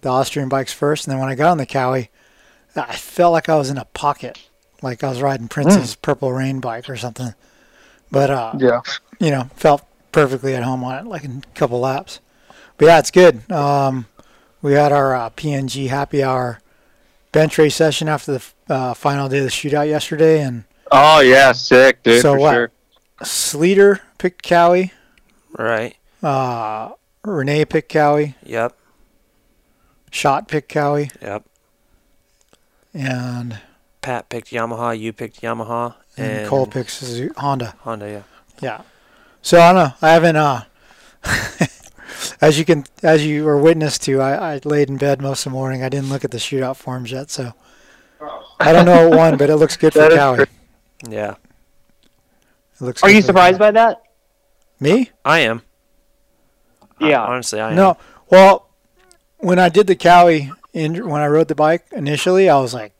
the 0.00 0.08
Austrian 0.08 0.48
bikes 0.48 0.72
first, 0.72 1.06
and 1.06 1.12
then 1.12 1.20
when 1.20 1.28
I 1.28 1.34
got 1.34 1.50
on 1.50 1.58
the 1.58 1.66
Kawi, 1.66 2.08
I 2.74 2.96
felt 2.96 3.32
like 3.32 3.48
I 3.48 3.56
was 3.56 3.70
in 3.70 3.78
a 3.78 3.84
pocket, 3.86 4.38
like 4.82 5.04
I 5.04 5.10
was 5.10 5.20
riding 5.22 5.48
Prince's 5.48 5.94
Purple 5.96 6.32
Rain 6.32 6.60
bike 6.60 6.88
or 6.88 6.96
something. 6.96 7.34
But 8.10 8.30
uh, 8.30 8.54
Yeah. 8.58 8.80
you 9.18 9.30
know, 9.30 9.50
felt 9.54 9.84
perfectly 10.12 10.54
at 10.54 10.62
home 10.62 10.82
on 10.84 10.98
it, 10.98 11.08
like 11.08 11.24
in 11.24 11.42
a 11.44 11.58
couple 11.58 11.80
laps. 11.80 12.20
But 12.78 12.86
yeah, 12.86 12.98
it's 12.98 13.10
good. 13.10 13.50
Um, 13.52 14.06
we 14.62 14.72
had 14.72 14.92
our 14.92 15.14
uh, 15.14 15.30
PNG 15.30 15.88
happy 15.88 16.22
hour 16.22 16.60
bench 17.32 17.58
race 17.58 17.74
session 17.76 18.08
after 18.08 18.32
the 18.32 18.44
uh, 18.68 18.94
final 18.94 19.28
day 19.28 19.38
of 19.38 19.44
the 19.44 19.50
shootout 19.50 19.88
yesterday, 19.88 20.40
and 20.42 20.64
Oh 20.90 21.20
yeah, 21.20 21.52
sick, 21.52 22.02
dude. 22.02 22.20
so 22.22 22.34
for 22.34 22.38
what? 22.40 22.52
sure. 22.52 22.70
Sleater 23.22 24.00
picked 24.18 24.42
Kawi. 24.46 24.90
Right. 25.56 25.96
Uh, 26.22 26.90
Rene 27.24 27.64
picked 27.66 27.92
Kawi. 27.92 28.34
Yep. 28.44 28.76
Shot 30.10 30.48
picked 30.48 30.72
Kawi. 30.72 31.10
Yep. 31.22 31.44
And, 32.94 33.60
Pat 34.02 34.28
picked 34.28 34.50
Yamaha. 34.50 34.98
You 34.98 35.12
picked 35.12 35.40
Yamaha. 35.42 35.94
and, 36.16 36.38
And, 36.40 36.48
Cole 36.48 36.66
picked 36.66 37.02
Honda. 37.36 37.74
Honda. 37.80 38.08
Yeah. 38.10 38.22
Yeah. 38.60 38.80
So 39.42 39.60
I 39.60 39.72
don't 39.72 39.84
know. 39.84 39.94
I 40.02 40.12
haven't. 40.12 40.36
Uh, 40.36 40.62
as 42.40 42.58
you 42.58 42.64
can, 42.64 42.84
as 43.02 43.26
you 43.26 43.44
were 43.44 43.58
witness 43.58 43.98
to, 44.00 44.20
I, 44.20 44.54
I 44.54 44.60
laid 44.64 44.88
in 44.88 44.96
bed 44.96 45.20
most 45.20 45.46
of 45.46 45.52
the 45.52 45.58
morning. 45.58 45.82
I 45.82 45.88
didn't 45.88 46.08
look 46.08 46.24
at 46.24 46.30
the 46.30 46.38
shootout 46.38 46.76
forms 46.76 47.12
yet, 47.12 47.30
so 47.30 47.52
oh. 48.20 48.56
I 48.58 48.72
don't 48.72 48.86
know 48.86 49.08
what 49.08 49.18
won, 49.18 49.36
but 49.36 49.50
it 49.50 49.56
looks 49.56 49.76
good 49.76 49.92
for 49.94 50.00
That 50.00 50.12
is 50.12 50.18
Kawi. 50.18 50.46
Yeah. 51.08 51.34
It 52.74 52.80
looks. 52.80 53.02
Are 53.02 53.08
good 53.08 53.16
you 53.16 53.22
for 53.22 53.26
surprised 53.26 53.58
by 53.58 53.70
that? 53.72 54.02
Me? 54.78 55.10
I 55.24 55.40
am. 55.40 55.62
Yeah. 57.00 57.22
Honestly, 57.22 57.60
I 57.60 57.70
am. 57.70 57.76
No. 57.76 57.96
Well, 58.30 58.68
when 59.38 59.58
I 59.58 59.68
did 59.68 59.86
the 59.86 59.96
Kawi, 59.96 60.52
in, 60.72 61.08
when 61.08 61.20
I 61.20 61.26
rode 61.26 61.48
the 61.48 61.54
bike 61.54 61.84
initially, 61.92 62.48
I 62.48 62.58
was 62.58 62.74
like, 62.74 62.92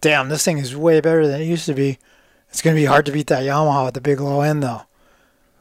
"Damn, 0.00 0.28
this 0.28 0.44
thing 0.44 0.58
is 0.58 0.76
way 0.76 1.00
better 1.00 1.26
than 1.26 1.40
it 1.40 1.44
used 1.44 1.66
to 1.66 1.74
be." 1.74 1.98
It's 2.48 2.62
gonna 2.62 2.76
be 2.76 2.86
hard 2.86 3.06
to 3.06 3.12
beat 3.12 3.28
that 3.28 3.44
Yamaha 3.44 3.86
with 3.86 3.94
the 3.94 4.00
big 4.00 4.20
low 4.20 4.40
end, 4.40 4.62
though. 4.62 4.82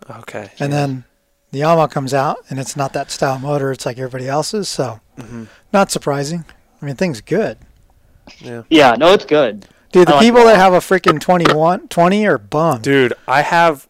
Okay. 0.10 0.52
And 0.60 0.74
then 0.74 1.04
the 1.52 1.62
Yamaha 1.62 1.90
comes 1.90 2.14
out, 2.14 2.38
and 2.50 2.60
it's 2.60 2.76
not 2.76 2.94
that 2.94 3.12
style 3.12 3.40
motor. 3.40 3.72
It's 3.72 3.86
like 3.86 3.98
everybody 3.98 4.28
else's, 4.28 4.68
so 4.70 5.00
Mhm. 5.20 5.48
not 5.74 5.92
surprising. 5.92 6.46
I 6.82 6.86
mean, 6.86 6.96
thing's 6.96 7.22
good. 7.22 7.58
Yeah. 8.40 8.64
Yeah, 8.70 8.96
no, 8.98 9.14
it's 9.14 9.26
good. 9.26 9.66
Dude, 9.92 10.08
the 10.08 10.12
like 10.14 10.22
people 10.22 10.42
it 10.42 10.44
a 10.44 10.48
that 10.48 10.58
have 10.58 10.74
a 10.74 10.78
freaking 10.80 11.20
21, 11.20 11.88
20 11.88 12.28
are 12.28 12.38
bummed. 12.38 12.84
Dude, 12.84 13.14
I 13.28 13.42
have 13.42 13.88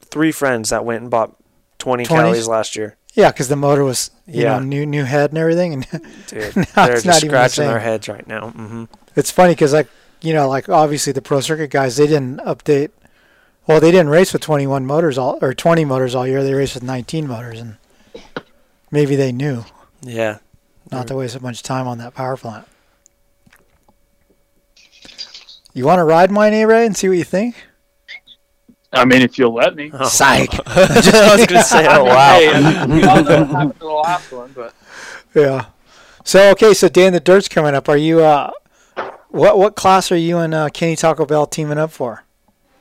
three 0.00 0.32
friends 0.32 0.70
that 0.70 0.84
went 0.84 1.02
and 1.02 1.10
bought 1.10 1.34
20 1.78 2.04
20s? 2.06 2.08
Cowleys 2.44 2.48
last 2.48 2.76
year. 2.76 2.96
Yeah, 3.14 3.30
because 3.30 3.48
the 3.48 3.56
motor 3.56 3.84
was, 3.84 4.10
you 4.26 4.44
Yeah. 4.44 4.54
know, 4.58 4.60
new 4.64 4.86
new 4.86 5.04
head 5.04 5.30
and 5.30 5.38
everything, 5.38 5.72
and 5.74 5.86
Dude, 6.28 6.54
they're 6.54 6.54
just 6.54 6.74
not 6.74 6.86
even 6.86 7.04
the 7.04 7.18
scratching 7.28 7.66
their 7.66 7.78
heads 7.80 8.08
right 8.08 8.26
now. 8.26 8.48
hmm 8.50 8.84
It's 9.16 9.30
funny 9.30 9.52
because, 9.52 9.72
like, 9.72 9.88
you 10.22 10.32
know, 10.32 10.48
like 10.48 10.68
obviously 10.68 11.12
the 11.12 11.22
pro 11.22 11.40
circuit 11.40 11.70
guys, 11.70 11.96
they 11.96 12.06
didn't 12.06 12.38
update. 12.40 12.90
Well, 13.68 13.80
they 13.80 13.90
didn't 13.90 14.08
race 14.08 14.32
with 14.32 14.40
21 14.42 14.86
motors 14.86 15.18
all 15.18 15.38
or 15.42 15.52
20 15.52 15.84
motors 15.84 16.14
all 16.14 16.26
year. 16.26 16.42
They 16.42 16.54
raced 16.54 16.74
with 16.74 16.82
19 16.82 17.28
motors, 17.28 17.60
and 17.60 17.76
maybe 18.90 19.14
they 19.14 19.30
knew 19.30 19.64
Yeah. 20.00 20.38
not 20.90 21.06
to 21.08 21.14
waste 21.14 21.36
a 21.36 21.40
bunch 21.40 21.58
of 21.58 21.62
time 21.64 21.86
on 21.86 21.98
that 21.98 22.14
power 22.14 22.36
plant. 22.38 22.66
You 25.74 25.84
want 25.84 25.98
to 25.98 26.04
ride 26.04 26.30
mine, 26.30 26.54
A 26.54 26.64
Ray, 26.64 26.86
and 26.86 26.96
see 26.96 27.08
what 27.08 27.18
you 27.18 27.24
think? 27.24 27.54
I 28.90 29.04
mean, 29.04 29.20
if 29.20 29.38
you'll 29.38 29.52
let 29.52 29.76
me. 29.76 29.92
Psych. 30.06 30.48
I 30.66 31.36
was 31.36 31.46
gonna 31.46 31.62
say, 31.62 31.86
oh 31.88 32.04
wow. 32.06 32.38
Hey, 32.38 32.50
I 32.50 32.86
mean, 32.86 32.96
we 32.96 33.04
all 33.04 33.22
know 33.22 33.40
what 33.44 33.48
happened 33.50 33.72
to 33.74 33.78
the 33.80 33.86
last 33.86 34.32
one, 34.32 34.50
but 34.54 34.74
Yeah. 35.34 35.66
So 36.24 36.50
okay, 36.52 36.72
so 36.72 36.88
Day 36.88 37.06
in 37.06 37.12
the 37.12 37.20
Dirt's 37.20 37.48
coming 37.48 37.74
up. 37.74 37.86
Are 37.90 37.98
you 37.98 38.20
uh 38.24 38.50
what 39.28 39.58
what 39.58 39.76
class 39.76 40.10
are 40.10 40.16
you 40.16 40.38
and 40.38 40.54
uh, 40.54 40.70
Kenny 40.70 40.96
Taco 40.96 41.26
Bell 41.26 41.46
teaming 41.46 41.76
up 41.76 41.90
for? 41.92 42.24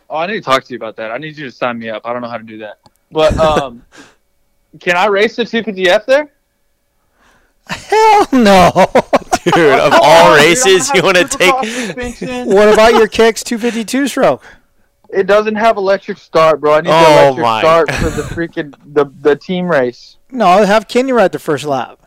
Oh, 0.09 0.17
I 0.17 0.27
need 0.27 0.33
to 0.35 0.41
talk 0.41 0.63
to 0.63 0.71
you 0.73 0.77
about 0.77 0.95
that. 0.97 1.11
I 1.11 1.17
need 1.17 1.37
you 1.37 1.45
to 1.45 1.51
sign 1.51 1.77
me 1.79 1.89
up. 1.89 2.03
I 2.05 2.13
don't 2.13 2.21
know 2.21 2.29
how 2.29 2.37
to 2.37 2.43
do 2.43 2.57
that. 2.59 2.79
But 3.11 3.37
um, 3.37 3.83
can 4.79 4.95
I 4.95 5.07
race 5.07 5.35
the 5.35 5.43
250F 5.43 6.05
there? 6.05 6.31
Hell 7.69 8.27
no. 8.31 8.71
Dude, 9.43 9.79
of 9.79 9.93
all 10.01 10.35
races, 10.35 10.89
you 10.93 11.01
want 11.03 11.17
to 11.17 11.25
take? 11.25 11.53
What 12.47 12.73
about 12.73 12.93
your 12.93 13.07
KX 13.07 13.43
252 13.43 14.07
stroke? 14.07 14.45
It 15.09 15.25
doesn't 15.27 15.55
have 15.55 15.77
electric 15.77 16.17
start, 16.17 16.59
bro. 16.61 16.75
I 16.75 16.81
need 16.81 16.89
Oh, 16.91 17.03
the 17.03 17.41
electric 17.41 17.43
my. 17.43 17.59
start 17.61 17.91
for 17.93 18.09
the 18.09 18.21
freaking 18.23 18.73
the 18.93 19.05
the 19.21 19.35
team 19.35 19.67
race. 19.67 20.17
No, 20.31 20.65
have 20.65 20.87
Kenny 20.89 21.11
ride 21.13 21.31
the 21.31 21.39
first 21.39 21.63
lap. 21.65 22.05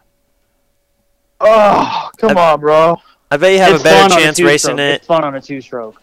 Oh, 1.40 2.10
come 2.18 2.36
on, 2.36 2.60
bro. 2.60 3.00
I 3.30 3.36
bet 3.38 3.52
you 3.52 3.58
have 3.60 3.74
it's 3.74 3.80
a 3.80 3.84
better 3.84 4.02
fun 4.08 4.12
on 4.12 4.18
chance 4.18 4.36
two-stroke. 4.36 4.50
racing 4.50 4.78
it. 4.78 4.94
It's 4.96 5.06
fun 5.06 5.24
on 5.24 5.34
a 5.34 5.40
two-stroke. 5.40 6.00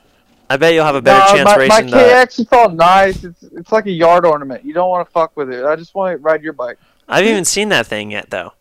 I 0.50 0.58
bet 0.58 0.74
you'll 0.74 0.86
have 0.86 0.96
a 0.96 1.02
better 1.02 1.20
Nah, 1.20 1.34
chance 1.34 1.46
my, 1.46 1.56
my 1.56 1.58
racing 1.58 1.88
the. 1.92 1.98
KX 1.98 2.40
is 2.40 2.48
all 2.52 2.70
nice. 2.70 3.24
It's 3.24 3.44
it's 3.44 3.72
like 3.72 3.86
a 3.86 3.92
yard 3.92 4.26
ornament. 4.26 4.64
You 4.64 4.74
don't 4.74 4.90
want 4.90 5.06
to 5.08 5.12
fuck 5.12 5.36
with 5.36 5.52
it. 5.52 5.66
I 5.66 5.76
just 5.76 5.94
want 5.94 6.14
to 6.14 6.18
ride 6.24 6.42
your 6.42 6.54
bike. 6.54 6.78
I 7.08 7.18
haven't 7.18 7.32
even 7.32 7.46
seen 7.46 7.70
that 7.70 7.88
thing 7.88 8.12
yet, 8.12 8.30
though. 8.30 8.54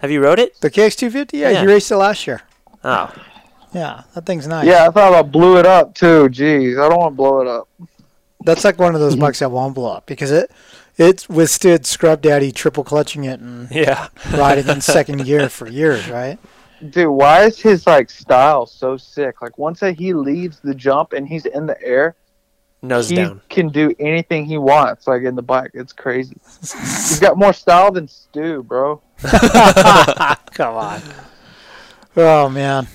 Have 0.00 0.10
you 0.10 0.22
rode 0.22 0.38
it? 0.38 0.60
The 0.60 0.70
KX 0.70 0.96
250? 0.96 1.36
Yeah, 1.38 1.50
Yeah. 1.50 1.62
you 1.62 1.68
raced 1.68 1.90
it 1.90 1.96
last 1.96 2.26
year. 2.26 2.42
Oh, 2.84 3.12
Yeah, 3.72 4.02
that 4.14 4.24
thing's 4.26 4.46
nice. 4.46 4.66
Yeah, 4.66 4.86
I 4.86 4.90
thought 4.90 5.12
I 5.14 5.22
blew 5.22 5.58
it 5.58 5.66
up 5.66 5.94
too. 5.94 6.28
Jeez, 6.30 6.82
I 6.82 6.88
don't 6.88 6.98
want 6.98 7.12
to 7.12 7.16
blow 7.16 7.40
it 7.40 7.46
up. 7.46 7.68
That's 8.42 8.64
like 8.64 8.78
one 8.78 8.94
of 8.94 9.00
those 9.00 9.16
bikes 9.16 9.40
that 9.40 9.50
won't 9.50 9.74
blow 9.74 9.92
up 9.92 10.06
because 10.06 10.30
it 10.30 10.50
it 10.96 11.26
withstood 11.28 11.86
Scrub 11.86 12.20
Daddy 12.22 12.52
triple 12.52 12.84
clutching 12.84 13.24
it 13.24 13.40
and 13.40 13.70
yeah. 13.70 14.08
riding 14.32 14.66
in 14.68 14.80
second 14.80 15.24
gear 15.24 15.48
for 15.48 15.66
years, 15.68 16.08
right? 16.08 16.38
Dude, 16.88 17.08
why 17.08 17.44
is 17.44 17.60
his 17.60 17.86
like 17.86 18.08
style 18.08 18.64
so 18.64 18.96
sick? 18.96 19.42
Like 19.42 19.58
once 19.58 19.80
that 19.80 19.98
he 19.98 20.14
leaves 20.14 20.60
the 20.60 20.74
jump 20.74 21.12
and 21.12 21.28
he's 21.28 21.44
in 21.46 21.66
the 21.66 21.80
air, 21.82 22.16
Nose 22.82 23.10
he 23.10 23.16
down. 23.16 23.42
can 23.50 23.68
do 23.68 23.92
anything 23.98 24.46
he 24.46 24.56
wants. 24.56 25.06
Like 25.06 25.22
in 25.22 25.34
the 25.34 25.42
bike, 25.42 25.72
it's 25.74 25.92
crazy. 25.92 26.36
He's 26.60 27.20
got 27.20 27.36
more 27.36 27.52
style 27.52 27.92
than 27.92 28.08
Stu, 28.08 28.62
bro. 28.62 29.02
Come 30.52 30.76
on. 30.76 31.02
Oh 32.16 32.48
man. 32.48 32.88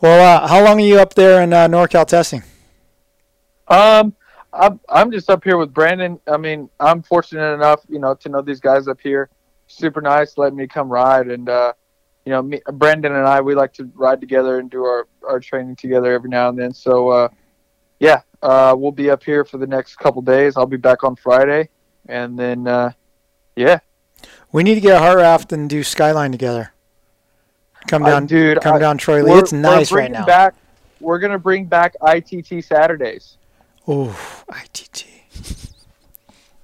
Well, 0.00 0.44
uh, 0.44 0.46
how 0.48 0.64
long 0.64 0.78
are 0.80 0.84
you 0.84 1.00
up 1.00 1.14
there 1.14 1.42
in 1.42 1.52
uh, 1.52 1.68
NorCal 1.68 2.06
testing? 2.06 2.42
Um, 3.66 4.14
I'm 4.52 4.80
I'm 4.88 5.10
just 5.10 5.28
up 5.28 5.44
here 5.44 5.58
with 5.58 5.74
Brandon. 5.74 6.18
I 6.26 6.36
mean, 6.36 6.70
I'm 6.80 7.02
fortunate 7.02 7.52
enough, 7.52 7.80
you 7.88 7.98
know, 7.98 8.14
to 8.14 8.28
know 8.28 8.40
these 8.40 8.60
guys 8.60 8.88
up 8.88 9.00
here. 9.00 9.28
Super 9.66 10.00
nice, 10.00 10.38
letting 10.38 10.56
me 10.56 10.66
come 10.66 10.88
ride, 10.88 11.28
and 11.28 11.48
uh, 11.48 11.74
you 12.28 12.34
know, 12.34 12.42
me, 12.42 12.60
Brandon 12.74 13.14
and 13.14 13.26
I, 13.26 13.40
we 13.40 13.54
like 13.54 13.72
to 13.72 13.90
ride 13.94 14.20
together 14.20 14.58
and 14.58 14.70
do 14.70 14.84
our 14.84 15.08
our 15.26 15.40
training 15.40 15.76
together 15.76 16.12
every 16.12 16.28
now 16.28 16.50
and 16.50 16.58
then. 16.58 16.74
So, 16.74 17.08
uh, 17.08 17.28
yeah, 18.00 18.20
uh, 18.42 18.74
we'll 18.76 18.92
be 18.92 19.08
up 19.08 19.24
here 19.24 19.46
for 19.46 19.56
the 19.56 19.66
next 19.66 19.96
couple 19.96 20.20
days. 20.20 20.54
I'll 20.54 20.66
be 20.66 20.76
back 20.76 21.04
on 21.04 21.16
Friday, 21.16 21.70
and 22.06 22.38
then, 22.38 22.68
uh, 22.68 22.92
yeah, 23.56 23.78
We 24.52 24.62
need 24.62 24.74
to 24.74 24.82
get 24.82 24.94
a 24.94 25.00
Hartranft 25.00 25.52
and 25.52 25.70
do 25.70 25.82
Skyline 25.82 26.30
together. 26.30 26.74
Come 27.86 28.04
I- 28.04 28.10
down, 28.10 28.26
dude, 28.26 28.60
Come 28.60 28.76
I- 28.76 28.78
down, 28.78 28.98
Troy 28.98 29.22
Lee. 29.22 29.38
It's 29.38 29.54
nice 29.54 29.90
right 29.90 30.10
now. 30.10 30.26
Back, 30.26 30.54
we're 31.00 31.20
gonna 31.20 31.38
bring 31.38 31.64
back 31.64 31.94
ITT 32.02 32.62
Saturdays. 32.62 33.38
Oh, 33.86 34.14
ITT. 34.50 35.06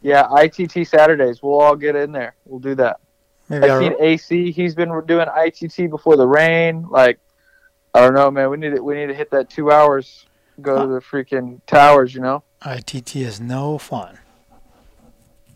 Yeah, 0.02 0.28
ITT 0.30 0.84
Saturdays. 0.86 1.42
We'll 1.42 1.58
all 1.58 1.74
get 1.74 1.96
in 1.96 2.12
there. 2.12 2.34
We'll 2.44 2.60
do 2.60 2.74
that. 2.74 3.00
Maybe 3.48 3.68
I've 3.68 3.80
seen 3.80 3.94
AC. 4.00 4.52
He's 4.52 4.74
been 4.74 4.88
doing 5.06 5.26
ITT 5.36 5.90
before 5.90 6.16
the 6.16 6.26
rain. 6.26 6.86
Like, 6.88 7.18
I 7.94 8.00
don't 8.00 8.14
know, 8.14 8.30
man. 8.30 8.50
We 8.50 8.56
need 8.56 8.76
to, 8.76 8.82
we 8.82 8.94
need 8.94 9.06
to 9.06 9.14
hit 9.14 9.30
that 9.30 9.50
two 9.50 9.70
hours. 9.70 10.26
Go 10.60 10.86
to 10.86 10.92
the 10.92 11.00
freaking 11.00 11.60
towers, 11.66 12.14
you 12.14 12.20
know. 12.20 12.44
ITT 12.64 13.16
is 13.16 13.40
no 13.40 13.76
fun. 13.76 14.18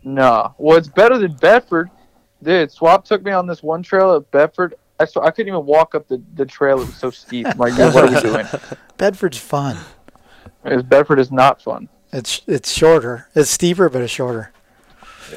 No, 0.03 0.55
well, 0.57 0.77
it's 0.77 0.87
better 0.87 1.17
than 1.17 1.33
Bedford, 1.33 1.89
dude. 2.41 2.71
Swap 2.71 3.05
took 3.05 3.23
me 3.23 3.31
on 3.31 3.47
this 3.47 3.61
one 3.61 3.83
trail 3.83 4.15
at 4.15 4.29
Bedford. 4.31 4.75
I 4.99 5.05
saw, 5.05 5.21
I 5.21 5.31
couldn't 5.31 5.49
even 5.53 5.65
walk 5.65 5.95
up 5.95 6.07
the, 6.07 6.21
the 6.35 6.45
trail. 6.45 6.81
It 6.81 6.87
was 6.87 6.95
so 6.95 7.09
steep. 7.09 7.47
I'm 7.47 7.57
like, 7.57 7.77
"Yeah, 7.77 7.93
what 7.93 8.05
are 8.05 8.15
we 8.15 8.21
doing? 8.21 8.45
Bedford's 8.97 9.37
fun. 9.37 9.77
Because 10.63 10.83
Bedford 10.83 11.19
is 11.19 11.31
not 11.31 11.61
fun. 11.61 11.87
It's 12.11 12.41
it's 12.47 12.71
shorter. 12.71 13.27
It's 13.35 13.49
steeper, 13.49 13.87
but 13.89 14.01
it's 14.01 14.11
shorter. 14.11 14.51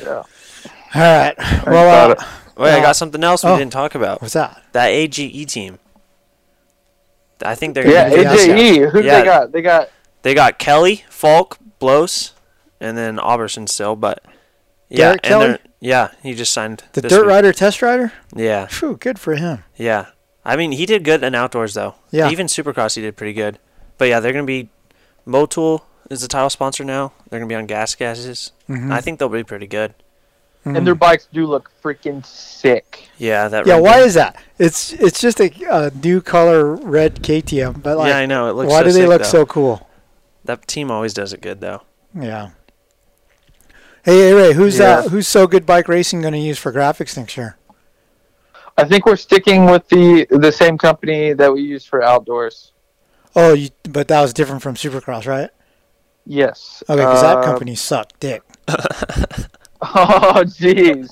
Yeah. 0.01 0.23
All 0.95 1.01
right. 1.01 1.35
about 1.39 1.67
Well, 1.67 2.11
uh, 2.11 2.13
it. 2.13 2.19
Wait, 2.59 2.71
I 2.75 2.79
Uh, 2.81 2.83
got 2.83 2.97
something 2.97 3.23
else 3.25 3.45
we 3.45 3.51
oh. 3.51 3.59
didn't 3.59 3.73
talk 3.73 3.95
about. 3.95 4.21
what's 4.21 4.35
that? 4.35 4.63
That 4.73 4.89
AJE 4.91 5.47
team. 5.47 5.79
I 7.45 7.55
think 7.55 7.75
they're 7.75 7.89
Yeah, 7.89 8.09
gonna 8.11 8.23
be 8.23 8.29
AJE. 8.29 8.51
AJE. 8.79 8.91
Who 8.91 9.01
Yeah. 9.03 9.19
they 9.19 9.25
got? 9.25 9.53
They 9.53 9.63
got 9.63 9.89
They 10.23 10.35
got 10.35 10.59
Kelly, 10.61 11.05
Falk, 11.11 11.59
Blos, 11.81 12.33
and 12.81 12.97
then 12.97 13.17
Auberson 13.17 13.69
still, 13.69 13.97
but 13.97 14.23
yeah, 14.89 15.07
Derek 15.07 15.21
and 15.25 15.31
Kelly? 15.31 15.59
yeah, 15.81 16.09
he 16.23 16.33
just 16.35 16.53
signed 16.53 16.85
The 16.93 17.01
this 17.01 17.11
Dirt 17.11 17.23
week. 17.23 17.31
Rider 17.31 17.53
test 17.53 17.83
rider? 17.83 18.13
Yeah, 18.37 18.67
Phew, 18.67 18.97
good 18.97 19.19
for 19.19 19.35
him. 19.35 19.65
yeah. 19.77 20.07
I 20.45 20.55
mean, 20.57 20.73
he 20.73 20.87
did 20.87 21.03
good 21.05 21.25
in 21.25 21.35
outdoors 21.35 21.75
though. 21.75 21.97
Yeah. 22.13 22.31
even 22.31 22.47
Supercross 22.47 22.95
he 22.95 23.03
did 23.03 23.17
pretty 23.17 23.33
good. 23.33 23.59
But 23.99 24.07
yeah, 24.09 24.21
they're 24.21 24.33
gonna 24.33 24.45
be 24.45 24.69
Motul 25.27 25.81
is 26.11 26.21
the 26.21 26.29
title 26.29 26.51
sponsor 26.51 26.85
now. 26.85 27.13
They're 27.31 27.41
gonna 27.41 27.49
be 27.49 27.55
on 27.57 27.67
gas 27.67 27.95
gases. 27.97 28.53
Mhm. 28.69 28.93
I 28.93 29.01
think 29.01 29.19
they'll 29.19 29.29
be 29.29 29.43
pretty 29.43 29.67
good. 29.67 29.95
And 30.65 30.87
their 30.87 30.95
bikes 30.95 31.27
do 31.33 31.47
look 31.47 31.71
freaking 31.83 32.25
sick. 32.25 33.09
Yeah, 33.19 33.49
that. 33.49 33.67
Yeah, 33.67 33.79
why 33.81 33.99
is 33.99 34.15
that? 34.15 34.37
It's 34.59 34.93
it's 34.93 35.21
just 35.21 35.41
a, 35.41 35.51
a 35.69 35.91
new 35.91 36.21
color 36.21 36.77
red 36.77 37.17
KTM, 37.23 37.83
but 37.83 37.99
like, 37.99 38.11
yeah, 38.11 38.19
I 38.19 38.27
know 38.27 38.49
it 38.49 38.53
looks. 38.55 38.71
why 38.71 38.79
so 38.81 38.85
do 38.85 38.93
they 38.93 39.01
sick, 39.01 39.09
look 39.09 39.23
though. 39.23 39.29
so 39.29 39.47
cool? 39.47 39.89
That 40.45 40.67
team 40.69 40.91
always 40.91 41.15
does 41.15 41.33
it 41.33 41.41
good 41.41 41.61
though. 41.61 41.83
Yeah. 42.15 42.51
Hey, 44.05 44.17
hey 44.19 44.33
Ray, 44.35 44.53
who's 44.53 44.79
Yeah. 44.79 44.99
uh, 44.99 45.09
who's 45.09 45.27
so 45.27 45.47
good 45.49 45.67
bike 45.67 45.89
racing 45.89 46.21
going 46.21 46.33
to 46.35 46.39
use 46.39 46.59
for 46.59 46.73
graphics 46.73 47.17
next 47.17 47.37
year? 47.37 47.57
I 48.79 48.85
think 48.85 49.05
we're 49.05 49.17
sticking 49.17 49.65
with 49.67 49.89
the 49.89 50.27
the 50.31 50.53
same 50.53 50.79
company 50.79 51.33
that 51.33 51.53
we 51.53 51.63
use 51.63 51.85
for 51.85 52.03
outdoors. 52.03 52.73
Oh, 53.35 53.55
you, 53.55 53.71
but 53.89 54.09
that 54.09 54.21
was 54.21 54.33
different 54.33 54.63
from 54.63 54.75
Supercross, 54.77 55.27
right? 55.27 55.51
Yes. 56.25 56.83
Okay, 56.89 57.01
because 57.03 57.23
that 57.23 57.39
Uh, 57.39 57.43
company 57.43 57.75
sucked 57.75 58.21
dick. 58.21 58.43
Oh, 59.95 60.43
jeez. 60.47 61.11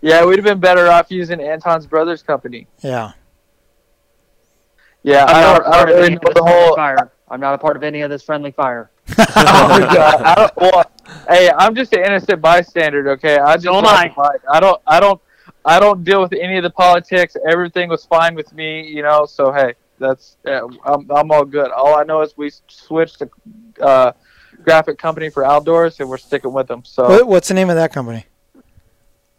yeah, 0.00 0.24
we'd 0.24 0.36
have 0.38 0.44
been 0.44 0.60
better 0.60 0.88
off 0.88 1.10
using 1.10 1.40
Anton's 1.40 1.86
brother's 1.86 2.22
company. 2.22 2.66
Yeah. 2.80 3.12
Yeah, 5.02 5.24
I'm 5.26 5.36
I 5.36 5.40
not 5.42 5.58
don't, 5.58 5.66
a 5.66 5.68
I 5.68 5.72
part 5.72 5.88
don't 5.88 5.96
really 5.96 6.14
know 6.14 6.32
the 6.34 6.44
whole. 6.44 6.74
fire. 6.76 7.12
I'm 7.30 7.40
not 7.40 7.54
a 7.54 7.58
part 7.58 7.76
of 7.76 7.82
any 7.82 8.00
of 8.02 8.10
this 8.10 8.22
friendly 8.22 8.52
fire. 8.52 8.90
oh 9.18 9.88
God, 9.92 10.22
I 10.22 10.34
don't, 10.34 10.56
well, 10.56 10.84
hey, 11.28 11.50
I'm 11.58 11.74
just 11.74 11.92
an 11.92 12.04
innocent 12.04 12.40
bystander. 12.40 13.10
Okay, 13.10 13.38
I 13.38 13.54
just 13.56 13.64
So 13.64 13.76
am 13.76 13.86
I. 13.86 14.14
I 14.50 14.60
don't, 14.60 14.80
I 14.86 15.00
don't, 15.00 15.20
I 15.64 15.80
don't 15.80 16.04
deal 16.04 16.22
with 16.22 16.32
any 16.32 16.56
of 16.56 16.62
the 16.62 16.70
politics. 16.70 17.36
Everything 17.48 17.88
was 17.88 18.04
fine 18.04 18.34
with 18.34 18.52
me, 18.54 18.86
you 18.86 19.02
know. 19.02 19.26
So 19.26 19.52
hey, 19.52 19.74
that's 19.98 20.36
yeah, 20.44 20.66
I'm, 20.84 21.10
I'm 21.10 21.30
all 21.30 21.44
good. 21.44 21.70
All 21.70 21.96
I 21.96 22.04
know 22.04 22.22
is 22.22 22.36
we 22.36 22.50
switched 22.68 23.18
to 23.18 23.30
uh, 23.82 24.12
graphic 24.64 24.98
company 24.98 25.28
for 25.30 25.44
outdoors, 25.44 26.00
and 26.00 26.08
we're 26.08 26.16
sticking 26.18 26.52
with 26.52 26.66
them. 26.68 26.82
So 26.84 27.08
What, 27.08 27.26
what's 27.28 27.48
the 27.48 27.54
name 27.54 27.70
of 27.70 27.76
that 27.76 27.92
company? 27.92 28.26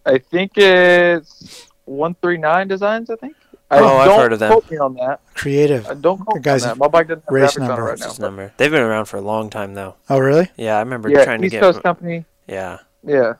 I 0.06 0.20
think 0.20 0.52
it's 0.58 1.68
one 1.86 2.16
three 2.22 2.38
nine 2.38 2.68
designs. 2.68 3.10
I 3.10 3.16
think. 3.16 3.36
I 3.72 3.80
Oh, 3.80 3.98
I've 3.98 4.06
don't 4.08 4.20
heard 4.20 4.34
of 4.34 4.40
them. 4.40 4.52
Quote 4.52 4.70
me 4.70 4.78
on 4.78 4.94
that. 4.96 5.20
Creative. 5.34 5.88
Uh, 5.88 5.96
don't 5.96 6.20
quote 6.20 6.36
The 6.36 6.50
me 6.50 6.52
on 6.52 6.56
guy's 6.56 6.64
that. 6.64 6.78
My 6.78 6.88
bike 6.88 7.08
doesn't 7.08 7.24
have 7.26 7.34
race 7.34 7.52
graphics 7.54 7.58
on 7.58 7.64
it 7.64 7.68
number. 7.70 7.84
right 7.84 8.00
now. 8.00 8.14
number? 8.20 8.54
They've 8.58 8.70
been 8.72 8.82
around 8.84 9.06
for 9.06 9.18
a 9.18 9.22
long 9.22 9.50
time 9.50 9.74
though. 9.74 9.96
Oh, 10.10 10.20
really? 10.20 10.50
Yeah, 10.56 10.76
I 10.78 10.80
remember 10.82 11.10
Yeah, 11.10 11.26
trying 11.26 11.40
to 11.42 11.48
East 11.48 11.54
get. 11.54 11.62
Coast 11.62 11.82
company. 11.82 12.26
Yeah, 12.48 12.78
Yeah. 13.04 13.34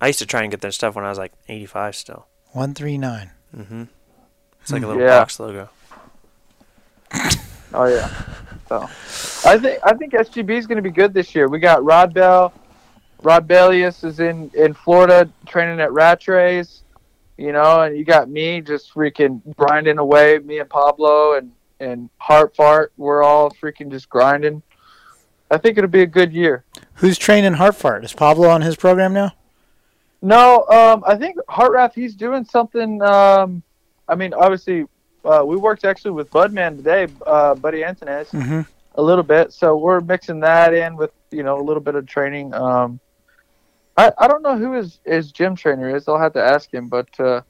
I 0.00 0.06
used 0.08 0.18
to 0.20 0.26
try 0.26 0.40
and 0.42 0.50
get 0.50 0.60
their 0.62 0.70
stuff 0.72 0.96
when 0.96 1.04
I 1.04 1.08
was 1.10 1.18
like 1.18 1.32
85 1.48 1.94
still. 1.96 2.26
One 2.52 2.72
three 2.74 2.96
nine. 2.98 3.30
Mm-hmm. 3.56 3.84
It's 4.62 4.72
like 4.72 4.82
a 4.82 4.86
Hmm. 4.86 4.92
little 4.92 5.02
Yeah. 5.02 5.18
box 5.18 5.38
logo. 5.38 5.68
Oh 7.74 7.84
yeah. 7.86 8.08
So 8.80 9.50
I 9.50 9.58
think 9.58 9.80
I 9.84 9.94
think 9.94 10.12
SGB 10.12 10.50
is 10.50 10.66
going 10.66 10.76
to 10.76 10.82
be 10.82 10.90
good 10.90 11.14
this 11.14 11.34
year. 11.34 11.48
We 11.48 11.58
got 11.58 11.80
Rodbell. 11.80 12.52
Rod 13.22 13.48
Bellius 13.48 14.04
is 14.04 14.20
in 14.20 14.50
in 14.54 14.74
Florida 14.74 15.28
training 15.46 15.80
at 15.80 15.90
Rattrays. 15.90 16.80
You 17.36 17.52
know, 17.52 17.82
and 17.82 17.96
you 17.96 18.04
got 18.04 18.28
me 18.28 18.60
just 18.60 18.94
freaking 18.94 19.40
grinding 19.56 19.98
away. 19.98 20.38
Me 20.38 20.58
and 20.58 20.68
Pablo 20.68 21.34
and 21.34 21.52
and 21.80 22.10
Heart 22.18 22.54
Fart. 22.56 22.92
We're 22.96 23.22
all 23.22 23.50
freaking 23.50 23.90
just 23.90 24.08
grinding. 24.08 24.62
I 25.50 25.58
think 25.58 25.78
it'll 25.78 25.90
be 25.90 26.02
a 26.02 26.06
good 26.06 26.32
year. 26.32 26.64
Who's 26.94 27.18
training 27.18 27.54
Hartranft? 27.54 28.04
Is 28.04 28.12
Pablo 28.12 28.48
on 28.48 28.62
his 28.62 28.76
program 28.76 29.12
now? 29.12 29.32
No, 30.22 30.64
um, 30.68 31.04
I 31.06 31.16
think 31.16 31.36
Hartranft 31.48 31.94
he's 31.94 32.14
doing 32.14 32.44
something. 32.44 33.02
Um, 33.02 33.62
I 34.08 34.14
mean, 34.14 34.32
obviously, 34.32 34.84
uh, 35.24 35.42
we 35.44 35.56
worked 35.56 35.84
actually 35.84 36.12
with 36.12 36.30
Budman 36.30 36.76
today, 36.76 37.06
uh, 37.26 37.54
Buddy 37.54 37.80
Antunez, 37.82 38.28
Mm-hmm. 38.30 38.60
a 38.96 39.02
little 39.02 39.24
bit. 39.24 39.52
So 39.52 39.76
we're 39.76 40.00
mixing 40.00 40.40
that 40.40 40.72
in 40.74 40.96
with 40.96 41.10
you 41.30 41.42
know 41.42 41.60
a 41.60 41.64
little 41.64 41.82
bit 41.82 41.94
of 41.94 42.06
training. 42.06 42.54
Um, 42.54 43.00
I 43.96 44.12
I 44.18 44.28
don't 44.28 44.42
know 44.42 44.56
who 44.56 44.72
his 44.72 45.00
his 45.04 45.32
gym 45.32 45.56
trainer 45.56 45.94
is. 45.96 46.06
I'll 46.08 46.18
have 46.18 46.32
to 46.34 46.42
ask 46.42 46.72
him, 46.72 46.88
but, 46.88 47.08
uh, 47.20 47.40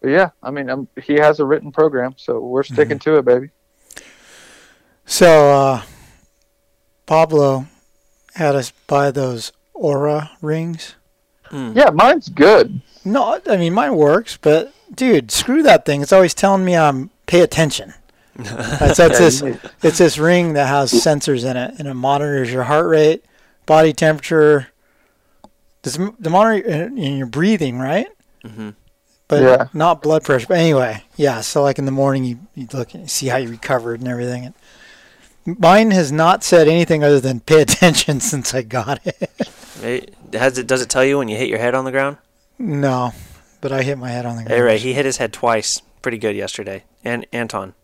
but 0.00 0.10
yeah, 0.10 0.30
I 0.42 0.50
mean, 0.50 0.68
um, 0.70 0.88
he 1.02 1.14
has 1.14 1.40
a 1.40 1.44
written 1.44 1.70
program, 1.72 2.14
so 2.16 2.40
we're 2.40 2.62
sticking 2.62 2.98
to 3.00 3.16
it, 3.18 3.24
baby. 3.24 3.50
So 5.04 5.50
uh, 5.50 5.82
Pablo 7.06 7.66
had 8.34 8.54
us 8.54 8.72
buy 8.86 9.10
those 9.10 9.52
Oura 9.74 10.30
rings. 10.40 10.94
Mm. 11.52 11.76
Yeah, 11.76 11.90
mine's 11.90 12.28
good. 12.28 12.80
No, 13.04 13.38
I 13.46 13.56
mean 13.56 13.74
mine 13.74 13.94
works, 13.96 14.38
but 14.40 14.72
dude, 14.94 15.30
screw 15.30 15.62
that 15.64 15.84
thing. 15.84 16.02
It's 16.02 16.12
always 16.12 16.34
telling 16.34 16.64
me 16.64 16.76
I'm 16.76 17.10
pay 17.26 17.40
attention. 17.40 17.94
That's, 18.36 18.96
that's 18.96 19.20
Yeah, 19.20 19.50
this. 19.50 19.58
It's 19.82 19.98
this 19.98 20.16
ring 20.16 20.54
that 20.54 20.66
has 20.66 20.90
sensors 20.90 21.44
in 21.48 21.54
it, 21.56 21.74
and 21.78 21.86
it 21.86 21.92
monitors 21.94 22.50
your 22.50 22.62
heart 22.62 22.86
rate, 22.86 23.22
body 23.66 23.92
temperature. 23.92 24.68
Does 25.82 25.98
the 26.18 26.30
monitor 26.30 26.66
in 26.66 26.96
in 26.96 27.16
your 27.18 27.26
breathing, 27.26 27.78
right? 27.78 28.06
Mm-hmm. 28.42 28.70
But 29.28 29.42
Yeah. 29.42 29.66
not 29.74 30.00
blood 30.00 30.24
pressure. 30.24 30.46
But 30.46 30.58
anyway, 30.58 31.02
yeah. 31.16 31.42
So 31.42 31.62
like 31.62 31.78
in 31.78 31.84
the 31.84 31.90
morning, 31.92 32.24
you, 32.24 32.38
you 32.54 32.68
look 32.72 32.94
and 32.94 33.10
see 33.10 33.26
how 33.26 33.36
you 33.36 33.50
recovered 33.50 34.00
and 34.00 34.08
everything. 34.08 34.46
And 35.44 35.58
mine 35.60 35.90
has 35.90 36.10
not 36.10 36.42
said 36.42 36.68
anything 36.68 37.04
other 37.04 37.20
than 37.20 37.40
pay 37.40 37.60
attention 37.62 38.20
since 38.32 38.54
I 38.54 38.62
got 38.62 39.06
it. 39.06 39.30
It, 39.80 40.14
has 40.32 40.58
it? 40.58 40.66
Does 40.66 40.82
it 40.82 40.88
tell 40.90 41.04
you 41.04 41.18
when 41.18 41.28
you 41.28 41.36
hit 41.36 41.48
your 41.48 41.58
head 41.58 41.74
on 41.74 41.84
the 41.84 41.90
ground? 41.92 42.18
no, 42.58 43.12
but 43.60 43.72
I 43.72 43.82
hit 43.82 43.96
my 43.98 44.10
head 44.10 44.26
on 44.26 44.36
the 44.36 44.42
ground. 44.42 44.52
Hey 44.54 44.60
Ray, 44.60 44.78
he 44.78 44.92
hit 44.92 45.04
his 45.06 45.16
head 45.16 45.32
twice. 45.32 45.80
Pretty 46.02 46.18
good 46.18 46.36
yesterday. 46.36 46.84
And 47.04 47.26
Anton, 47.32 47.74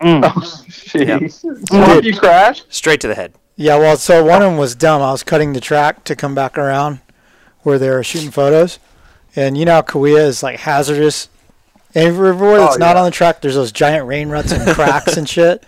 Mm. 0.00 0.22
Oh, 0.24 0.28
jeez. 0.68 1.68
Swamp, 1.68 2.04
you 2.04 2.16
crashed? 2.16 2.66
straight 2.68 3.00
to 3.00 3.08
the 3.08 3.14
head. 3.14 3.32
Yeah, 3.56 3.78
well, 3.78 3.96
so 3.96 4.22
one 4.24 4.42
of 4.42 4.50
them 4.50 4.58
was 4.58 4.74
dumb. 4.74 5.00
I 5.00 5.10
was 5.12 5.22
cutting 5.22 5.52
the 5.54 5.60
track 5.60 6.04
to 6.04 6.14
come 6.14 6.34
back 6.34 6.58
around 6.58 7.00
where 7.62 7.78
they 7.78 7.88
were 7.88 8.04
shooting 8.04 8.30
photos, 8.30 8.78
and 9.34 9.56
you 9.56 9.64
know 9.64 9.72
how 9.74 9.82
Kauai 9.82 10.10
is 10.10 10.42
like 10.42 10.60
hazardous. 10.60 11.28
Everywhere 11.94 12.58
that's 12.58 12.76
Oh, 12.76 12.78
not 12.78 12.96
yeah. 12.96 12.98
on 13.00 13.04
the 13.06 13.10
track, 13.10 13.40
there's 13.40 13.54
those 13.54 13.72
giant 13.72 14.06
rain 14.06 14.28
ruts 14.28 14.52
and 14.52 14.68
cracks 14.74 15.16
and 15.16 15.26
shit. 15.36 15.64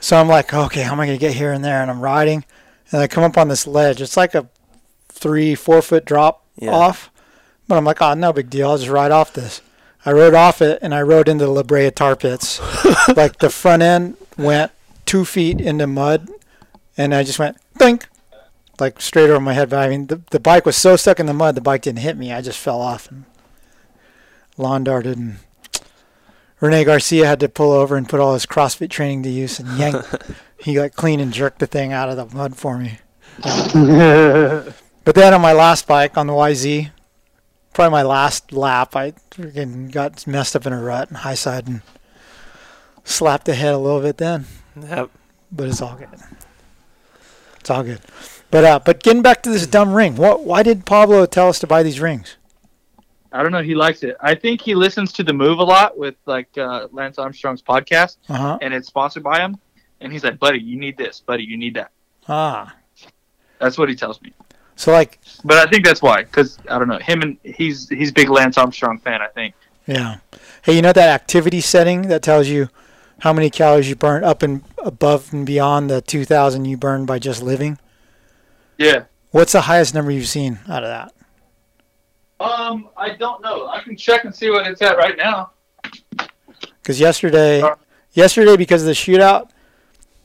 So 0.00 0.16
I'm 0.16 0.28
like, 0.28 0.54
okay, 0.54 0.80
how 0.82 0.92
am 0.92 1.00
I 1.00 1.06
gonna 1.06 1.18
get 1.18 1.34
here 1.34 1.52
and 1.52 1.62
there? 1.62 1.82
And 1.82 1.90
I'm 1.90 2.00
riding, 2.00 2.44
and 2.92 3.00
I 3.00 3.06
come 3.08 3.24
up 3.24 3.36
on 3.38 3.48
this 3.48 3.66
ledge. 3.66 4.00
It's 4.02 4.16
like 4.16 4.34
a 4.34 4.48
three, 5.08 5.54
four 5.54 5.82
foot 5.82 6.04
drop 6.04 6.44
Yeah. 6.56 6.70
off, 6.72 7.10
but 7.68 7.76
I'm 7.76 7.84
like, 7.84 8.00
oh, 8.02 8.14
no 8.14 8.32
big 8.32 8.50
deal. 8.50 8.70
I'll 8.70 8.78
just 8.78 8.90
ride 8.90 9.12
off 9.12 9.32
this. 9.32 9.60
I 10.04 10.12
rode 10.12 10.34
off 10.34 10.62
it, 10.62 10.78
and 10.82 10.94
I 10.94 11.02
rode 11.02 11.28
into 11.28 11.44
the 11.44 11.50
La 11.50 11.62
Brea 11.62 11.90
tar 11.90 12.16
pits. 12.16 12.58
like 13.16 13.38
the 13.38 13.50
front 13.50 13.82
end 13.82 14.16
went 14.38 14.72
two 15.04 15.24
feet 15.26 15.60
into 15.60 15.86
mud, 15.86 16.28
and 16.96 17.14
I 17.14 17.22
just 17.22 17.38
went 17.38 17.58
think, 17.76 18.06
like 18.78 19.00
straight 19.00 19.28
over 19.28 19.40
my 19.40 19.52
head. 19.52 19.68
But 19.68 19.80
I 19.80 19.88
mean, 19.90 20.06
the 20.06 20.22
the 20.30 20.40
bike 20.40 20.64
was 20.64 20.76
so 20.76 20.96
stuck 20.96 21.20
in 21.20 21.26
the 21.26 21.34
mud, 21.34 21.54
the 21.54 21.60
bike 21.60 21.82
didn't 21.82 21.98
hit 21.98 22.16
me. 22.16 22.32
I 22.32 22.40
just 22.40 22.58
fell 22.58 22.80
off 22.80 23.10
and 23.10 23.24
lawn 24.56 24.84
darted, 24.84 25.18
and 25.18 25.36
Rene 26.60 26.84
Garcia 26.84 27.26
had 27.26 27.40
to 27.40 27.48
pull 27.48 27.72
over 27.72 27.96
and 27.96 28.08
put 28.08 28.20
all 28.20 28.34
his 28.34 28.46
CrossFit 28.46 28.90
training 28.90 29.22
to 29.22 29.30
use 29.30 29.58
and 29.58 29.78
yank. 29.78 29.96
he 30.58 30.78
like 30.78 30.94
clean 30.94 31.20
and 31.20 31.32
jerked 31.32 31.58
the 31.58 31.66
thing 31.66 31.92
out 31.92 32.08
of 32.10 32.16
the 32.16 32.36
mud 32.36 32.56
for 32.56 32.78
me. 32.78 32.98
But 35.04 35.14
then 35.14 35.34
on 35.34 35.40
my 35.40 35.52
last 35.52 35.86
bike 35.86 36.16
on 36.16 36.26
the 36.26 36.32
YZ, 36.32 36.90
probably 37.72 37.90
my 37.90 38.02
last 38.02 38.52
lap, 38.52 38.94
I 38.94 39.12
freaking 39.30 39.90
got 39.90 40.26
messed 40.26 40.54
up 40.54 40.66
in 40.66 40.72
a 40.72 40.80
rut 40.80 41.08
and 41.08 41.18
high 41.18 41.34
side 41.34 41.66
and 41.66 41.82
slapped 43.04 43.46
the 43.46 43.54
head 43.54 43.74
a 43.74 43.78
little 43.78 44.00
bit 44.00 44.18
then. 44.18 44.46
Yep. 44.80 45.10
But 45.50 45.68
it's 45.68 45.80
all 45.80 45.96
good. 45.96 46.08
It's 47.58 47.70
all 47.70 47.82
good. 47.82 48.00
But 48.50 48.64
uh, 48.64 48.78
but 48.84 49.02
getting 49.02 49.22
back 49.22 49.42
to 49.42 49.50
this 49.50 49.66
dumb 49.66 49.94
ring, 49.94 50.16
what? 50.16 50.44
Why 50.44 50.62
did 50.62 50.86
Pablo 50.86 51.26
tell 51.26 51.48
us 51.48 51.58
to 51.60 51.66
buy 51.66 51.82
these 51.82 52.00
rings? 52.00 52.36
I 53.32 53.42
don't 53.42 53.52
know. 53.52 53.62
He 53.62 53.74
likes 53.74 54.02
it. 54.02 54.16
I 54.20 54.34
think 54.34 54.60
he 54.60 54.74
listens 54.74 55.12
to 55.14 55.22
the 55.22 55.32
move 55.32 55.58
a 55.58 55.62
lot 55.64 55.96
with 55.96 56.16
like 56.26 56.56
uh, 56.58 56.88
Lance 56.92 57.18
Armstrong's 57.18 57.62
podcast, 57.62 58.16
Uh 58.28 58.36
huh. 58.36 58.58
and 58.60 58.74
it's 58.74 58.88
sponsored 58.88 59.22
by 59.22 59.38
him. 59.40 59.56
And 60.00 60.12
he's 60.12 60.24
like, 60.24 60.38
"Buddy, 60.38 60.58
you 60.60 60.78
need 60.78 60.96
this. 60.96 61.20
Buddy, 61.20 61.44
you 61.44 61.56
need 61.56 61.74
that." 61.74 61.90
Ah. 62.28 62.74
That's 63.58 63.76
what 63.78 63.88
he 63.88 63.94
tells 63.94 64.20
me. 64.22 64.32
So 64.76 64.92
like, 64.92 65.20
But 65.44 65.58
I 65.58 65.70
think 65.70 65.84
that's 65.84 66.00
why, 66.00 66.22
because 66.22 66.58
I 66.70 66.78
don't 66.78 66.88
know 66.88 66.98
him 66.98 67.20
and 67.22 67.36
he's 67.44 67.88
he's 67.88 68.08
a 68.10 68.12
big 68.14 68.30
Lance 68.30 68.56
Armstrong 68.56 68.98
fan. 68.98 69.20
I 69.20 69.28
think. 69.28 69.54
yeah. 69.86 70.18
Hey, 70.62 70.74
you 70.74 70.82
know 70.82 70.92
that 70.92 71.08
activity 71.20 71.60
setting 71.60 72.02
that 72.08 72.22
tells 72.22 72.48
you 72.48 72.68
how 73.20 73.32
many 73.34 73.50
calories 73.50 73.88
you 73.88 73.96
burn 73.96 74.24
up 74.24 74.42
and 74.42 74.62
above 74.78 75.32
and 75.32 75.44
beyond 75.44 75.90
the 75.90 76.00
2,000 76.00 76.64
you 76.64 76.76
burn 76.78 77.04
by 77.06 77.18
just 77.18 77.42
living? 77.42 77.78
Yeah. 78.78 79.04
What's 79.30 79.52
the 79.52 79.62
highest 79.62 79.94
number 79.94 80.10
you've 80.10 80.26
seen 80.28 80.58
out 80.68 80.82
of 80.82 80.88
that? 80.88 81.12
Um, 82.40 82.88
I 82.96 83.10
don't 83.10 83.42
know. 83.42 83.66
I 83.68 83.80
can 83.82 83.96
check 83.96 84.24
and 84.24 84.34
see 84.34 84.50
what 84.50 84.66
it's 84.66 84.80
at 84.82 84.96
right 84.96 85.16
now. 85.16 85.50
Because 86.82 86.98
yesterday, 86.98 87.60
Uh. 87.60 87.74
yesterday 88.12 88.56
because 88.56 88.82
of 88.82 88.86
the 88.86 88.92
shootout, 88.94 89.50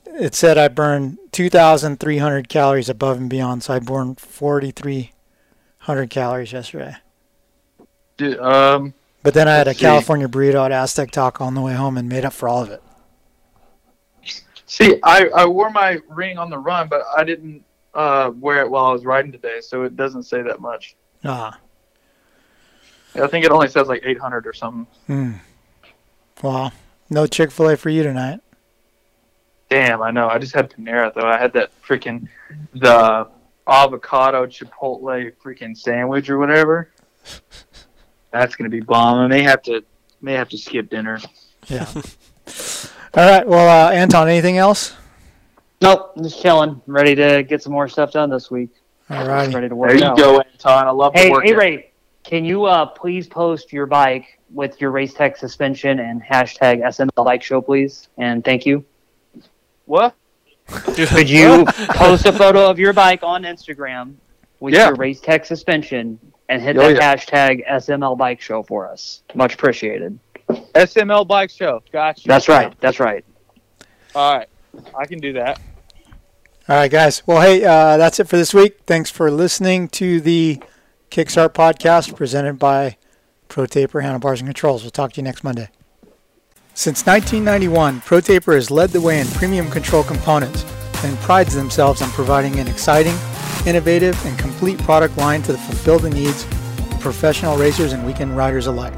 it 0.06 0.34
said 0.34 0.58
I 0.58 0.70
burned 0.70 1.18
2,300 1.34 2.48
calories 2.48 2.88
above 2.90 3.18
and 3.18 3.30
beyond, 3.30 3.64
so 3.64 3.74
I 3.74 3.80
burned 3.80 4.20
4,300 4.22 6.10
calories 6.10 6.54
yesterday. 6.54 6.96
Dude, 8.18 8.40
um, 8.40 8.94
But 9.24 9.34
then 9.34 9.50
I 9.50 9.56
had 9.56 9.68
a 9.68 9.74
see. 9.74 9.82
California 9.82 10.30
burrito 10.30 10.64
at 10.66 10.72
Aztec 10.72 11.12
Taco 11.12 11.44
on 11.44 11.54
the 11.54 11.60
way 11.62 11.74
home 11.74 11.98
and 11.98 12.08
made 12.08 12.24
up 12.24 12.32
for 12.32 12.48
all 12.48 12.62
of 12.64 12.70
it. 12.70 12.82
see, 14.66 15.00
I, 15.04 15.28
I 15.36 15.46
wore 15.46 15.70
my 15.70 16.00
ring 16.08 16.38
on 16.38 16.50
the 16.50 16.58
run, 16.58 16.88
but 16.88 17.04
I 17.16 17.24
didn't 17.26 17.64
uh, 17.94 18.32
wear 18.40 18.62
it 18.62 18.70
while 18.70 18.86
I 18.86 18.92
was 18.94 19.04
riding 19.06 19.32
today, 19.34 19.60
so 19.62 19.84
it 19.84 19.96
doesn't 19.98 20.24
say 20.24 20.42
that 20.42 20.60
much. 20.62 20.96
Ah, 21.26 21.58
I 23.16 23.28
think 23.28 23.46
it 23.46 23.52
only 23.52 23.68
says 23.70 23.88
like 23.88 24.02
800 24.04 24.46
or 24.48 24.54
something. 24.54 24.88
hmm. 25.08 25.32
Well, 26.44 26.74
no 27.10 27.28
Chick 27.28 27.52
Fil 27.52 27.70
A 27.70 27.78
for 27.78 27.90
you 27.90 28.04
tonight. 28.04 28.40
Damn, 29.70 30.02
I 30.02 30.12
know. 30.12 30.28
I 30.28 30.38
just 30.38 30.54
had 30.54 30.70
Panera 30.70 31.14
though. 31.14 31.26
I 31.28 31.38
had 31.38 31.54
that 31.54 31.72
freaking 31.82 32.28
the 32.74 33.28
avocado 33.68 34.46
chipotle 34.46 35.32
freaking 35.44 35.76
sandwich 35.76 36.30
or 36.30 36.38
whatever. 36.38 36.90
That's 38.32 38.56
gonna 38.56 38.70
be 38.70 38.82
bomb. 38.82 39.18
I 39.20 39.28
may 39.28 39.42
have 39.44 39.62
to 39.64 39.84
may 40.22 40.34
have 40.34 40.50
to 40.50 40.58
skip 40.58 40.90
dinner. 40.90 41.20
Yeah. 41.68 41.88
all 41.96 43.30
right. 43.30 43.48
Well, 43.48 43.88
uh, 43.88 43.92
Anton, 43.92 44.28
anything 44.30 44.58
else? 44.58 44.94
Nope, 45.82 46.14
just 46.22 46.42
chilling. 46.42 46.82
Ready 46.86 47.16
to 47.16 47.44
get 47.44 47.64
some 47.64 47.74
more 47.74 47.88
stuff 47.88 48.12
done 48.12 48.30
this 48.30 48.52
week. 48.52 48.70
All 49.10 49.26
righty. 49.28 49.54
Ready 49.54 49.70
to 49.70 49.76
work 49.76 49.90
There 49.92 49.98
you 50.00 50.06
out. 50.06 50.18
go, 50.18 50.40
Anton. 50.42 50.88
I 50.88 50.92
love 50.92 51.14
Hey, 51.16 51.26
the 51.26 51.32
work. 51.32 51.44
hey, 51.46 51.54
Ray, 51.54 51.92
can 52.26 52.46
you 52.46 52.66
uh, 52.66 52.86
please 52.86 53.28
post 53.28 53.72
your 53.72 53.86
bike 53.86 54.40
with 54.54 54.80
your 54.82 54.92
race 54.92 55.14
tech 55.14 55.38
suspension 55.38 56.00
and 56.00 56.22
hashtag 56.24 56.82
SML 56.84 57.24
Bike 57.26 57.44
Show, 57.44 57.62
please? 57.62 58.10
And 58.18 58.44
thank 58.44 58.66
you. 58.66 58.84
What? 59.86 60.16
Could 60.68 61.30
you 61.30 61.66
post 61.90 62.26
a 62.26 62.34
photo 62.34 62.70
of 62.70 62.80
your 62.80 62.94
bike 62.94 63.22
on 63.24 63.44
Instagram 63.44 64.16
with 64.60 64.74
Yeah. 64.74 64.88
your 64.88 64.96
race 64.96 65.20
tech 65.22 65.46
suspension 65.46 66.20
and 66.50 66.62
hit 66.62 66.78
Oh, 66.78 66.82
that 66.82 66.96
yeah. 66.96 67.16
hashtag 67.16 67.68
SML 67.70 68.18
Bike 68.18 68.42
Show 68.42 68.64
for 68.64 68.90
us? 68.90 69.22
Much 69.36 69.54
appreciated. 69.54 70.18
SML 70.50 71.28
Bike 71.28 71.50
Show. 71.52 71.84
Gotcha. 71.92 72.28
That's 72.28 72.48
right. 72.48 72.74
That's 72.80 73.00
right. 73.00 73.24
All 74.16 74.38
right, 74.38 74.48
I 74.98 75.06
can 75.06 75.20
do 75.20 75.34
that. 75.34 75.60
All 76.70 76.76
right, 76.78 76.90
guys. 76.90 77.22
Well, 77.28 77.42
hey, 77.42 77.64
uh, 77.66 77.98
that's 77.98 78.20
it 78.20 78.28
for 78.28 78.38
this 78.38 78.54
week. 78.54 78.80
Thanks 78.88 79.10
for 79.12 79.30
listening 79.30 79.88
to 79.90 80.20
the 80.22 80.62
Kickstart 81.12 81.54
podcast 81.54 82.16
presented 82.16 82.60
by 82.60 82.98
ProTaper 83.48 84.02
Handlebars 84.02 84.42
and 84.42 84.48
Controls. 84.48 84.84
We'll 84.84 84.92
talk 84.92 85.14
to 85.14 85.22
you 85.22 85.24
next 85.24 85.44
Monday. 85.44 85.70
Since 86.74 87.06
1991, 87.06 88.02
ProTaper 88.02 88.56
has 88.56 88.70
led 88.70 88.90
the 88.90 89.00
way 89.00 89.22
in 89.22 89.28
premium 89.28 89.72
control 89.72 90.04
components 90.04 90.66
and 91.06 91.18
prides 91.20 91.54
themselves 91.54 92.02
on 92.02 92.10
providing 92.10 92.60
an 92.60 92.68
exciting, 92.68 93.16
innovative, 93.66 94.20
and 94.26 94.38
complete 94.38 94.78
product 94.80 95.16
line 95.18 95.42
to 95.44 95.54
fulfill 95.54 96.00
the 96.00 96.10
needs 96.10 96.44
of 96.44 97.00
professional 97.00 97.56
racers 97.56 97.94
and 97.94 98.06
weekend 98.06 98.36
riders 98.36 98.68
alike. 98.68 98.94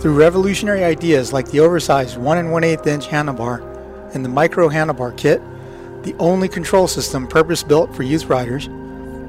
Through 0.00 0.14
revolutionary 0.14 0.84
ideas 0.84 1.32
like 1.32 1.50
the 1.50 1.60
oversized 1.60 2.18
1 2.18 2.38
and 2.38 2.52
1 2.52 2.62
8 2.62 2.86
inch 2.86 3.08
handlebar 3.08 4.14
and 4.14 4.24
the 4.24 4.28
micro 4.28 4.68
handlebar 4.68 5.16
kit, 5.16 5.42
the 6.04 6.14
only 6.18 6.48
control 6.48 6.86
system 6.86 7.26
purpose 7.26 7.62
built 7.62 7.94
for 7.96 8.04
youth 8.04 8.26
riders, 8.26 8.68